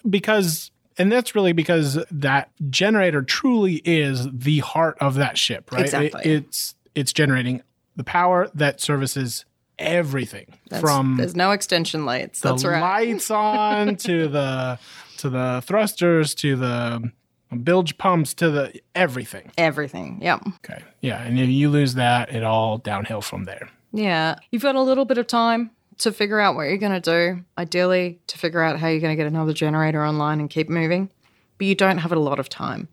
because 0.09 0.71
and 0.97 1.11
that's 1.13 1.35
really 1.35 1.53
because 1.53 1.99
that 2.11 2.51
generator 2.71 3.23
truly 3.23 3.81
is 3.85 4.27
the 4.33 4.59
heart 4.59 4.97
of 5.01 5.15
that 5.17 5.39
ship, 5.39 5.71
right? 5.71 5.83
Exactly. 5.83 6.21
It, 6.25 6.27
it's 6.45 6.75
it's 6.95 7.13
generating 7.13 7.63
the 7.97 8.05
power 8.05 8.51
that 8.55 8.81
services 8.81 9.45
everything 9.79 10.47
That's- 10.69 10.81
from 10.81 11.17
there's 11.19 11.37
no 11.37 11.53
extension 11.53 12.05
lights. 12.05 12.41
That's 12.41 12.65
right. 12.65 12.81
lights 12.81 13.31
on 13.31 13.97
to 13.97 14.27
the 14.29 14.79
to 15.19 15.31
the 15.31 15.63
thrusters 15.65 16.35
to 16.37 16.57
the 16.57 17.13
bilge 17.57 17.99
pumps 17.99 18.35
to 18.35 18.51
the 18.51 18.81
everything. 18.95 19.53
Everything. 19.57 20.19
Yep. 20.21 20.43
Okay. 20.57 20.83
Yeah, 21.01 21.23
and 21.23 21.39
if 21.39 21.49
you 21.49 21.71
lose 21.71 21.95
that, 21.95 22.35
it 22.35 22.45
all 22.45 22.79
downhill 22.79 23.21
from 23.21 23.45
there. 23.45 23.71
Yeah. 23.93 24.37
You've 24.51 24.63
got 24.63 24.75
a 24.75 24.83
little 24.83 25.05
bit 25.05 25.19
of 25.19 25.27
time 25.27 25.71
to 25.99 26.13
figure 26.13 26.39
out 26.39 26.55
what 26.55 26.65
you're 26.65 26.77
going 26.77 27.01
to 27.01 27.01
do. 27.01 27.45
Ideally, 27.57 28.21
to 28.27 28.39
figure 28.39 28.63
out 28.63 28.79
how 28.79 28.89
you're 28.89 29.01
going 29.01 29.17
to 29.17 29.23
get 29.23 29.27
another 29.27 29.53
generator 29.53 30.05
online 30.05 30.41
and 30.41 30.51
keep 30.51 30.69
moving. 30.69 31.11
But 31.57 31.67
you 31.67 31.75
don't 31.75 31.99
have 31.99 32.13
a 32.13 32.19
lot 32.19 32.39
of 32.39 32.49
time. 32.49 32.89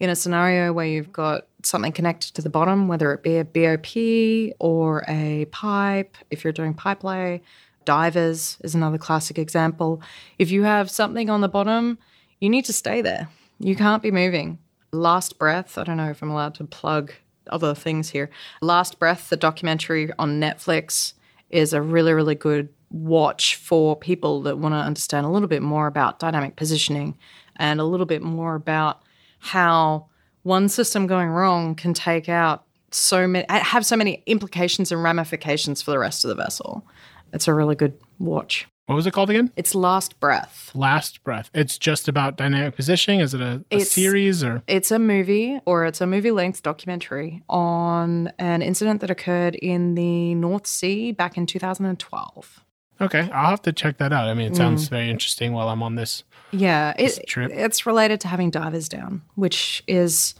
In 0.00 0.10
a 0.10 0.16
scenario 0.16 0.72
where 0.72 0.86
you've 0.86 1.12
got 1.12 1.46
something 1.64 1.92
connected 1.92 2.34
to 2.34 2.42
the 2.42 2.50
bottom, 2.50 2.88
whether 2.88 3.12
it 3.12 3.22
be 3.22 3.36
a 3.36 3.44
BOP 3.44 4.54
or 4.60 5.04
a 5.08 5.46
pipe, 5.46 6.16
if 6.30 6.44
you're 6.44 6.52
doing 6.52 6.72
pipe 6.72 7.02
lay, 7.02 7.42
divers 7.84 8.58
is 8.62 8.74
another 8.74 8.98
classic 8.98 9.38
example. 9.38 10.00
If 10.38 10.50
you 10.50 10.62
have 10.62 10.90
something 10.90 11.28
on 11.30 11.40
the 11.40 11.48
bottom, 11.48 11.98
you 12.40 12.48
need 12.48 12.64
to 12.66 12.72
stay 12.72 13.02
there. 13.02 13.28
You 13.58 13.74
can't 13.74 14.02
be 14.02 14.10
moving. 14.10 14.58
Last 14.92 15.38
Breath, 15.38 15.76
I 15.76 15.84
don't 15.84 15.96
know 15.96 16.10
if 16.10 16.22
I'm 16.22 16.30
allowed 16.30 16.54
to 16.56 16.64
plug 16.64 17.12
other 17.50 17.74
things 17.74 18.10
here. 18.10 18.30
Last 18.60 18.98
Breath, 18.98 19.30
the 19.30 19.36
documentary 19.36 20.10
on 20.18 20.40
Netflix, 20.40 21.14
is 21.50 21.72
a 21.72 21.82
really, 21.82 22.12
really 22.12 22.34
good 22.34 22.68
watch 22.90 23.56
for 23.56 23.96
people 23.96 24.42
that 24.42 24.58
want 24.58 24.74
to 24.74 24.78
understand 24.78 25.26
a 25.26 25.28
little 25.28 25.48
bit 25.48 25.62
more 25.62 25.86
about 25.86 26.18
dynamic 26.18 26.56
positioning 26.56 27.16
and 27.56 27.80
a 27.80 27.84
little 27.84 28.06
bit 28.06 28.22
more 28.22 28.54
about 28.54 29.02
how 29.40 30.06
one 30.42 30.68
system 30.68 31.06
going 31.06 31.28
wrong 31.28 31.74
can 31.74 31.92
take 31.92 32.28
out 32.28 32.64
so 32.90 33.26
many, 33.26 33.44
have 33.48 33.84
so 33.84 33.96
many 33.96 34.22
implications 34.26 34.90
and 34.90 35.02
ramifications 35.02 35.82
for 35.82 35.90
the 35.90 35.98
rest 35.98 36.24
of 36.24 36.28
the 36.28 36.34
vessel. 36.34 36.86
It's 37.32 37.48
a 37.48 37.54
really 37.54 37.74
good 37.74 37.98
watch. 38.18 38.66
What 38.88 38.94
was 38.94 39.06
it 39.06 39.10
called 39.12 39.28
again? 39.28 39.52
It's 39.54 39.74
Last 39.74 40.18
Breath. 40.18 40.70
Last 40.74 41.22
Breath. 41.22 41.50
It's 41.52 41.76
just 41.76 42.08
about 42.08 42.36
dynamic 42.38 42.74
positioning. 42.74 43.20
Is 43.20 43.34
it 43.34 43.40
a, 43.42 43.62
a 43.70 43.80
series 43.80 44.42
or? 44.42 44.62
It's 44.66 44.90
a 44.90 44.98
movie 44.98 45.60
or 45.66 45.84
it's 45.84 46.00
a 46.00 46.06
movie 46.06 46.30
length 46.30 46.62
documentary 46.62 47.42
on 47.50 48.32
an 48.38 48.62
incident 48.62 49.02
that 49.02 49.10
occurred 49.10 49.56
in 49.56 49.94
the 49.94 50.34
North 50.36 50.66
Sea 50.66 51.12
back 51.12 51.36
in 51.36 51.44
2012. 51.44 52.64
Okay, 53.02 53.28
I'll 53.30 53.50
have 53.50 53.60
to 53.62 53.74
check 53.74 53.98
that 53.98 54.10
out. 54.10 54.26
I 54.26 54.32
mean, 54.32 54.50
it 54.52 54.56
sounds 54.56 54.86
Mm. 54.86 54.90
very 54.90 55.10
interesting 55.10 55.52
while 55.52 55.68
I'm 55.68 55.82
on 55.82 55.96
this. 55.96 56.24
Yeah, 56.50 56.94
This 56.96 57.18
it, 57.18 57.26
trip. 57.26 57.52
it's 57.52 57.84
related 57.84 58.22
to 58.22 58.28
having 58.28 58.48
divers 58.50 58.88
down, 58.88 59.20
which 59.34 59.84
is 59.86 60.34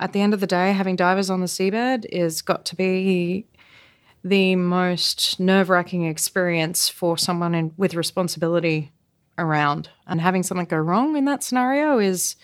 at 0.00 0.14
the 0.14 0.22
end 0.22 0.32
of 0.32 0.40
the 0.40 0.46
day, 0.46 0.72
having 0.72 0.96
divers 0.96 1.28
on 1.28 1.40
the 1.40 1.46
seabed 1.46 2.06
is 2.10 2.40
got 2.40 2.64
to 2.64 2.74
be 2.76 3.44
the 4.24 4.56
most 4.56 5.38
nerve 5.38 5.68
wracking 5.68 6.06
experience 6.06 6.88
for 6.88 7.18
someone 7.18 7.54
in, 7.54 7.72
with 7.76 7.94
responsibility 7.94 8.90
around. 9.36 9.90
And 10.06 10.20
having 10.20 10.42
something 10.42 10.66
go 10.66 10.78
wrong 10.78 11.16
in 11.16 11.26
that 11.26 11.44
scenario 11.44 11.98
is 11.98 12.36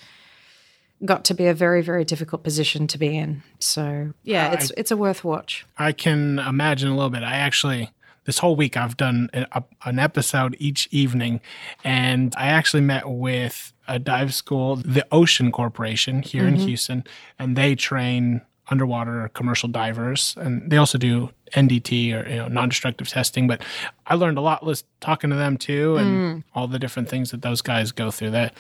got 1.05 1.25
to 1.25 1.35
be 1.35 1.47
a 1.47 1.55
very, 1.55 1.81
very 1.81 2.05
difficult 2.05 2.43
position 2.45 2.87
to 2.89 2.99
be 2.99 3.17
in. 3.17 3.43
So 3.59 4.13
yeah, 4.23 4.53
it's 4.53 4.71
it's 4.77 4.91
a 4.91 4.97
worth 4.97 5.25
watch. 5.25 5.65
I 5.79 5.93
can 5.93 6.39
imagine 6.39 6.91
a 6.91 6.95
little 6.95 7.11
bit. 7.11 7.23
I 7.23 7.37
actually, 7.37 7.91
this 8.25 8.39
whole 8.39 8.57
week, 8.57 8.77
I've 8.77 8.99
done 8.99 9.31
a, 9.33 9.65
an 9.87 9.99
episode 9.99 10.57
each 10.59 10.87
evening, 10.91 11.41
and 11.83 12.35
I 12.37 12.49
actually 12.49 12.83
met 12.83 13.09
with 13.09 13.73
a 13.89 13.99
dive 13.99 14.35
school, 14.35 14.77
the 14.77 15.07
Ocean 15.11 15.51
Corporation 15.51 16.21
here 16.21 16.47
in 16.47 16.55
mm-hmm. 16.55 16.67
Houston, 16.67 17.05
and 17.39 17.57
they 17.57 17.75
train 17.75 18.43
underwater 18.71 19.31
commercial 19.35 19.69
divers, 19.69 20.35
and 20.39 20.71
they 20.71 20.77
also 20.77 20.99
do 20.99 21.31
NDT 21.55 22.15
or 22.15 22.29
you 22.29 22.37
know 22.37 22.49
non-destructive 22.49 23.09
testing. 23.09 23.47
But 23.47 23.63
I 24.07 24.15
learned 24.15 24.39
a 24.39 24.41
lot 24.41 24.65
just 24.65 24.87
talking 25.01 25.31
to 25.31 25.37
them 25.37 25.57
too, 25.57 25.97
and 25.97 26.09
mm. 26.09 26.45
all 26.55 26.69
the 26.69 26.79
different 26.79 27.09
things 27.09 27.31
that 27.33 27.43
those 27.43 27.61
guys 27.63 27.93
go 27.93 28.11
through. 28.11 28.31
That 28.31 28.55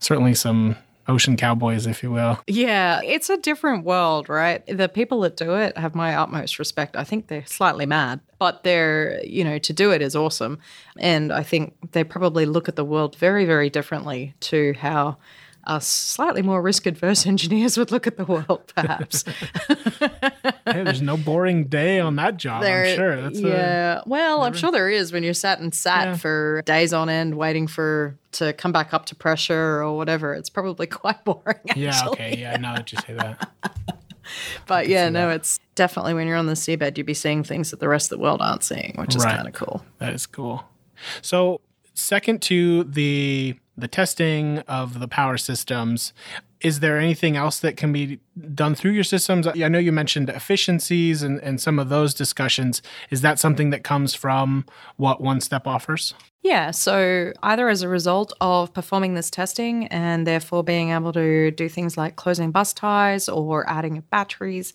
certainly 0.00 0.34
some 0.34 0.76
ocean 1.08 1.36
cowboys, 1.36 1.86
if 1.86 2.02
you 2.02 2.10
will. 2.10 2.38
Yeah, 2.46 3.00
it's 3.02 3.30
a 3.30 3.38
different 3.38 3.84
world, 3.84 4.28
right? 4.28 4.62
The 4.66 4.88
people 4.88 5.20
that 5.20 5.36
do 5.36 5.54
it 5.54 5.76
have 5.78 5.94
my 5.94 6.14
utmost 6.14 6.58
respect. 6.58 6.96
I 6.96 7.04
think 7.04 7.28
they're 7.28 7.46
slightly 7.46 7.86
mad, 7.86 8.20
but 8.38 8.62
they're, 8.62 9.20
you 9.24 9.42
know, 9.42 9.58
to 9.58 9.72
do 9.72 9.90
it 9.90 10.02
is 10.02 10.14
awesome. 10.14 10.58
And 10.98 11.32
I 11.32 11.42
think 11.42 11.74
they 11.92 12.04
probably 12.04 12.44
look 12.44 12.68
at 12.68 12.76
the 12.76 12.84
world 12.84 13.16
very, 13.16 13.46
very 13.46 13.70
differently 13.70 14.34
to 14.40 14.74
how 14.74 15.16
us 15.68 15.86
slightly 15.86 16.42
more 16.42 16.60
risk 16.62 16.86
adverse 16.86 17.26
engineers 17.32 17.76
would 17.78 17.90
look 17.90 18.06
at 18.06 18.16
the 18.16 18.24
world, 18.24 18.72
perhaps. 18.74 19.24
hey, 19.98 20.82
there's 20.84 21.02
no 21.02 21.16
boring 21.16 21.64
day 21.64 22.00
on 22.00 22.16
that 22.16 22.36
job. 22.36 22.62
There- 22.62 22.84
I'm 22.86 22.96
sure. 22.96 23.20
That's 23.22 23.38
a- 23.38 23.48
yeah. 23.48 24.00
well, 24.06 24.42
I'm 24.42 24.54
sure 24.54 24.70
there 24.72 24.88
is 24.90 25.12
when 25.12 25.22
you're 25.22 25.34
sat 25.34 25.60
and 25.60 25.74
sat 25.74 26.06
Yeah. 26.08 26.16
for 26.16 26.62
days 26.66 26.92
on 26.92 27.08
end 27.08 27.36
waiting 27.36 27.66
for 27.66 28.16
to 28.32 28.52
come 28.52 28.72
back 28.72 28.92
up 28.94 29.06
to 29.06 29.14
pressure 29.14 29.82
or 29.82 29.96
whatever. 29.96 30.34
It's 30.34 30.50
probably 30.50 30.86
quite 31.00 31.24
boring. 31.24 31.58
yeah. 31.76 32.00
Okay. 32.08 32.36
Yeah. 32.38 32.56
Now 32.56 32.74
that 32.76 32.92
you 32.92 32.98
say 33.06 33.14
that. 33.14 33.50
But 34.66 34.88
yeah, 34.88 35.08
no, 35.08 35.30
it's 35.30 35.58
definitely 35.74 36.12
when 36.12 36.26
you're 36.26 36.36
on 36.36 36.46
the 36.46 36.52
seabed, 36.52 36.98
you'd 36.98 37.06
be 37.06 37.14
seeing 37.14 37.42
things 37.42 37.70
that 37.70 37.80
the 37.80 37.88
rest 37.88 38.12
of 38.12 38.18
the 38.18 38.22
world 38.22 38.42
aren't 38.42 38.62
seeing, 38.62 38.94
which 38.98 39.16
is 39.16 39.24
Right. 39.24 39.36
kind 39.36 39.48
of 39.48 39.54
cool. 39.54 39.84
That 39.98 40.12
is 40.12 40.26
cool. 40.26 40.64
So, 41.22 41.62
second 41.94 42.42
to 42.42 42.84
the 42.84 43.56
the 43.78 43.88
testing 43.88 44.58
of 44.60 45.00
the 45.00 45.08
power 45.08 45.38
systems, 45.38 46.12
is 46.60 46.80
there 46.80 46.98
anything 46.98 47.36
else 47.36 47.60
that 47.60 47.76
can 47.76 47.92
be 47.92 48.18
done 48.54 48.74
through 48.74 48.90
your 48.90 49.04
systems? 49.04 49.46
I 49.46 49.68
know 49.68 49.78
you 49.78 49.92
mentioned 49.92 50.28
efficiencies 50.28 51.22
and, 51.22 51.40
and 51.40 51.60
some 51.60 51.78
of 51.78 51.88
those 51.88 52.14
discussions. 52.14 52.82
Is 53.10 53.20
that 53.20 53.38
something 53.38 53.70
that 53.70 53.84
comes 53.84 54.14
from 54.14 54.64
what 54.96 55.20
One 55.20 55.40
Step 55.40 55.66
offers? 55.66 56.14
Yeah, 56.42 56.70
so 56.72 57.32
either 57.42 57.68
as 57.68 57.82
a 57.82 57.88
result 57.88 58.32
of 58.40 58.72
performing 58.72 59.14
this 59.14 59.30
testing 59.30 59.86
and 59.88 60.26
therefore 60.26 60.64
being 60.64 60.90
able 60.90 61.12
to 61.12 61.50
do 61.52 61.68
things 61.68 61.96
like 61.96 62.16
closing 62.16 62.50
bus 62.50 62.72
ties 62.72 63.28
or 63.28 63.68
adding 63.68 64.02
batteries, 64.10 64.72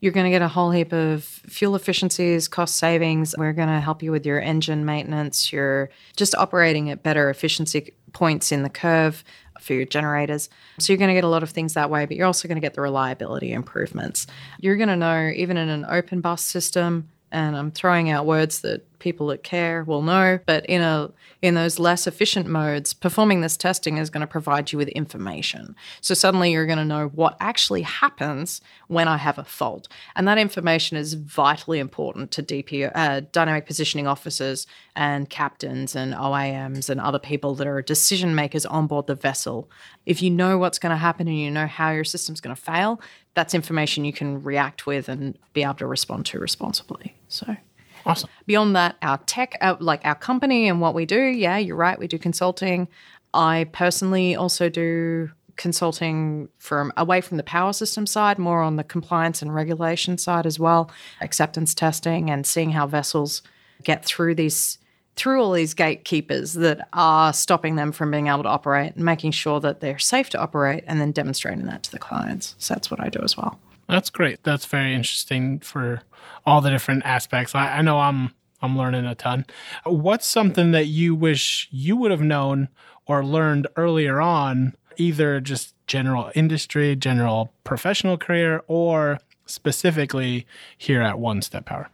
you're 0.00 0.12
going 0.12 0.24
to 0.24 0.30
get 0.30 0.42
a 0.42 0.48
whole 0.48 0.70
heap 0.70 0.92
of 0.92 1.24
fuel 1.24 1.74
efficiencies, 1.74 2.46
cost 2.46 2.76
savings. 2.76 3.34
We're 3.36 3.52
going 3.52 3.68
to 3.68 3.80
help 3.80 4.02
you 4.02 4.12
with 4.12 4.24
your 4.24 4.40
engine 4.40 4.84
maintenance, 4.84 5.52
your 5.52 5.90
just 6.16 6.34
operating 6.36 6.90
at 6.90 7.02
better 7.02 7.30
efficiency 7.30 7.94
points 8.12 8.52
in 8.52 8.62
the 8.62 8.70
curve 8.70 9.24
for 9.60 9.74
your 9.74 9.84
generators. 9.84 10.48
So 10.78 10.92
you're 10.92 10.98
going 10.98 11.08
to 11.08 11.14
get 11.14 11.24
a 11.24 11.28
lot 11.28 11.42
of 11.42 11.50
things 11.50 11.74
that 11.74 11.90
way, 11.90 12.06
but 12.06 12.16
you're 12.16 12.26
also 12.26 12.48
going 12.48 12.56
to 12.56 12.60
get 12.60 12.74
the 12.74 12.80
reliability 12.80 13.52
improvements. 13.52 14.26
You're 14.60 14.76
going 14.76 14.88
to 14.88 14.96
know, 14.96 15.30
even 15.34 15.56
in 15.56 15.68
an 15.68 15.84
open 15.88 16.20
bus 16.20 16.42
system, 16.42 17.08
and 17.30 17.56
I'm 17.56 17.70
throwing 17.70 18.10
out 18.10 18.26
words 18.26 18.60
that 18.60 18.84
people 18.98 19.28
that 19.28 19.44
care 19.44 19.84
will 19.84 20.02
know, 20.02 20.40
but 20.46 20.66
in 20.66 20.82
a 20.82 21.10
in 21.40 21.54
those 21.54 21.78
less 21.78 22.06
efficient 22.08 22.48
modes, 22.48 22.92
performing 22.92 23.42
this 23.42 23.56
testing 23.56 23.96
is 23.96 24.10
going 24.10 24.22
to 24.22 24.26
provide 24.26 24.72
you 24.72 24.78
with 24.78 24.88
information. 24.88 25.76
So 26.00 26.14
suddenly 26.14 26.50
you're 26.50 26.66
going 26.66 26.78
to 26.78 26.84
know 26.84 27.08
what 27.08 27.36
actually 27.38 27.82
happens 27.82 28.60
when 28.88 29.06
I 29.06 29.18
have 29.18 29.38
a 29.38 29.44
fault, 29.44 29.88
and 30.16 30.26
that 30.26 30.38
information 30.38 30.96
is 30.96 31.14
vitally 31.14 31.78
important 31.78 32.30
to 32.32 32.42
DPO, 32.42 32.92
uh, 32.94 33.20
dynamic 33.32 33.66
positioning 33.66 34.06
officers 34.06 34.66
and 34.96 35.30
captains 35.30 35.94
and 35.94 36.14
OIMs 36.14 36.90
and 36.90 37.00
other 37.00 37.20
people 37.20 37.54
that 37.56 37.66
are 37.66 37.80
decision 37.82 38.34
makers 38.34 38.66
on 38.66 38.86
board 38.86 39.06
the 39.06 39.14
vessel. 39.14 39.70
If 40.06 40.22
you 40.22 40.30
know 40.30 40.58
what's 40.58 40.78
going 40.78 40.90
to 40.90 40.96
happen 40.96 41.28
and 41.28 41.38
you 41.38 41.50
know 41.50 41.66
how 41.66 41.90
your 41.90 42.04
system's 42.04 42.40
going 42.40 42.56
to 42.56 42.60
fail, 42.60 43.00
that's 43.38 43.54
information 43.54 44.04
you 44.04 44.12
can 44.12 44.42
react 44.42 44.84
with 44.84 45.08
and 45.08 45.38
be 45.52 45.62
able 45.62 45.74
to 45.74 45.86
respond 45.86 46.26
to 46.26 46.40
responsibly. 46.40 47.14
So 47.28 47.56
Awesome. 48.04 48.28
beyond 48.46 48.74
that, 48.74 48.96
our 49.00 49.18
tech, 49.18 49.56
our, 49.60 49.76
like 49.78 50.00
our 50.04 50.16
company 50.16 50.68
and 50.68 50.80
what 50.80 50.92
we 50.92 51.06
do, 51.06 51.20
yeah, 51.20 51.56
you're 51.56 51.76
right, 51.76 51.96
we 51.96 52.08
do 52.08 52.18
consulting. 52.18 52.88
I 53.32 53.68
personally 53.70 54.34
also 54.34 54.68
do 54.68 55.30
consulting 55.54 56.48
from 56.58 56.92
away 56.96 57.20
from 57.20 57.36
the 57.36 57.44
power 57.44 57.72
system 57.72 58.08
side, 58.08 58.38
more 58.38 58.60
on 58.60 58.74
the 58.74 58.82
compliance 58.82 59.40
and 59.40 59.54
regulation 59.54 60.18
side 60.18 60.44
as 60.44 60.58
well, 60.58 60.90
acceptance 61.20 61.74
testing 61.74 62.30
and 62.30 62.44
seeing 62.44 62.72
how 62.72 62.88
vessels 62.88 63.42
get 63.84 64.04
through 64.04 64.34
these 64.34 64.78
through 65.18 65.42
all 65.42 65.52
these 65.52 65.74
gatekeepers 65.74 66.54
that 66.54 66.88
are 66.92 67.32
stopping 67.32 67.74
them 67.76 67.90
from 67.90 68.10
being 68.10 68.28
able 68.28 68.44
to 68.44 68.48
operate 68.48 68.94
and 68.94 69.04
making 69.04 69.32
sure 69.32 69.58
that 69.60 69.80
they're 69.80 69.98
safe 69.98 70.30
to 70.30 70.38
operate 70.38 70.84
and 70.86 71.00
then 71.00 71.10
demonstrating 71.10 71.66
that 71.66 71.82
to 71.82 71.90
the 71.90 71.98
clients. 71.98 72.54
So 72.58 72.74
that's 72.74 72.90
what 72.90 73.00
I 73.00 73.08
do 73.08 73.20
as 73.22 73.36
well. 73.36 73.58
That's 73.88 74.10
great. 74.10 74.42
That's 74.44 74.64
very 74.64 74.94
interesting 74.94 75.58
for 75.58 76.02
all 76.46 76.60
the 76.60 76.70
different 76.70 77.04
aspects. 77.04 77.54
I, 77.54 77.78
I 77.78 77.82
know 77.82 77.98
I'm 77.98 78.32
I'm 78.60 78.76
learning 78.76 79.06
a 79.06 79.14
ton. 79.14 79.46
What's 79.84 80.26
something 80.26 80.72
that 80.72 80.86
you 80.86 81.14
wish 81.14 81.68
you 81.70 81.96
would 81.96 82.10
have 82.10 82.20
known 82.20 82.68
or 83.06 83.24
learned 83.24 83.66
earlier 83.76 84.20
on, 84.20 84.76
either 84.96 85.40
just 85.40 85.74
general 85.86 86.30
industry, 86.34 86.96
general 86.96 87.52
professional 87.64 88.18
career, 88.18 88.62
or 88.66 89.20
specifically 89.46 90.46
here 90.76 91.00
at 91.00 91.18
One 91.18 91.40
Step 91.40 91.66
Power? 91.66 91.88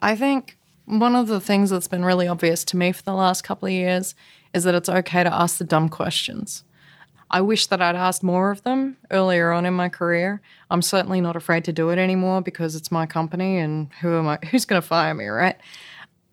I 0.00 0.16
think 0.16 0.56
one 0.90 1.14
of 1.14 1.28
the 1.28 1.40
things 1.40 1.70
that's 1.70 1.88
been 1.88 2.04
really 2.04 2.26
obvious 2.26 2.64
to 2.64 2.76
me 2.76 2.92
for 2.92 3.02
the 3.02 3.14
last 3.14 3.42
couple 3.42 3.66
of 3.66 3.72
years 3.72 4.14
is 4.52 4.64
that 4.64 4.74
it's 4.74 4.88
okay 4.88 5.22
to 5.22 5.32
ask 5.32 5.58
the 5.58 5.64
dumb 5.64 5.88
questions. 5.88 6.64
I 7.30 7.40
wish 7.40 7.68
that 7.68 7.80
I'd 7.80 7.94
asked 7.94 8.24
more 8.24 8.50
of 8.50 8.64
them 8.64 8.96
earlier 9.12 9.52
on 9.52 9.64
in 9.64 9.74
my 9.74 9.88
career. 9.88 10.40
I'm 10.68 10.82
certainly 10.82 11.20
not 11.20 11.36
afraid 11.36 11.64
to 11.66 11.72
do 11.72 11.90
it 11.90 11.98
anymore 11.98 12.40
because 12.40 12.74
it's 12.74 12.90
my 12.90 13.06
company 13.06 13.58
and 13.58 13.92
who 14.00 14.18
am 14.18 14.26
I 14.26 14.38
who's 14.50 14.64
going 14.64 14.82
to 14.82 14.86
fire 14.86 15.14
me, 15.14 15.26
right? 15.26 15.56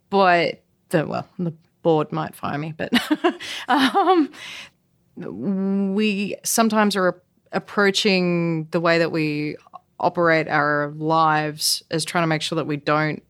But 0.10 0.64
the 0.90 1.06
well, 1.06 1.28
the 1.38 1.54
board 1.84 2.12
might 2.12 2.36
fire 2.36 2.58
me, 2.58 2.74
but 2.76 2.92
um, 3.68 4.32
we 5.16 6.36
sometimes 6.44 6.96
are 6.96 7.22
approaching 7.52 8.68
the 8.72 8.80
way 8.80 8.98
that 8.98 9.12
we 9.12 9.56
operate 10.00 10.48
our 10.48 10.94
lives 10.98 11.84
as 11.92 12.06
trying 12.06 12.24
to 12.24 12.28
make 12.28 12.42
sure 12.42 12.56
that 12.56 12.68
we 12.68 12.78
don't 12.78 13.24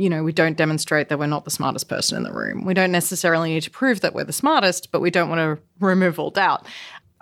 you 0.00 0.08
know, 0.08 0.22
we 0.22 0.32
don't 0.32 0.56
demonstrate 0.56 1.08
that 1.08 1.18
we're 1.18 1.26
not 1.26 1.44
the 1.44 1.50
smartest 1.50 1.88
person 1.88 2.16
in 2.16 2.22
the 2.22 2.32
room. 2.32 2.64
We 2.64 2.74
don't 2.74 2.92
necessarily 2.92 3.52
need 3.52 3.62
to 3.62 3.70
prove 3.70 4.00
that 4.00 4.14
we're 4.14 4.24
the 4.24 4.32
smartest, 4.32 4.90
but 4.92 5.00
we 5.00 5.10
don't 5.10 5.28
want 5.28 5.38
to 5.38 5.62
remove 5.80 6.18
all 6.18 6.30
doubt. 6.30 6.66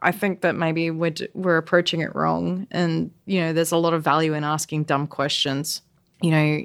I 0.03 0.13
think 0.13 0.41
that 0.41 0.55
maybe 0.55 0.91
we're, 0.91 1.15
we're 1.35 1.59
approaching 1.59 2.01
it 2.01 2.15
wrong. 2.15 2.67
And, 2.71 3.11
you 3.27 3.41
know, 3.41 3.53
there's 3.53 3.73
a 3.73 3.77
lot 3.77 3.93
of 3.93 4.03
value 4.03 4.35
in 4.35 4.45
asking 4.45 4.85
dumb 4.85 5.07
questions. 5.07 5.83
You 6.23 6.31
know, 6.31 6.65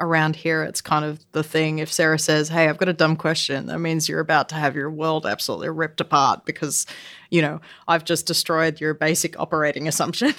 around 0.00 0.36
here, 0.36 0.62
it's 0.62 0.80
kind 0.80 1.04
of 1.04 1.24
the 1.32 1.42
thing. 1.42 1.78
If 1.78 1.92
Sarah 1.92 2.18
says, 2.18 2.48
Hey, 2.48 2.68
I've 2.68 2.78
got 2.78 2.88
a 2.88 2.92
dumb 2.92 3.16
question, 3.16 3.66
that 3.66 3.78
means 3.78 4.08
you're 4.08 4.20
about 4.20 4.48
to 4.50 4.54
have 4.56 4.74
your 4.74 4.90
world 4.90 5.26
absolutely 5.26 5.68
ripped 5.68 6.00
apart 6.00 6.44
because, 6.44 6.86
you 7.30 7.40
know, 7.42 7.60
I've 7.86 8.04
just 8.04 8.26
destroyed 8.26 8.80
your 8.80 8.94
basic 8.94 9.38
operating 9.38 9.86
assumption. 9.88 10.34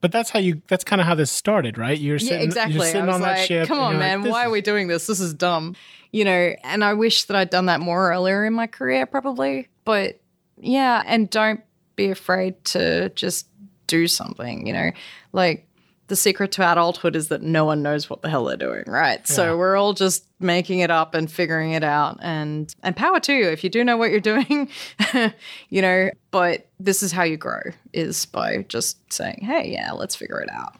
But 0.00 0.12
that's 0.12 0.30
how 0.30 0.38
you. 0.38 0.62
That's 0.68 0.84
kind 0.84 1.00
of 1.00 1.06
how 1.06 1.14
this 1.14 1.30
started, 1.30 1.78
right? 1.78 1.98
You're 1.98 2.18
sitting, 2.18 2.38
yeah, 2.38 2.44
exactly. 2.44 2.76
You're 2.76 2.84
sitting 2.86 3.08
on 3.08 3.20
like, 3.20 3.36
that 3.36 3.46
ship. 3.46 3.68
Come 3.68 3.78
on, 3.78 3.98
man. 3.98 4.22
Like, 4.22 4.30
Why 4.30 4.44
are 4.44 4.50
we 4.50 4.60
doing 4.60 4.88
this? 4.88 5.06
This 5.06 5.20
is 5.20 5.34
dumb. 5.34 5.74
You 6.12 6.24
know, 6.24 6.54
and 6.64 6.84
I 6.84 6.94
wish 6.94 7.24
that 7.24 7.36
I'd 7.36 7.50
done 7.50 7.66
that 7.66 7.80
more 7.80 8.10
earlier 8.10 8.44
in 8.44 8.52
my 8.52 8.66
career, 8.66 9.06
probably. 9.06 9.68
But 9.84 10.20
yeah, 10.58 11.02
and 11.06 11.28
don't 11.28 11.60
be 11.94 12.10
afraid 12.10 12.62
to 12.66 13.08
just 13.10 13.48
do 13.86 14.06
something. 14.06 14.66
You 14.66 14.72
know, 14.72 14.90
like 15.32 15.65
the 16.08 16.16
secret 16.16 16.52
to 16.52 16.72
adulthood 16.72 17.16
is 17.16 17.28
that 17.28 17.42
no 17.42 17.64
one 17.64 17.82
knows 17.82 18.08
what 18.08 18.22
the 18.22 18.28
hell 18.28 18.44
they're 18.44 18.56
doing, 18.56 18.84
right? 18.86 19.20
Yeah. 19.20 19.34
So 19.34 19.56
we're 19.56 19.76
all 19.76 19.92
just 19.92 20.26
making 20.38 20.80
it 20.80 20.90
up 20.90 21.14
and 21.14 21.30
figuring 21.30 21.72
it 21.72 21.82
out 21.84 22.18
and 22.20 22.74
and 22.82 22.94
power 22.94 23.18
too 23.18 23.32
if 23.32 23.64
you 23.64 23.70
do 23.70 23.84
know 23.84 23.96
what 23.96 24.10
you're 24.10 24.20
doing, 24.20 24.68
you 25.68 25.82
know, 25.82 26.10
but 26.30 26.68
this 26.78 27.02
is 27.02 27.12
how 27.12 27.22
you 27.22 27.36
grow 27.36 27.60
is 27.92 28.26
by 28.26 28.64
just 28.68 29.12
saying, 29.12 29.40
"Hey, 29.42 29.70
yeah, 29.72 29.92
let's 29.92 30.14
figure 30.14 30.40
it 30.40 30.50
out." 30.50 30.74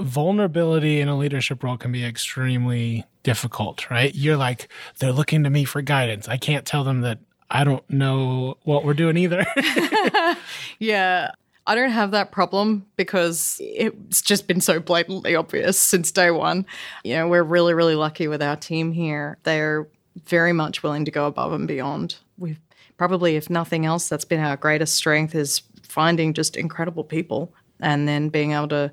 Vulnerability 0.00 1.00
in 1.00 1.08
a 1.08 1.16
leadership 1.16 1.62
role 1.64 1.76
can 1.76 1.90
be 1.90 2.04
extremely 2.04 3.04
difficult, 3.24 3.90
right? 3.90 4.14
You're 4.14 4.36
like, 4.36 4.68
they're 5.00 5.12
looking 5.12 5.42
to 5.44 5.50
me 5.50 5.64
for 5.64 5.82
guidance. 5.82 6.28
I 6.28 6.36
can't 6.36 6.64
tell 6.64 6.84
them 6.84 7.00
that 7.00 7.18
I 7.50 7.64
don't 7.64 7.88
know 7.90 8.58
what 8.62 8.84
we're 8.84 8.94
doing 8.94 9.16
either. 9.16 9.46
yeah. 10.78 11.30
I 11.68 11.74
don't 11.74 11.90
have 11.90 12.12
that 12.12 12.32
problem 12.32 12.86
because 12.96 13.58
it's 13.60 14.22
just 14.22 14.46
been 14.46 14.62
so 14.62 14.80
blatantly 14.80 15.34
obvious 15.36 15.78
since 15.78 16.10
day 16.10 16.30
one. 16.30 16.64
You 17.04 17.16
know, 17.16 17.28
we're 17.28 17.42
really, 17.42 17.74
really 17.74 17.94
lucky 17.94 18.26
with 18.26 18.42
our 18.42 18.56
team 18.56 18.90
here. 18.90 19.36
They're 19.42 19.86
very 20.24 20.54
much 20.54 20.82
willing 20.82 21.04
to 21.04 21.10
go 21.10 21.26
above 21.26 21.52
and 21.52 21.68
beyond. 21.68 22.16
We've 22.38 22.58
probably, 22.96 23.36
if 23.36 23.50
nothing 23.50 23.84
else, 23.84 24.08
that's 24.08 24.24
been 24.24 24.40
our 24.40 24.56
greatest 24.56 24.94
strength 24.94 25.34
is 25.34 25.60
finding 25.82 26.32
just 26.32 26.56
incredible 26.56 27.04
people 27.04 27.52
and 27.80 28.08
then 28.08 28.30
being 28.30 28.52
able 28.52 28.68
to 28.68 28.90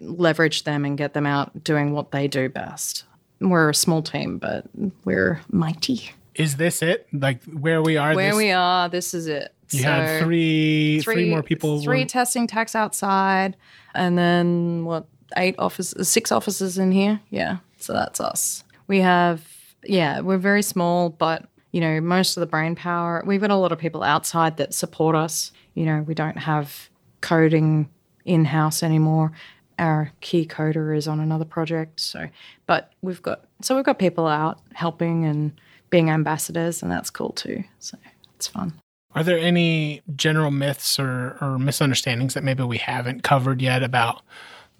leverage 0.00 0.62
them 0.62 0.84
and 0.84 0.96
get 0.96 1.14
them 1.14 1.26
out 1.26 1.64
doing 1.64 1.92
what 1.92 2.12
they 2.12 2.28
do 2.28 2.48
best. 2.48 3.02
We're 3.40 3.70
a 3.70 3.74
small 3.74 4.00
team, 4.00 4.38
but 4.38 4.66
we're 5.04 5.40
mighty. 5.50 6.12
Is 6.36 6.56
this 6.56 6.82
it? 6.82 7.08
Like 7.12 7.42
where 7.46 7.82
we 7.82 7.96
are? 7.96 8.14
Where 8.14 8.30
this- 8.30 8.36
we 8.36 8.52
are, 8.52 8.88
this 8.88 9.12
is 9.12 9.26
it. 9.26 9.52
You 9.72 9.80
so 9.80 9.88
had 9.88 10.22
three, 10.22 11.00
three, 11.00 11.14
three 11.14 11.30
more 11.30 11.42
people. 11.42 11.80
Three 11.82 12.00
were... 12.00 12.06
testing 12.06 12.46
techs 12.46 12.74
outside, 12.74 13.56
and 13.94 14.16
then 14.18 14.84
what? 14.84 15.06
Eight 15.36 15.54
offices, 15.58 16.10
six 16.10 16.30
offices 16.30 16.76
in 16.76 16.92
here. 16.92 17.20
Yeah, 17.30 17.58
so 17.78 17.94
that's 17.94 18.20
us. 18.20 18.64
We 18.86 19.00
have, 19.00 19.46
yeah, 19.82 20.20
we're 20.20 20.36
very 20.36 20.62
small, 20.62 21.08
but 21.08 21.46
you 21.70 21.80
know, 21.80 22.00
most 22.02 22.36
of 22.36 22.42
the 22.42 22.46
brain 22.46 22.74
power. 22.74 23.22
We've 23.24 23.40
got 23.40 23.50
a 23.50 23.56
lot 23.56 23.72
of 23.72 23.78
people 23.78 24.02
outside 24.02 24.58
that 24.58 24.74
support 24.74 25.16
us. 25.16 25.52
You 25.74 25.86
know, 25.86 26.02
we 26.02 26.14
don't 26.14 26.36
have 26.36 26.90
coding 27.22 27.88
in 28.26 28.44
house 28.44 28.82
anymore. 28.82 29.32
Our 29.78 30.12
key 30.20 30.46
coder 30.46 30.94
is 30.94 31.08
on 31.08 31.18
another 31.18 31.46
project. 31.46 31.98
So, 31.98 32.28
but 32.66 32.92
we've 33.00 33.22
got 33.22 33.44
so 33.62 33.74
we've 33.74 33.84
got 33.84 33.98
people 33.98 34.26
out 34.26 34.60
helping 34.74 35.24
and 35.24 35.52
being 35.88 36.10
ambassadors, 36.10 36.82
and 36.82 36.92
that's 36.92 37.08
cool 37.08 37.30
too. 37.30 37.64
So 37.78 37.96
it's 38.36 38.48
fun. 38.48 38.74
Are 39.14 39.22
there 39.22 39.38
any 39.38 40.02
general 40.16 40.50
myths 40.50 40.98
or, 40.98 41.36
or 41.40 41.58
misunderstandings 41.58 42.34
that 42.34 42.42
maybe 42.42 42.62
we 42.62 42.78
haven't 42.78 43.22
covered 43.22 43.60
yet 43.60 43.82
about 43.82 44.22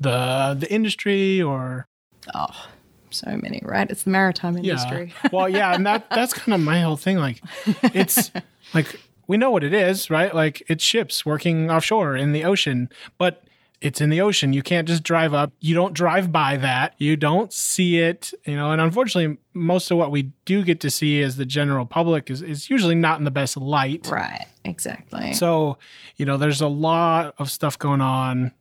the 0.00 0.56
the 0.58 0.72
industry 0.72 1.40
or? 1.42 1.86
Oh, 2.34 2.66
so 3.10 3.36
many, 3.42 3.60
right? 3.64 3.90
It's 3.90 4.04
the 4.04 4.10
maritime 4.10 4.56
industry. 4.56 5.12
Yeah. 5.22 5.28
Well, 5.32 5.48
yeah, 5.48 5.74
and 5.74 5.86
that 5.86 6.08
that's 6.10 6.32
kind 6.32 6.54
of 6.54 6.60
my 6.60 6.80
whole 6.80 6.96
thing. 6.96 7.18
Like, 7.18 7.42
it's 7.82 8.30
like 8.74 9.00
we 9.26 9.36
know 9.36 9.50
what 9.50 9.64
it 9.64 9.74
is, 9.74 10.10
right? 10.10 10.34
Like 10.34 10.62
it's 10.68 10.82
ships 10.84 11.24
working 11.26 11.70
offshore 11.70 12.16
in 12.16 12.32
the 12.32 12.44
ocean, 12.44 12.88
but 13.18 13.44
it's 13.82 14.00
in 14.00 14.10
the 14.10 14.20
ocean. 14.20 14.52
You 14.52 14.62
can't 14.62 14.86
just 14.86 15.02
drive 15.02 15.34
up. 15.34 15.52
You 15.58 15.74
don't 15.74 15.92
drive 15.92 16.30
by 16.30 16.56
that. 16.58 16.94
You 16.98 17.16
don't 17.16 17.52
see 17.52 17.98
it, 17.98 18.32
you 18.46 18.54
know. 18.54 18.70
And 18.70 18.80
unfortunately, 18.80 19.38
most 19.54 19.90
of 19.90 19.98
what 19.98 20.12
we 20.12 20.30
do 20.44 20.62
get 20.62 20.78
to 20.80 20.90
see 20.90 21.20
as 21.20 21.36
the 21.36 21.44
general 21.44 21.84
public 21.84 22.30
is, 22.30 22.42
is 22.42 22.70
usually 22.70 22.94
not 22.94 23.18
in 23.18 23.24
the 23.24 23.32
best 23.32 23.56
light. 23.56 24.08
Right. 24.10 24.46
Exactly. 24.64 25.32
So, 25.32 25.78
you 26.16 26.24
know, 26.24 26.36
there's 26.36 26.60
a 26.60 26.68
lot 26.68 27.34
of 27.38 27.50
stuff 27.50 27.76
going 27.76 28.00
on 28.00 28.52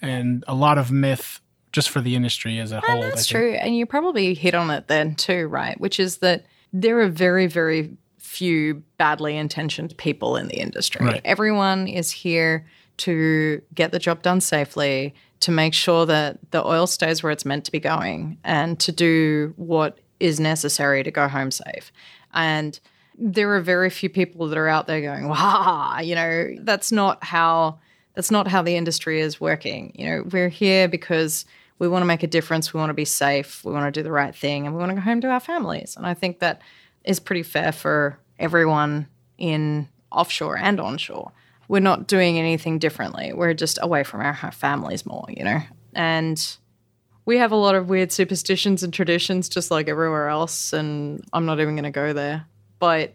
and 0.00 0.44
a 0.48 0.54
lot 0.54 0.78
of 0.78 0.90
myth 0.90 1.42
just 1.72 1.90
for 1.90 2.00
the 2.00 2.16
industry 2.16 2.58
as 2.58 2.72
a 2.72 2.76
and 2.76 2.84
whole. 2.84 3.02
That's 3.02 3.26
true. 3.26 3.52
And 3.52 3.76
you 3.76 3.84
probably 3.84 4.32
hit 4.32 4.54
on 4.54 4.70
it 4.70 4.88
then 4.88 5.14
too, 5.14 5.46
right? 5.48 5.78
Which 5.78 6.00
is 6.00 6.18
that 6.18 6.46
there 6.72 6.98
are 7.00 7.08
very, 7.08 7.46
very 7.48 7.98
few 8.16 8.82
badly 8.96 9.36
intentioned 9.36 9.94
people 9.98 10.36
in 10.36 10.48
the 10.48 10.58
industry. 10.58 11.04
Right. 11.04 11.20
Everyone 11.22 11.86
is 11.86 12.10
here 12.10 12.66
to 13.00 13.62
get 13.74 13.92
the 13.92 13.98
job 13.98 14.22
done 14.22 14.40
safely, 14.40 15.14
to 15.40 15.50
make 15.50 15.74
sure 15.74 16.06
that 16.06 16.38
the 16.50 16.64
oil 16.66 16.86
stays 16.86 17.22
where 17.22 17.32
it's 17.32 17.44
meant 17.44 17.64
to 17.64 17.72
be 17.72 17.80
going, 17.80 18.38
and 18.44 18.78
to 18.80 18.92
do 18.92 19.54
what 19.56 19.98
is 20.18 20.38
necessary 20.38 21.02
to 21.02 21.10
go 21.10 21.28
home 21.28 21.50
safe. 21.50 21.92
And 22.32 22.78
there 23.18 23.54
are 23.54 23.60
very 23.60 23.90
few 23.90 24.08
people 24.08 24.48
that 24.48 24.58
are 24.58 24.68
out 24.68 24.86
there 24.86 25.00
going, 25.00 25.28
"Wow, 25.28 25.98
you 26.00 26.14
know, 26.14 26.56
that's 26.60 26.92
not 26.92 27.24
how 27.24 27.78
that's 28.14 28.30
not 28.30 28.48
how 28.48 28.62
the 28.62 28.76
industry 28.76 29.20
is 29.20 29.40
working." 29.40 29.92
You 29.94 30.06
know, 30.06 30.24
we're 30.30 30.48
here 30.48 30.88
because 30.88 31.44
we 31.78 31.88
want 31.88 32.02
to 32.02 32.06
make 32.06 32.22
a 32.22 32.26
difference, 32.26 32.74
we 32.74 32.78
want 32.78 32.90
to 32.90 32.94
be 32.94 33.06
safe, 33.06 33.64
we 33.64 33.72
want 33.72 33.92
to 33.92 33.98
do 33.98 34.04
the 34.04 34.12
right 34.12 34.34
thing, 34.34 34.66
and 34.66 34.74
we 34.74 34.80
want 34.80 34.90
to 34.90 34.96
go 34.96 35.00
home 35.00 35.20
to 35.22 35.28
our 35.28 35.40
families. 35.40 35.96
And 35.96 36.06
I 36.06 36.14
think 36.14 36.40
that 36.40 36.60
is 37.04 37.18
pretty 37.18 37.42
fair 37.42 37.72
for 37.72 38.18
everyone 38.38 39.06
in 39.38 39.88
offshore 40.12 40.58
and 40.58 40.78
onshore 40.78 41.32
we're 41.70 41.78
not 41.78 42.08
doing 42.08 42.36
anything 42.36 42.80
differently. 42.80 43.32
We're 43.32 43.54
just 43.54 43.78
away 43.80 44.02
from 44.02 44.22
our 44.22 44.34
families 44.50 45.06
more, 45.06 45.24
you 45.28 45.44
know? 45.44 45.60
And 45.94 46.56
we 47.26 47.38
have 47.38 47.52
a 47.52 47.56
lot 47.56 47.76
of 47.76 47.88
weird 47.88 48.10
superstitions 48.10 48.82
and 48.82 48.92
traditions 48.92 49.48
just 49.48 49.70
like 49.70 49.88
everywhere 49.88 50.26
else. 50.26 50.72
And 50.72 51.22
I'm 51.32 51.46
not 51.46 51.60
even 51.60 51.76
going 51.76 51.84
to 51.84 51.92
go 51.92 52.12
there. 52.12 52.44
But, 52.80 53.14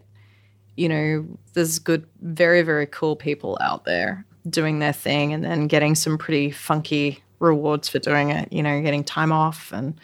you 0.74 0.88
know, 0.88 1.26
there's 1.52 1.78
good, 1.78 2.06
very, 2.22 2.62
very 2.62 2.86
cool 2.86 3.14
people 3.14 3.58
out 3.60 3.84
there 3.84 4.24
doing 4.48 4.78
their 4.78 4.94
thing 4.94 5.34
and 5.34 5.44
then 5.44 5.66
getting 5.66 5.94
some 5.94 6.16
pretty 6.16 6.50
funky 6.50 7.22
rewards 7.40 7.90
for 7.90 7.98
doing 7.98 8.30
it, 8.30 8.50
you 8.50 8.62
know, 8.62 8.80
getting 8.80 9.04
time 9.04 9.32
off 9.32 9.70
and 9.70 10.00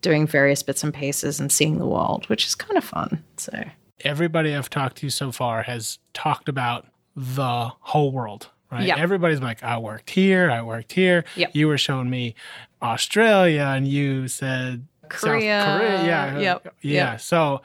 doing 0.00 0.26
various 0.26 0.64
bits 0.64 0.82
and 0.82 0.92
pieces 0.92 1.38
and 1.38 1.52
seeing 1.52 1.78
the 1.78 1.86
world, 1.86 2.28
which 2.28 2.46
is 2.46 2.56
kind 2.56 2.76
of 2.76 2.82
fun. 2.82 3.22
So, 3.36 3.62
everybody 4.00 4.56
I've 4.56 4.70
talked 4.70 4.96
to 4.96 5.08
so 5.10 5.30
far 5.30 5.62
has 5.62 6.00
talked 6.14 6.48
about 6.48 6.88
the 7.16 7.70
whole 7.80 8.12
world, 8.12 8.48
right? 8.70 8.86
Yep. 8.86 8.98
Everybody's 8.98 9.40
like, 9.40 9.62
I 9.62 9.78
worked 9.78 10.10
here, 10.10 10.50
I 10.50 10.62
worked 10.62 10.92
here. 10.92 11.24
Yep. 11.36 11.50
You 11.54 11.68
were 11.68 11.78
showing 11.78 12.10
me 12.10 12.34
Australia 12.80 13.72
and 13.74 13.86
you 13.86 14.28
said 14.28 14.86
Korea. 15.08 15.60
South 15.60 15.78
Korea. 15.78 16.04
Yeah. 16.04 16.38
Yep. 16.38 16.74
Yeah. 16.80 17.10
Yep. 17.12 17.20
So 17.20 17.62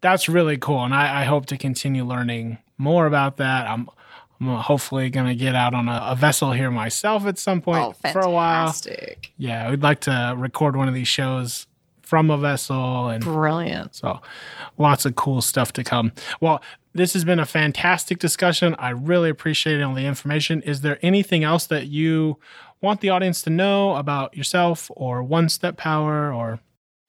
that's 0.00 0.28
really 0.28 0.56
cool. 0.56 0.84
And 0.84 0.94
I, 0.94 1.22
I, 1.22 1.24
hope 1.24 1.46
to 1.46 1.58
continue 1.58 2.04
learning 2.04 2.58
more 2.78 3.06
about 3.06 3.36
that. 3.36 3.68
I'm, 3.68 3.88
I'm 4.40 4.56
hopefully 4.56 5.10
going 5.10 5.26
to 5.26 5.34
get 5.34 5.54
out 5.54 5.74
on 5.74 5.88
a, 5.88 6.00
a, 6.06 6.16
vessel 6.16 6.52
here 6.52 6.70
myself 6.70 7.26
at 7.26 7.38
some 7.38 7.60
point 7.60 7.94
oh, 8.04 8.10
for 8.10 8.20
a 8.20 8.30
while. 8.30 8.74
Yeah. 9.36 9.70
We'd 9.70 9.82
like 9.82 10.00
to 10.00 10.34
record 10.36 10.76
one 10.76 10.88
of 10.88 10.94
these 10.94 11.08
shows 11.08 11.66
from 12.10 12.28
a 12.28 12.36
vessel 12.36 13.08
and 13.08 13.22
brilliant. 13.22 13.94
So 13.94 14.20
lots 14.78 15.06
of 15.06 15.14
cool 15.14 15.40
stuff 15.40 15.72
to 15.74 15.84
come. 15.84 16.10
Well, 16.40 16.60
this 16.92 17.12
has 17.12 17.24
been 17.24 17.38
a 17.38 17.46
fantastic 17.46 18.18
discussion. 18.18 18.74
I 18.78 18.90
really 18.90 19.30
appreciate 19.30 19.80
all 19.80 19.94
the 19.94 20.06
information. 20.06 20.62
Is 20.62 20.80
there 20.80 20.98
anything 21.02 21.44
else 21.44 21.66
that 21.66 21.86
you 21.86 22.38
want 22.80 23.00
the 23.00 23.10
audience 23.10 23.42
to 23.42 23.50
know 23.50 23.94
about 23.96 24.36
yourself 24.36 24.90
or 24.96 25.22
One 25.22 25.48
Step 25.48 25.76
Power 25.76 26.32
or? 26.32 26.60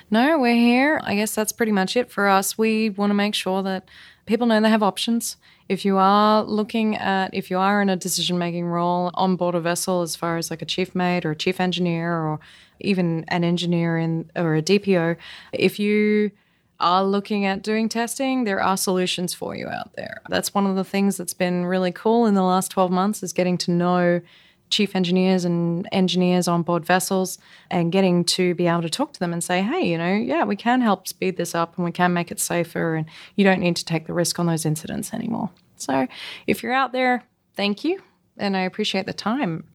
No, 0.10 0.38
we're 0.38 0.54
here. 0.56 1.00
I 1.04 1.16
guess 1.16 1.34
that's 1.34 1.54
pretty 1.54 1.72
much 1.72 1.96
it 1.96 2.12
for 2.12 2.28
us. 2.28 2.58
We 2.58 2.90
want 2.90 3.12
to 3.12 3.16
make 3.16 3.34
sure 3.34 3.64
that 3.64 3.88
people 4.26 4.46
know 4.46 4.60
they 4.60 4.70
have 4.70 4.84
options. 4.84 5.38
If 5.70 5.86
you 5.86 5.98
are 5.98 6.44
looking 6.44 6.98
at, 6.98 7.34
if 7.34 7.50
you 7.50 7.58
are 7.58 7.82
in 7.82 7.90
a 7.90 7.96
decision 7.96 8.38
making 8.38 8.66
role 8.66 9.10
on 9.14 9.38
board 9.38 9.56
a 9.56 9.62
vessel, 9.62 10.02
as 10.02 10.18
far 10.18 10.38
as 10.38 10.52
like 10.52 10.62
a 10.62 10.66
chief 10.66 10.94
mate 10.94 11.26
or 11.26 11.32
a 11.32 11.36
chief 11.36 11.62
engineer 11.62 12.14
or 12.14 12.40
even 12.82 13.24
an 13.30 13.46
engineer 13.46 13.98
in 13.98 14.30
or 14.36 14.56
a 14.56 14.62
DPO, 14.62 15.16
if 15.54 15.80
you 15.80 16.32
are 16.82 17.04
looking 17.04 17.46
at 17.46 17.64
doing 17.64 17.88
testing, 17.88 18.44
there 18.44 18.62
are 18.62 18.76
solutions 18.76 19.34
for 19.34 19.56
you 19.56 19.68
out 19.68 19.94
there. 19.94 20.22
That's 20.30 20.54
one 20.54 20.68
of 20.68 20.76
the 20.76 20.84
things 20.84 21.18
that's 21.18 21.34
been 21.34 21.66
really 21.66 21.92
cool 21.92 22.26
in 22.26 22.34
the 22.34 22.44
last 22.44 22.72
12 22.72 22.92
months 22.92 23.24
is 23.24 23.32
getting 23.32 23.58
to 23.60 23.72
know 23.72 24.22
chief 24.70 24.96
engineers 24.96 25.46
and 25.46 25.88
engineers 25.92 26.48
on 26.48 26.64
board 26.64 26.86
vessels 26.86 27.38
and 27.70 27.92
getting 27.92 28.24
to 28.24 28.56
be 28.56 28.68
able 28.68 28.82
to 28.82 28.90
talk 28.90 29.14
to 29.14 29.20
them 29.20 29.34
and 29.34 29.44
say, 29.44 29.62
hey, 29.62 29.82
you 29.82 29.98
know, 29.98 30.14
yeah, 30.14 30.44
we 30.44 30.56
can 30.56 30.82
help 30.82 31.08
speed 31.08 31.38
this 31.38 31.54
up 31.54 31.76
and 31.76 31.86
we 31.86 31.92
can 31.92 32.14
make 32.14 32.32
it 32.32 32.40
safer 32.40 32.96
and 32.96 33.06
you 33.36 33.44
don't 33.44 33.60
need 33.60 33.76
to 33.76 33.86
take 33.86 34.08
the 34.08 34.14
risk 34.14 34.40
on 34.40 34.48
those 34.48 34.66
incidents 34.66 35.14
anymore. 35.14 35.50
So 35.76 36.08
if 36.48 36.64
you're 36.64 36.74
out 36.74 36.94
there, 36.94 37.24
thank 37.56 37.84
you. 37.84 38.02
And 38.38 38.56
I 38.56 38.62
appreciate 38.62 39.06
the 39.06 39.14
time. 39.14 39.66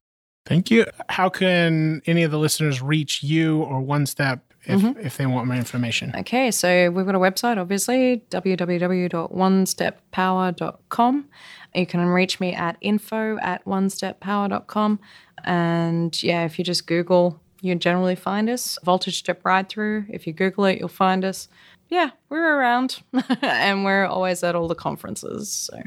Thank 0.46 0.70
you. 0.70 0.86
How 1.08 1.28
can 1.28 2.00
any 2.06 2.22
of 2.22 2.30
the 2.30 2.38
listeners 2.38 2.80
reach 2.80 3.22
you 3.22 3.62
or 3.62 3.80
One 3.80 4.06
Step 4.06 4.45
if, 4.66 4.80
mm-hmm. 4.80 5.00
if 5.00 5.16
they 5.16 5.24
want 5.26 5.46
more 5.46 5.56
information? 5.56 6.12
Okay, 6.16 6.50
so 6.50 6.90
we've 6.90 7.06
got 7.06 7.14
a 7.14 7.20
website, 7.20 7.58
obviously, 7.58 8.22
www.onesteppower.com. 8.30 11.28
You 11.74 11.86
can 11.86 12.06
reach 12.06 12.40
me 12.40 12.54
at 12.54 12.76
info 12.80 13.38
at 13.38 13.64
onesteppower.com. 13.64 14.98
And 15.44 16.22
yeah, 16.22 16.44
if 16.44 16.58
you 16.58 16.64
just 16.64 16.86
Google, 16.86 17.40
you 17.60 17.74
generally 17.74 18.16
find 18.16 18.48
us. 18.48 18.78
Voltage 18.84 19.18
Step 19.18 19.44
Ride 19.44 19.68
Through. 19.68 20.06
If 20.08 20.26
you 20.26 20.32
Google 20.32 20.64
it, 20.66 20.78
you'll 20.78 20.88
find 20.88 21.24
us. 21.24 21.48
Yeah, 21.88 22.10
we're 22.28 22.58
around 22.58 23.02
and 23.42 23.84
we're 23.84 24.06
always 24.06 24.42
at 24.42 24.54
all 24.54 24.68
the 24.68 24.74
conferences. 24.74 25.50
So. 25.50 25.82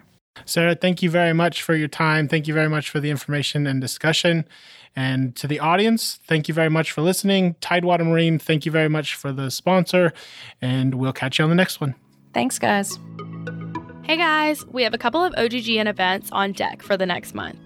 Sarah, 0.46 0.76
thank 0.76 1.02
you 1.02 1.10
very 1.10 1.34
much 1.34 1.62
for 1.62 1.76
your 1.76 1.88
time. 1.88 2.28
Thank 2.28 2.48
you 2.48 2.54
very 2.54 2.70
much 2.70 2.90
for 2.90 3.00
the 3.00 3.10
information 3.10 3.68
and 3.68 3.82
discussion. 3.82 4.46
And 4.96 5.36
to 5.38 5.48
the 5.48 5.60
audience, 5.60 6.20
thank 6.28 6.48
you 6.48 6.54
very 6.54 6.70
much 6.70 6.92
for 6.92 7.02
listening. 7.02 7.56
Tidewater 7.62 8.04
Marine, 8.04 8.40
thank 8.40 8.66
you 8.66 8.72
very 8.72 8.90
much 8.90 9.16
for 9.16 9.32
the 9.32 9.50
sponsor. 9.50 10.14
And 10.62 10.96
we'll 10.96 11.14
catch 11.14 11.40
you 11.40 11.44
on 11.44 11.50
the 11.50 11.56
next 11.56 11.80
one. 11.80 11.96
Thanks, 12.34 12.60
guys. 12.60 13.00
Hey 14.04 14.18
guys, 14.18 14.66
we 14.66 14.84
have 14.84 14.94
a 14.94 14.98
couple 14.98 15.24
of 15.24 15.34
OGGN 15.34 15.88
events 15.88 16.32
on 16.32 16.52
deck 16.52 16.82
for 16.82 16.98
the 16.98 17.06
next 17.06 17.36
month. 17.36 17.60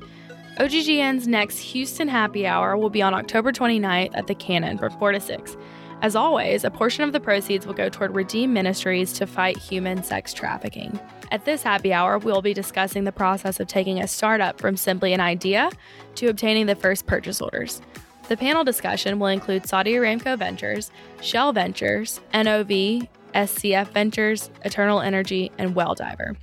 OGGN's 0.58 1.28
next 1.28 1.58
Houston 1.60 2.08
Happy 2.08 2.46
Hour 2.46 2.78
will 2.78 2.90
be 2.90 3.02
on 3.02 3.14
October 3.14 3.52
29th 3.52 4.12
at 4.14 4.28
the 4.28 4.36
Cannon 4.36 4.78
from 4.78 4.92
4 5.00 5.14
to 5.14 5.20
6. 5.20 5.58
As 6.04 6.18
always, 6.18 6.66
a 6.66 6.70
portion 6.70 7.06
of 7.06 7.14
the 7.14 7.22
proceeds 7.22 7.66
will 7.66 7.74
go 7.74 7.88
toward 7.88 8.14
Redeem 8.14 8.52
Ministries 8.52 9.14
to 9.14 9.26
fight 9.26 9.58
human 9.58 10.04
sex 10.04 10.34
trafficking. 10.34 11.00
At 11.32 11.46
this 11.46 11.64
happy 11.64 11.94
hour, 11.94 12.18
we'll 12.18 12.42
be 12.42 12.54
discussing 12.54 13.06
the 13.06 13.14
process 13.14 13.62
of 13.62 13.70
taking 13.70 14.02
a 14.02 14.08
startup 14.10 14.60
from 14.60 14.76
simply 14.76 15.14
an 15.14 15.22
idea 15.22 15.72
to 16.16 16.28
obtaining 16.28 16.66
the 16.66 16.76
first 16.76 17.08
purchase 17.08 17.40
orders. 17.40 17.82
The 18.28 18.36
panel 18.36 18.66
discussion 18.66 19.18
will 19.18 19.28
include 19.28 19.66
Saudi 19.66 19.94
Aramco 19.94 20.38
Ventures, 20.38 20.92
Shell 21.22 21.54
Ventures, 21.54 22.20
NOV, 22.34 23.08
SCF 23.34 23.88
Ventures, 23.94 24.52
Eternal 24.66 25.00
Energy, 25.00 25.54
and 25.58 25.74
Welldiver. 25.74 26.36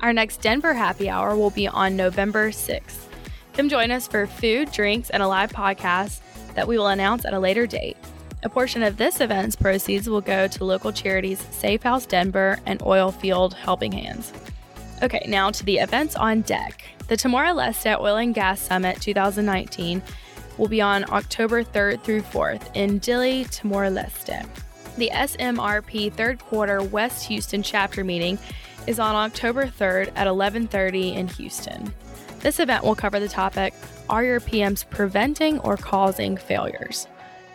Our 0.00 0.12
next 0.12 0.42
Denver 0.42 0.74
happy 0.74 1.08
hour 1.08 1.34
will 1.36 1.48
be 1.48 1.66
on 1.66 1.96
November 1.96 2.50
6th. 2.50 3.06
Come 3.54 3.70
join 3.70 3.92
us 3.92 4.06
for 4.06 4.26
food, 4.26 4.70
drinks, 4.72 5.08
and 5.08 5.22
a 5.22 5.28
live 5.28 5.52
podcast 5.52 6.20
that 6.54 6.68
we 6.68 6.76
will 6.76 6.88
announce 6.88 7.24
at 7.24 7.32
a 7.32 7.38
later 7.38 7.66
date. 7.66 7.96
A 8.42 8.48
portion 8.48 8.82
of 8.82 8.96
this 8.96 9.20
event's 9.20 9.54
proceeds 9.54 10.08
will 10.08 10.22
go 10.22 10.48
to 10.48 10.64
local 10.64 10.92
charities 10.92 11.44
Safe 11.50 11.82
House 11.82 12.06
Denver 12.06 12.58
and 12.64 12.82
Oil 12.82 13.12
Field 13.12 13.52
Helping 13.52 13.92
Hands. 13.92 14.32
Okay, 15.02 15.26
now 15.28 15.50
to 15.50 15.62
the 15.62 15.76
events 15.76 16.16
on 16.16 16.40
deck. 16.42 16.82
The 17.08 17.18
Timor 17.18 17.44
Leste 17.44 18.00
Oil 18.00 18.16
and 18.16 18.34
Gas 18.34 18.62
Summit 18.62 18.98
2019 19.02 20.00
will 20.56 20.68
be 20.68 20.80
on 20.80 21.04
October 21.10 21.62
3rd 21.62 22.02
through 22.02 22.22
4th 22.22 22.74
in 22.74 22.98
Dili, 22.98 23.46
Timor 23.50 23.90
Leste. 23.90 24.46
The 24.96 25.10
SMRP 25.12 26.10
third 26.10 26.38
quarter 26.38 26.82
West 26.82 27.26
Houston 27.26 27.62
chapter 27.62 28.04
meeting 28.04 28.38
is 28.86 28.98
on 28.98 29.14
October 29.14 29.66
3rd 29.66 30.12
at 30.16 30.26
11:30 30.26 31.14
in 31.14 31.28
Houston. 31.28 31.92
This 32.40 32.58
event 32.58 32.84
will 32.84 32.94
cover 32.94 33.20
the 33.20 33.28
topic 33.28 33.74
Are 34.08 34.24
your 34.24 34.40
PMs 34.40 34.88
preventing 34.88 35.58
or 35.60 35.76
causing 35.76 36.38
failures? 36.38 37.06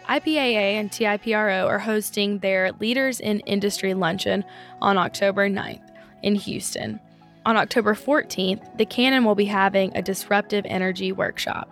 IPAA 0.07 0.75
and 0.75 0.91
TIPRO 0.91 1.67
are 1.67 1.79
hosting 1.79 2.39
their 2.39 2.71
Leaders 2.73 3.19
in 3.19 3.39
Industry 3.41 3.93
Luncheon 3.93 4.45
on 4.81 4.97
October 4.97 5.49
9th 5.49 5.81
in 6.21 6.35
Houston. 6.35 6.99
On 7.45 7.57
October 7.57 7.95
14th, 7.95 8.77
the 8.77 8.85
Cannon 8.85 9.23
will 9.23 9.35
be 9.35 9.45
having 9.45 9.95
a 9.95 10.01
disruptive 10.01 10.65
energy 10.67 11.11
workshop. 11.11 11.69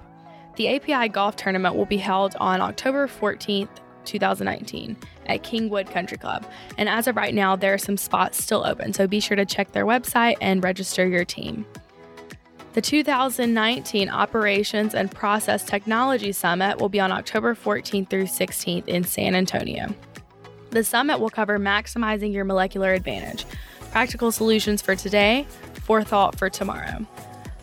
The 0.55 0.75
API 0.75 1.09
Golf 1.09 1.35
Tournament 1.35 1.75
will 1.75 1.85
be 1.85 1.97
held 1.97 2.35
on 2.39 2.61
October 2.61 3.07
14th 3.07 3.69
2019 4.05 4.97
at 5.27 5.43
Kingwood 5.43 5.89
Country 5.89 6.17
Club. 6.17 6.45
And 6.77 6.89
as 6.89 7.07
of 7.07 7.15
right 7.15 7.33
now, 7.33 7.55
there 7.55 7.73
are 7.73 7.79
some 7.79 7.97
spots 7.97 8.43
still 8.43 8.65
open, 8.65 8.93
so 8.93 9.07
be 9.07 9.19
sure 9.19 9.37
to 9.37 9.45
check 9.45 9.71
their 9.71 9.85
website 9.85 10.35
and 10.41 10.63
register 10.63 11.07
your 11.07 11.25
team. 11.25 11.65
The 12.73 12.81
2019 12.81 14.09
Operations 14.09 14.95
and 14.95 15.11
Process 15.11 15.63
Technology 15.63 16.31
Summit 16.31 16.79
will 16.79 16.89
be 16.89 16.99
on 16.99 17.11
October 17.11 17.53
14th 17.53 18.09
through 18.09 18.23
16th 18.23 18.87
in 18.87 19.03
San 19.03 19.35
Antonio. 19.35 19.93
The 20.71 20.83
summit 20.83 21.19
will 21.19 21.29
cover 21.29 21.59
maximizing 21.59 22.33
your 22.33 22.45
molecular 22.45 22.93
advantage, 22.93 23.45
practical 23.91 24.31
solutions 24.31 24.81
for 24.81 24.95
today, 24.95 25.45
forethought 25.83 26.39
for 26.39 26.49
tomorrow. 26.49 27.05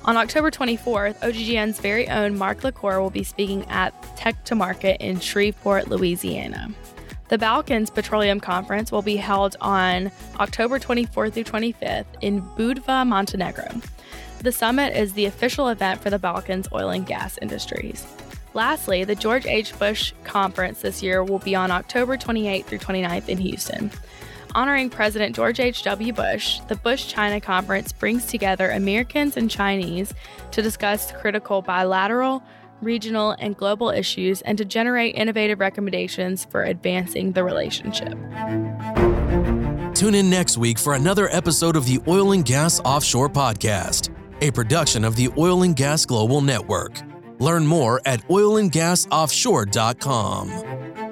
On 0.04 0.16
October 0.16 0.48
24th, 0.48 1.18
OGGN's 1.18 1.80
very 1.80 2.08
own 2.08 2.38
Mark 2.38 2.62
LaCour 2.62 3.00
will 3.00 3.10
be 3.10 3.24
speaking 3.24 3.68
at 3.68 3.92
Tech 4.16 4.44
to 4.44 4.54
Market 4.54 5.00
in 5.00 5.18
Shreveport, 5.18 5.88
Louisiana. 5.88 6.68
The 7.30 7.38
Balkans 7.38 7.90
Petroleum 7.90 8.38
Conference 8.38 8.92
will 8.92 9.02
be 9.02 9.16
held 9.16 9.56
on 9.60 10.12
October 10.38 10.78
24th 10.78 11.32
through 11.32 11.44
25th 11.44 12.06
in 12.20 12.42
Budva, 12.42 13.04
Montenegro. 13.04 13.68
The 14.40 14.52
summit 14.52 14.96
is 14.96 15.12
the 15.12 15.26
official 15.26 15.68
event 15.68 16.02
for 16.02 16.08
the 16.08 16.18
Balkans 16.18 16.66
oil 16.72 16.88
and 16.88 17.06
gas 17.06 17.38
industries. 17.42 18.06
Lastly, 18.54 19.04
the 19.04 19.14
George 19.14 19.44
H. 19.44 19.78
Bush 19.78 20.14
Conference 20.24 20.80
this 20.80 21.02
year 21.02 21.22
will 21.22 21.38
be 21.38 21.54
on 21.54 21.70
October 21.70 22.16
28th 22.16 22.64
through 22.64 22.78
29th 22.78 23.28
in 23.28 23.36
Houston. 23.36 23.90
Honoring 24.54 24.88
President 24.90 25.36
George 25.36 25.60
H.W. 25.60 26.12
Bush, 26.14 26.60
the 26.68 26.74
Bush 26.74 27.06
China 27.06 27.40
Conference 27.40 27.92
brings 27.92 28.24
together 28.24 28.70
Americans 28.70 29.36
and 29.36 29.50
Chinese 29.50 30.12
to 30.52 30.62
discuss 30.62 31.12
critical 31.12 31.62
bilateral, 31.62 32.42
regional, 32.80 33.36
and 33.38 33.56
global 33.56 33.90
issues 33.90 34.40
and 34.42 34.56
to 34.56 34.64
generate 34.64 35.14
innovative 35.16 35.60
recommendations 35.60 36.46
for 36.46 36.64
advancing 36.64 37.32
the 37.32 37.44
relationship. 37.44 38.18
Tune 39.94 40.14
in 40.14 40.30
next 40.30 40.56
week 40.56 40.78
for 40.78 40.94
another 40.94 41.28
episode 41.28 41.76
of 41.76 41.84
the 41.84 42.00
Oil 42.08 42.32
and 42.32 42.44
Gas 42.44 42.80
Offshore 42.80 43.28
Podcast, 43.28 44.08
a 44.40 44.50
production 44.50 45.04
of 45.04 45.14
the 45.16 45.28
Oil 45.36 45.62
and 45.62 45.76
Gas 45.76 46.06
Global 46.06 46.40
Network. 46.40 46.98
Learn 47.38 47.66
more 47.66 48.00
at 48.04 48.26
oilandgasoffshore.com. 48.28 51.09